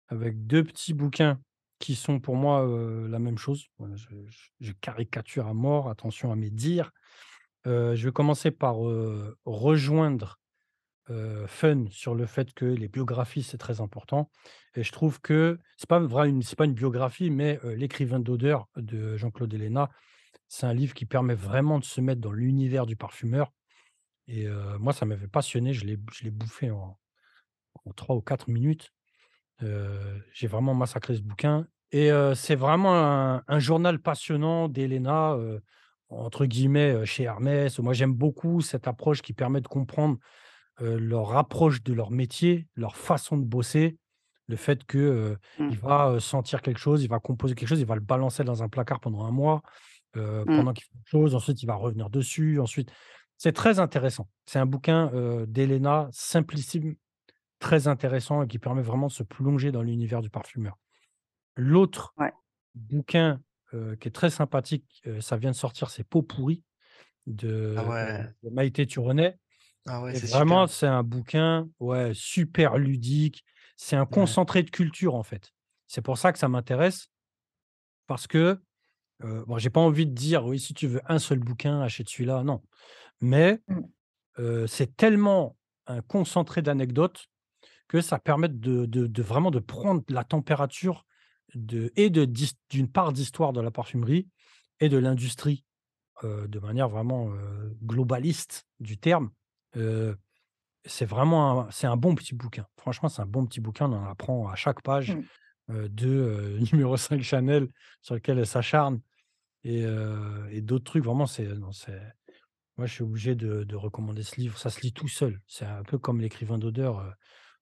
[0.10, 1.40] avec 2 petits bouquins
[1.80, 2.66] qui sont pour moi,
[3.10, 3.68] la même chose.
[3.80, 6.92] Voilà, je caricature à mort, attention à mes dires.
[7.66, 8.78] Je vais commencer par,
[9.46, 10.40] rejoindre,
[11.48, 14.30] Fun sur le fait que les biographies, c'est très important
[14.76, 19.18] et je trouve que c'est pas vrai c'est pas une biographie, mais, L'écrivain d'odeur de
[19.18, 19.90] Jean-Claude Héléna,
[20.48, 23.52] c'est un livre qui permet vraiment de se mettre dans l'univers du parfumeur
[24.28, 24.48] et
[24.80, 25.74] moi, ça m'avait passionné.
[25.74, 27.00] Je l'ai je l'ai bouffé en
[27.86, 28.92] en 3 ou 4 minutes.
[30.34, 34.70] J'ai vraiment massacré ce bouquin et c'est vraiment un un journal passionnant
[35.38, 35.62] heu,
[36.10, 37.80] entre guillemets, chez Hermès.
[37.80, 40.18] Moi, j'aime beaucoup cette approche qui permet de comprendre,
[40.82, 43.98] leur approche de leur métier, leur façon de bosser.
[44.48, 45.72] Le fait que, Mmh.
[45.72, 48.64] il va, sentir quelque chose, il va composer quelque chose, il va le balancer dans
[48.64, 49.64] un placard pendant un mois,
[50.18, 50.52] heu, Mmh.
[50.54, 51.36] pendant qu'il fait autre chose.
[51.36, 52.60] Ensuite, il va revenir dessus.
[52.60, 52.92] Ensuite,
[53.38, 54.30] c'est très intéressant.
[54.46, 56.96] C'est un bouquin, heu, d'Héléna simplissime,
[57.60, 60.78] très intéressant et qui permet vraiment de se plonger dans l'univers du parfumeur.
[61.58, 62.36] L'autre Ouais.
[62.76, 63.42] bouquin,
[63.74, 66.64] heu, qui est très sympathique, heu, ça vient de sortir, c'est Peau pourrie
[67.76, 68.36] Ah de, heu, ouais.
[68.44, 69.40] de Maïté Turonet
[69.88, 70.68] Ah ouais, vraiment, super.
[70.68, 73.44] c'est un bouquin, ouais, super ludique.
[73.78, 75.52] C'est un concentré de culture, en fait.
[75.88, 77.10] C'est pour ça que ça m'intéresse
[78.08, 78.62] parce que,
[79.24, 82.10] heu, bon, j'ai pas envie de dire: «Oui, si tu veux un seul bouquin, achète
[82.10, 82.62] celui-là», non.
[83.22, 83.86] Mais, Mmh.
[84.68, 85.58] c'est tellement
[85.88, 87.28] un concentré d'anecdotes
[87.90, 91.06] que ça permette de de de vraiment de prendre la température
[91.56, 92.26] de et de
[92.72, 94.30] d'une part d'histoire de la parfumerie
[94.82, 95.66] et de l'industrie,
[96.24, 97.32] de manière vraiment,
[97.84, 99.32] globaliste du terme.
[100.86, 102.68] C'est vraiment un c'est un bon petit bouquin.
[102.80, 105.28] Franchement, c'est un bon petit bouquin, on en apprend à chaque page, Mmh.
[105.70, 107.70] Heu, de, heu, numéro 5 Chanel
[108.02, 109.02] sur lequel elle s'acharne
[109.64, 111.06] et heu et d'autres trucs.
[111.06, 111.48] Vraiment, c'est
[112.78, 114.58] moi, je suis obligé de de recommander ce livre.
[114.58, 115.42] Ça se lit tout seul.
[115.48, 117.16] C'est un peu comme L'écrivain d'odeur,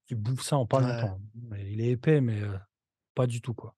[0.07, 0.81] tu bouffes ça en pas Ouais.
[0.81, 1.21] longtemps.
[1.59, 2.41] Il est épais, mais
[3.15, 3.75] pas du tout, quoi.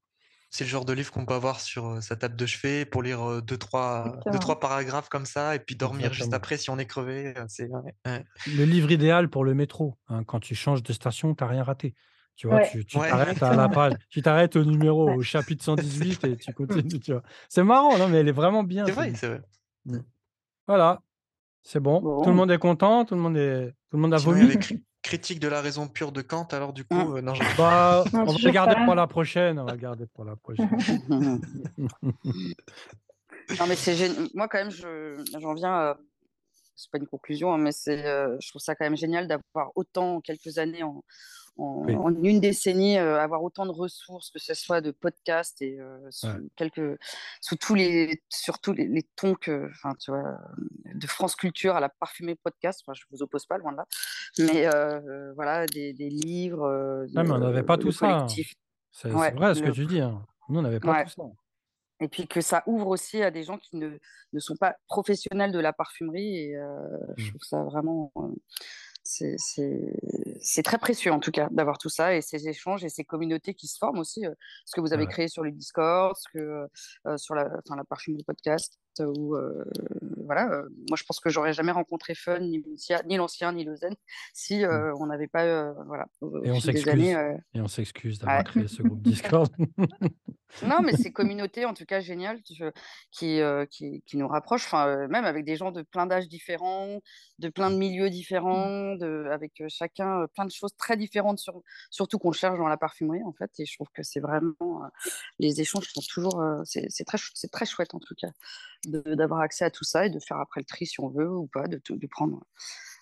[0.51, 3.21] C'est le genre de livre qu'on peut avoir sur, sa table de chevet pour lire,
[3.29, 4.25] heu, 2-3 Exactement.
[4.27, 7.67] 2-3 paragraphes comme ça et puis dormir juste après si on est crevé, c'est
[8.05, 8.23] ouais.
[8.45, 11.63] Le livre idéal pour le métro, hein, quand tu changes de station, tu as rien
[11.63, 11.95] raté.
[12.37, 12.59] Tu vois?
[12.59, 13.03] Ouais, Tu tu Ouais.
[13.03, 15.15] t'arrêtes à la page tu t'arrêtes au numéro, Ouais.
[15.15, 17.23] au chapitre C'est 118 et tu continues, tu vois?
[17.49, 19.41] C'est marrant, non, mais elle est vraiment bien c'est vrai, c'est vrai.
[19.85, 19.99] Mmh.
[20.67, 21.01] Voilà,
[21.63, 22.07] c'est bon.
[22.21, 24.59] Tout le monde est content, tout le monde est tout le monde a Sinon, vomi?
[24.59, 27.03] Cri Critique de la raison pure de Kant alors du Mmh.
[27.03, 27.55] coup, heu, non je rigole.
[27.55, 30.77] Bah, Non, on va garder pour la prochaine, on va le garder pour la prochaine.
[33.59, 35.95] Non, mais c'est gén moi, quand même, je j'en viens, heu,
[36.75, 39.71] c'est pas une conclusion, hein, mais c'est, heu, je trouve ça quand même génial d'avoir
[39.75, 41.03] autant en quelques années, en
[41.57, 45.61] en Oui, en une décennie, heu, avoir autant de ressources, que ce soit de podcasts
[45.61, 45.77] et
[46.23, 46.39] ouais.
[46.39, 46.99] sous quelques
[47.41, 49.69] sous tous les sur tous les les tons que
[49.99, 50.37] tu vois?
[50.95, 53.85] De France Culture à la Parfumée podcast, je vous oppose pas, loin de là.
[54.39, 54.67] Mais
[55.35, 58.41] voilà, des des livres, heu, Ah, mais on n'avait pas tout ça, hein.
[58.91, 60.25] C'est ouais, vrai ce que tu dis, hein.
[60.49, 61.05] Nous, on n'avait pas ouais.
[61.05, 61.23] tout ça.
[62.01, 63.99] Et puis que ça ouvre aussi à des gens qui ne
[64.33, 66.53] ne sont pas professionnels de la parfumerie et
[67.17, 67.31] je Mmh.
[67.31, 68.11] trouve ça vraiment,
[69.05, 69.93] c'est c'est
[70.41, 73.53] c'est très précieux en tout cas d'avoir tout ça et ces échanges et ces communautés
[73.53, 75.07] qui se forment aussi, heu, ce que vous avez Ouais.
[75.07, 76.39] créé sur le Discord, ce que,
[77.07, 78.79] heu, sur la enfin la parfumerie podcast.
[78.99, 79.37] Où,
[80.23, 82.63] voilà, moi je pense que j'aurais jamais rencontré Fun, ni
[83.05, 83.95] ni l'ancien, ni le Zen,
[84.33, 84.93] si mmh.
[84.99, 86.05] on n'avait pas, voilà,
[86.43, 86.97] Et on s'excuse.
[87.53, 89.51] Et on s'excuse d'avoir créé ce groupe Discord.
[90.63, 92.57] Non, mais c'est communauté, en tout cas, géniale, qui,
[93.11, 93.41] qui,
[94.05, 96.99] qui, nous rapproche, enfin, même avec des gens de plein d'âges différents,
[97.39, 102.19] de plein de milieux différents, de, avec chacun plein de choses très différentes, sur, surtout
[102.19, 103.51] qu'on cherche dans la parfumerie, en fait.
[103.59, 104.81] Et je trouve que c'est vraiment.
[105.39, 106.41] les échanges sont toujours.
[106.63, 107.17] c'est très,
[107.51, 108.29] très chouette, en tout cas,
[108.87, 111.47] d'avoir accès à tout ça et de faire après le tri si on veut ou
[111.47, 112.43] pas, de, de prendre.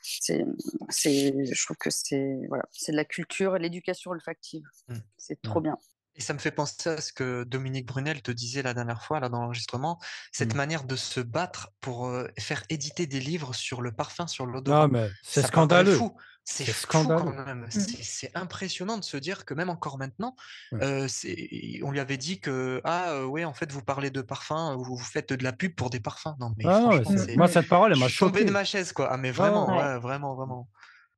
[0.01, 0.45] C'est,
[0.89, 4.65] je trouve que c'est voilà, de la culture, l'éducation olfactive.
[4.89, 4.95] Mmh.
[5.17, 5.77] C'est trop bien.
[6.15, 9.19] Et ça me fait penser à ce que Dominique Brunel te disait la dernière fois,
[9.19, 9.99] là, dans l'enregistrement,
[10.31, 10.57] cette mmh.
[10.57, 14.87] manière de se battre pour faire éditer des livres sur le parfum, sur l'odorat.
[14.87, 15.99] mais c'est scandaleux.
[16.45, 17.65] C'est scandaleux quand même.
[17.65, 17.81] Mmh.
[18.01, 20.35] C'est impressionnant de se dire que même encore maintenant,
[20.71, 25.03] on lui avait dit que ah ouais en fait vous parlez de parfum, vous, vous
[25.03, 26.35] faites de la pub pour des parfums.
[26.39, 26.99] Non mais ah
[27.37, 28.43] moi cette parole elle m'a choqué.
[28.43, 29.09] de ma chaise quoi.
[29.11, 30.67] Ah mais vraiment, vraiment, vraiment.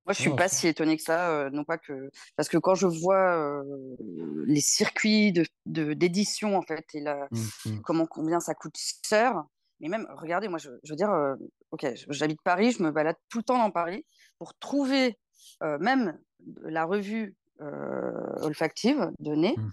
[0.06, 2.86] Moi, je suis pas si étonnée que ça, non pas que parce que quand je
[2.86, 3.64] vois
[4.46, 7.82] les circuits de d'édition en fait et la, mmh, mmh.
[7.82, 9.44] comment combien ça coûte cher,
[9.80, 11.12] mais même regardez, moi je, veux dire,
[11.72, 14.06] ok, j'habite Paris, je me balade tout le temps dans Paris
[14.38, 15.18] pour trouver
[15.62, 16.20] même
[16.62, 17.36] la revue
[18.42, 19.72] olfactive de nez, mmh.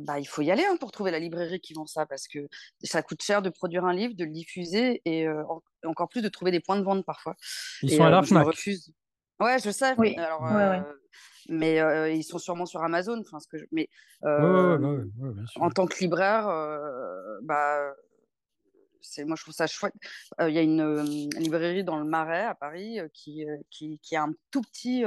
[0.00, 2.40] bah, il faut y aller hein, pour trouver la librairie qui vend ça parce que
[2.82, 5.26] ça coûte cher de produire un livre, de le diffuser et
[5.86, 7.34] encore plus de trouver des points de vente parfois.
[7.80, 8.46] Ils sont à la FNAC.
[8.46, 8.92] refuse.
[9.40, 9.94] Ouais, je sais.
[9.98, 10.16] Oui.
[10.16, 10.80] Alors, euh,
[11.48, 13.20] mais euh, ils sont sûrement sur Amazon.
[13.20, 13.64] Enfin, ce que je...
[13.72, 13.88] Mais
[14.22, 15.04] ouais, ouais,
[15.56, 16.46] en tant que libraire,
[17.42, 17.94] bah,
[19.24, 19.94] moi je trouve ça chouette.
[20.40, 24.32] Il y a une librairie dans le Marais à Paris qui, qui, qui, a un
[24.50, 25.04] tout petit,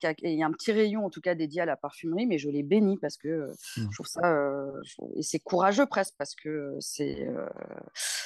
[0.00, 2.38] qui a, y a un petit rayon en tout cas dédié à la parfumerie, mais
[2.38, 3.88] je les bénis parce que mmh.
[3.90, 4.20] je trouve ça
[5.14, 7.28] et c'est courageux presque parce que c'est,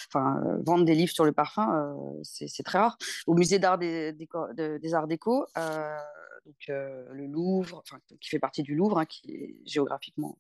[0.08, 2.98] enfin, vendre des livres sur le parfum, c'est très rare.
[3.26, 4.28] Au musée d'art des, des,
[4.78, 5.46] des, arts déco
[6.46, 7.82] donc le Louvre,
[8.20, 10.38] qui fait partie du Louvre, hein, qui est géographiquement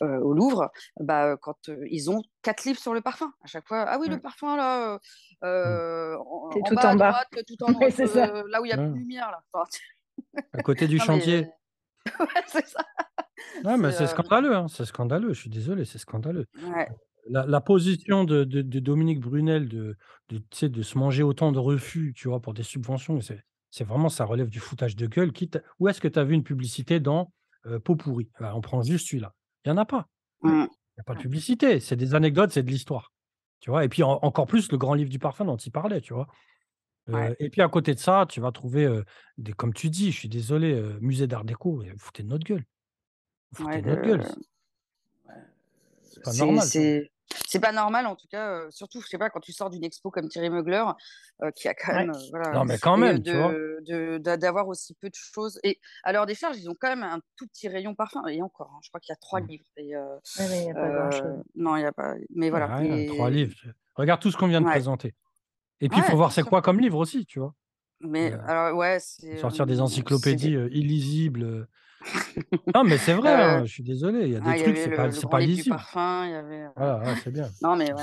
[0.00, 0.70] au Louvre,
[1.00, 3.82] bah, quand ils ont quatre livres sur le parfum à chaque fois.
[3.82, 4.98] Ah oui, le parfum là,
[5.44, 8.94] euh, en, tout en bas, tout en haut, là où il y a plus de
[8.94, 9.64] lumière là.
[10.52, 11.48] à côté du chantier.
[12.46, 12.84] c'est ça.
[13.64, 15.32] Ouais, mais c'est scandaleux, hein, c'est scandaleux.
[15.32, 16.46] Je suis désolé, c'est scandaleux.
[17.28, 19.96] La, position de, de, Dominique Brunel de,
[20.28, 24.08] de, de se manger autant de refus, tu vois, pour des subventions, c'est c'est vraiment,
[24.08, 25.32] ça relève du foutage de gueule.
[25.32, 27.32] Quitte, où est-ce que tu as vu une publicité dans
[27.84, 28.30] Peau pourrie?
[28.38, 29.34] Bah, On prend juste celui-là.
[29.64, 30.08] Il n'y en a pas.
[30.44, 31.80] Il n'y a pas de publicité.
[31.80, 33.12] C'est des anecdotes, c'est de l'histoire.
[33.60, 33.84] Tu vois?
[33.84, 36.28] Et puis encore plus le grand livre du parfum dont il parlait, tu vois?
[37.38, 39.02] Et puis à côté de ça, tu vas trouver,
[39.38, 42.64] des, comme tu dis, je suis désolé, musée d'art déco, vous foutez de notre gueule.
[43.52, 44.24] Vous foutez de notre gueule.
[46.02, 46.68] C'est pas normal
[47.46, 49.84] c'est pas normal en tout cas euh, surtout je sais pas quand tu sors d'une
[49.84, 50.84] expo comme Thierry Mugler
[51.42, 55.14] euh, qui a quand même euh, voilà, non mais quand même d'avoir aussi peu de
[55.14, 55.60] choses.
[55.62, 58.40] Et à l'heure des charges ils ont quand même un tout petit rayon parfum et
[58.42, 59.46] encore hein, je crois qu'il y a trois mmh.
[59.46, 61.10] livres et, ouais, y a pas
[61.54, 62.68] non il y a pas mais voilà
[63.08, 63.56] trois livres
[63.94, 65.14] regarde tout ce qu'on vient de présenter.
[65.80, 67.54] Et puis il faut voir c'est quoi comme livre aussi tu vois.
[68.00, 68.98] Mais alors ouais
[69.40, 71.68] sortir des encyclopédies illisibles
[72.74, 74.22] non, mais c'est vrai, hein, je suis désolé.
[74.22, 75.76] Il y a des ah, trucs, c'est pas, c'est pas lisible.
[75.76, 76.66] Parfum, il y avait...
[76.76, 77.48] Voilà, c'est bien.
[77.62, 78.02] Non, mais ouais.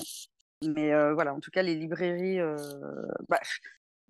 [0.68, 2.58] Mais euh, voilà, en tout cas, les librairies, euh...
[3.30, 3.40] bah,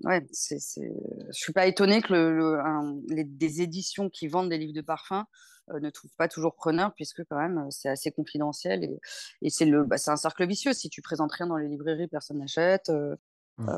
[0.04, 4.50] ouais, c'est, je suis pas étonnée que le, le un, les, des éditions qui vendent
[4.50, 5.26] des livres de parfum
[5.72, 9.00] euh, ne trouvent pas toujours preneur, puisque quand même, c'est assez confidentiel et,
[9.44, 10.74] et c'est, le, bah, c'est un cercle vicieux.
[10.74, 12.90] Si tu présentes rien dans les librairies, personne n'achète.
[12.90, 13.16] Euh,
[13.58, 13.70] mmh.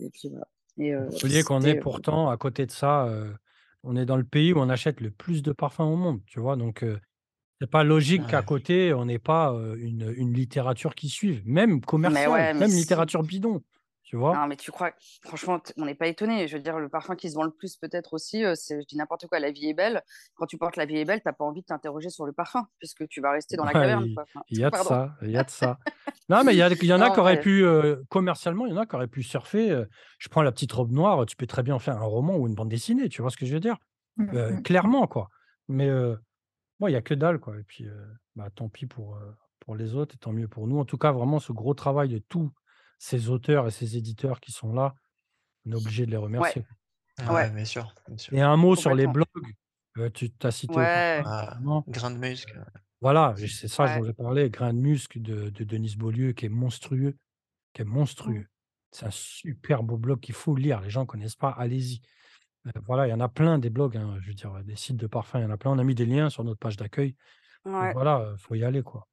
[0.00, 0.48] et puis voilà.
[0.78, 3.06] Et, Vous qu'on est pourtant à côté de ça
[3.82, 6.40] on est dans le pays où on achète le plus de parfums au monde, tu
[6.40, 6.56] vois?
[6.56, 6.84] Donc,
[7.60, 12.56] c'est pas logique qu'à côté, on n'ait pas, une une littérature qui suive, même commerciale,
[12.56, 13.62] même littérature bidon.
[14.12, 14.36] Tu vois?
[14.36, 14.90] Non, mais tu crois,
[15.22, 16.46] franchement, on n'est pas étonné.
[16.46, 18.86] Je veux dire, le parfum qui se vend le plus, peut-être aussi, euh, c'est, je
[18.86, 20.02] dis n'importe quoi, la vie est belle.
[20.34, 22.34] Quand tu portes la vie est belle, tu n'as pas envie de t'interroger sur le
[22.34, 24.14] parfum, puisque tu vas rester dans la caverne.
[24.50, 25.78] Il y a de ça, il y a de ça.
[26.28, 28.82] non, mais il y, y, en a qui auraient pu, euh, commercialement, il y en
[28.82, 29.70] a qui auraient pu surfer.
[29.70, 29.86] Euh,
[30.18, 32.54] je prends la petite robe noire, tu peux très bien faire un roman ou une
[32.54, 33.78] bande dessinée, tu vois ce que je veux dire?
[34.18, 34.60] Mmh.
[34.60, 35.30] Clairement, quoi.
[35.68, 37.56] Mais bon, il n'y a que dalle, quoi.
[37.58, 37.86] Et puis,
[38.36, 39.18] bah, tant pis pour,
[39.60, 40.78] pour les autres et tant mieux pour nous.
[40.78, 42.52] En tout cas, vraiment, ce gros travail de tout
[43.02, 44.94] ces auteurs et ces éditeurs qui sont là,
[45.66, 46.64] on est obligé de les remercier.
[47.18, 47.92] Ah ouais, bien, sûr,
[48.30, 49.26] Et un mot sur les blogs,
[49.98, 51.58] euh, tu t'as cité ah,
[51.88, 52.54] Grain de musc.
[53.00, 56.48] Voilà, c'est ça dont j'ai parlé, Grain de musc de, de Denis Beaulieu, qui est
[56.48, 57.16] monstrueux,
[57.72, 58.46] qui est monstrueux.
[58.92, 60.80] C'est un super beau blog qu'il faut lire.
[60.80, 62.02] Les gens ne connaissent pas, allez-y.
[62.68, 64.96] Euh, voilà, il y en a plein des blogs, hein, je veux dire, des sites
[64.96, 65.72] de parfums, il y en a plein.
[65.72, 67.16] On a mis des liens sur notre page d'accueil.
[67.64, 69.08] Voilà, il faut y aller, quoi.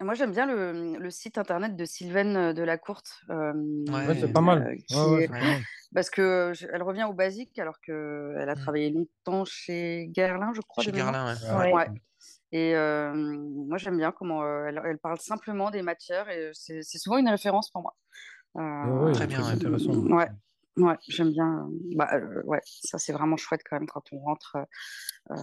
[0.00, 3.20] Moi, j'aime bien le, le site internet de Sylvaine de la Courte.
[3.30, 3.52] euh,
[3.88, 4.62] Ouais, c'est pas mal.
[4.62, 5.62] euh, qui ouais, est-.
[5.92, 8.58] Parce que je- elle revient au basique alors qu'elle a Mm.
[8.58, 10.92] travaillé longtemps chez Guerlain, je crois, Chez.
[10.92, 11.34] Guerlain.
[12.52, 16.82] Et euh, moi, j'aime bien comment euh, elle, elle parle simplement des matières et c'est
[16.84, 17.94] souvent une référence pour moi.
[19.14, 20.14] Très bien, trucs ouais.
[20.14, 20.28] Ouais,
[20.76, 21.68] ouais, j'aime bien.
[21.96, 24.56] Bah, euh, ouais, ça c'est vraiment chouette quand même quand on rentre,
[25.30, 25.34] euh,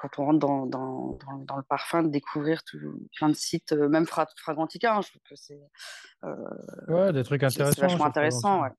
[0.00, 2.78] quand on rentre dans, dans, dans, dans le parfum, de découvrir tout,
[3.16, 4.96] plein de sites, euh, même Fra- Fragrantica.
[4.96, 5.60] hein, je trouve que c'est
[6.24, 6.34] euh,
[6.88, 7.82] Ouais, des trucs intéressants.
[7.82, 8.62] vachement sur intéressant.
[8.62, 8.70] Ouais.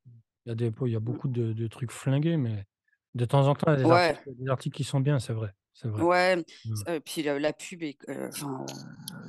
[0.46, 2.66] Il y a, des, il y a beaucoup de, de trucs flingués, mais
[3.14, 4.10] de temps en temps, il y a des, Ouais.
[4.10, 5.54] articles, des articles qui sont bien, c'est vrai.
[5.74, 6.02] C'est vrai.
[6.04, 6.36] Ouais,
[6.66, 6.74] Mm.
[6.90, 8.66] euh, puis la, la pub est, euh, enfin,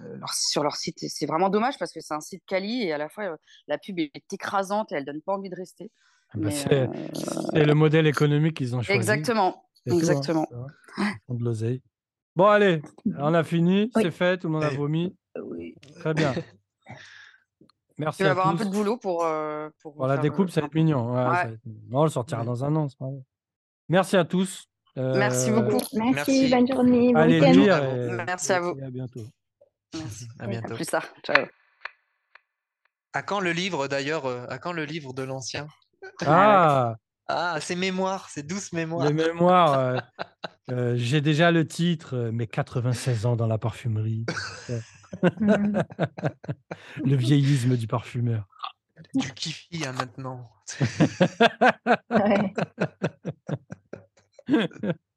[0.04, 2.82] euh, leur- sur leur site, et c'est vraiment dommage parce que c'est un site quali
[2.82, 3.36] et à la fois
[3.68, 5.92] la pub est écrasante et elle donne pas envie de rester.
[6.30, 6.88] Ah bah, c'est
[7.64, 8.98] le modèle économique qu'ils ont choisi.
[8.98, 10.46] exactement, Tout, hein, exactement.
[11.28, 11.82] de l'oseille.
[12.36, 12.80] Bon, allez,
[13.18, 14.02] on a fini, Oui.
[14.02, 14.76] c'est fait, tout le monde a Oui.
[14.76, 15.16] vomi.
[15.42, 15.74] Oui.
[15.96, 16.32] Très bien.
[17.98, 20.22] Merci Tu vas à avoir un peu de boulot pour, euh, pour Pour la le-
[20.22, 21.12] découpe, ça va être mignon.
[21.12, 21.36] Ouais, Ouais.
[21.36, 21.98] ça va être mignon.
[22.00, 22.46] On le sortira Ouais.
[22.46, 22.88] dans un an.
[22.88, 23.06] c'est pas.
[23.88, 24.66] Merci à tous.
[24.96, 25.84] Merci Euh, beaucoup.
[25.94, 26.50] Merci, Merci.
[26.50, 28.78] bonne journée, bon Allez lire à et, Merci à vous.
[28.78, 29.20] et à bientôt.
[29.94, 30.26] Merci.
[30.38, 30.74] À À bientôt.
[30.74, 31.06] plus tard.
[31.24, 31.46] Ciao.
[33.14, 35.66] À quand le livre d'ailleurs euh, À quand le livre de l'ancien?
[36.26, 36.96] Ah,
[37.28, 39.06] Ah, c'est mémoire, c'est douce mémoire.
[39.06, 39.78] les mémoires.
[39.78, 39.98] euh,
[40.70, 44.26] euh, J'ai déjà le titre, euh, mes 96 ans dans la parfumerie.
[47.04, 48.48] Le vieillisme du parfumeur.
[49.14, 50.50] Du kifi hein, maintenant.
[52.10, 52.54] Ouais.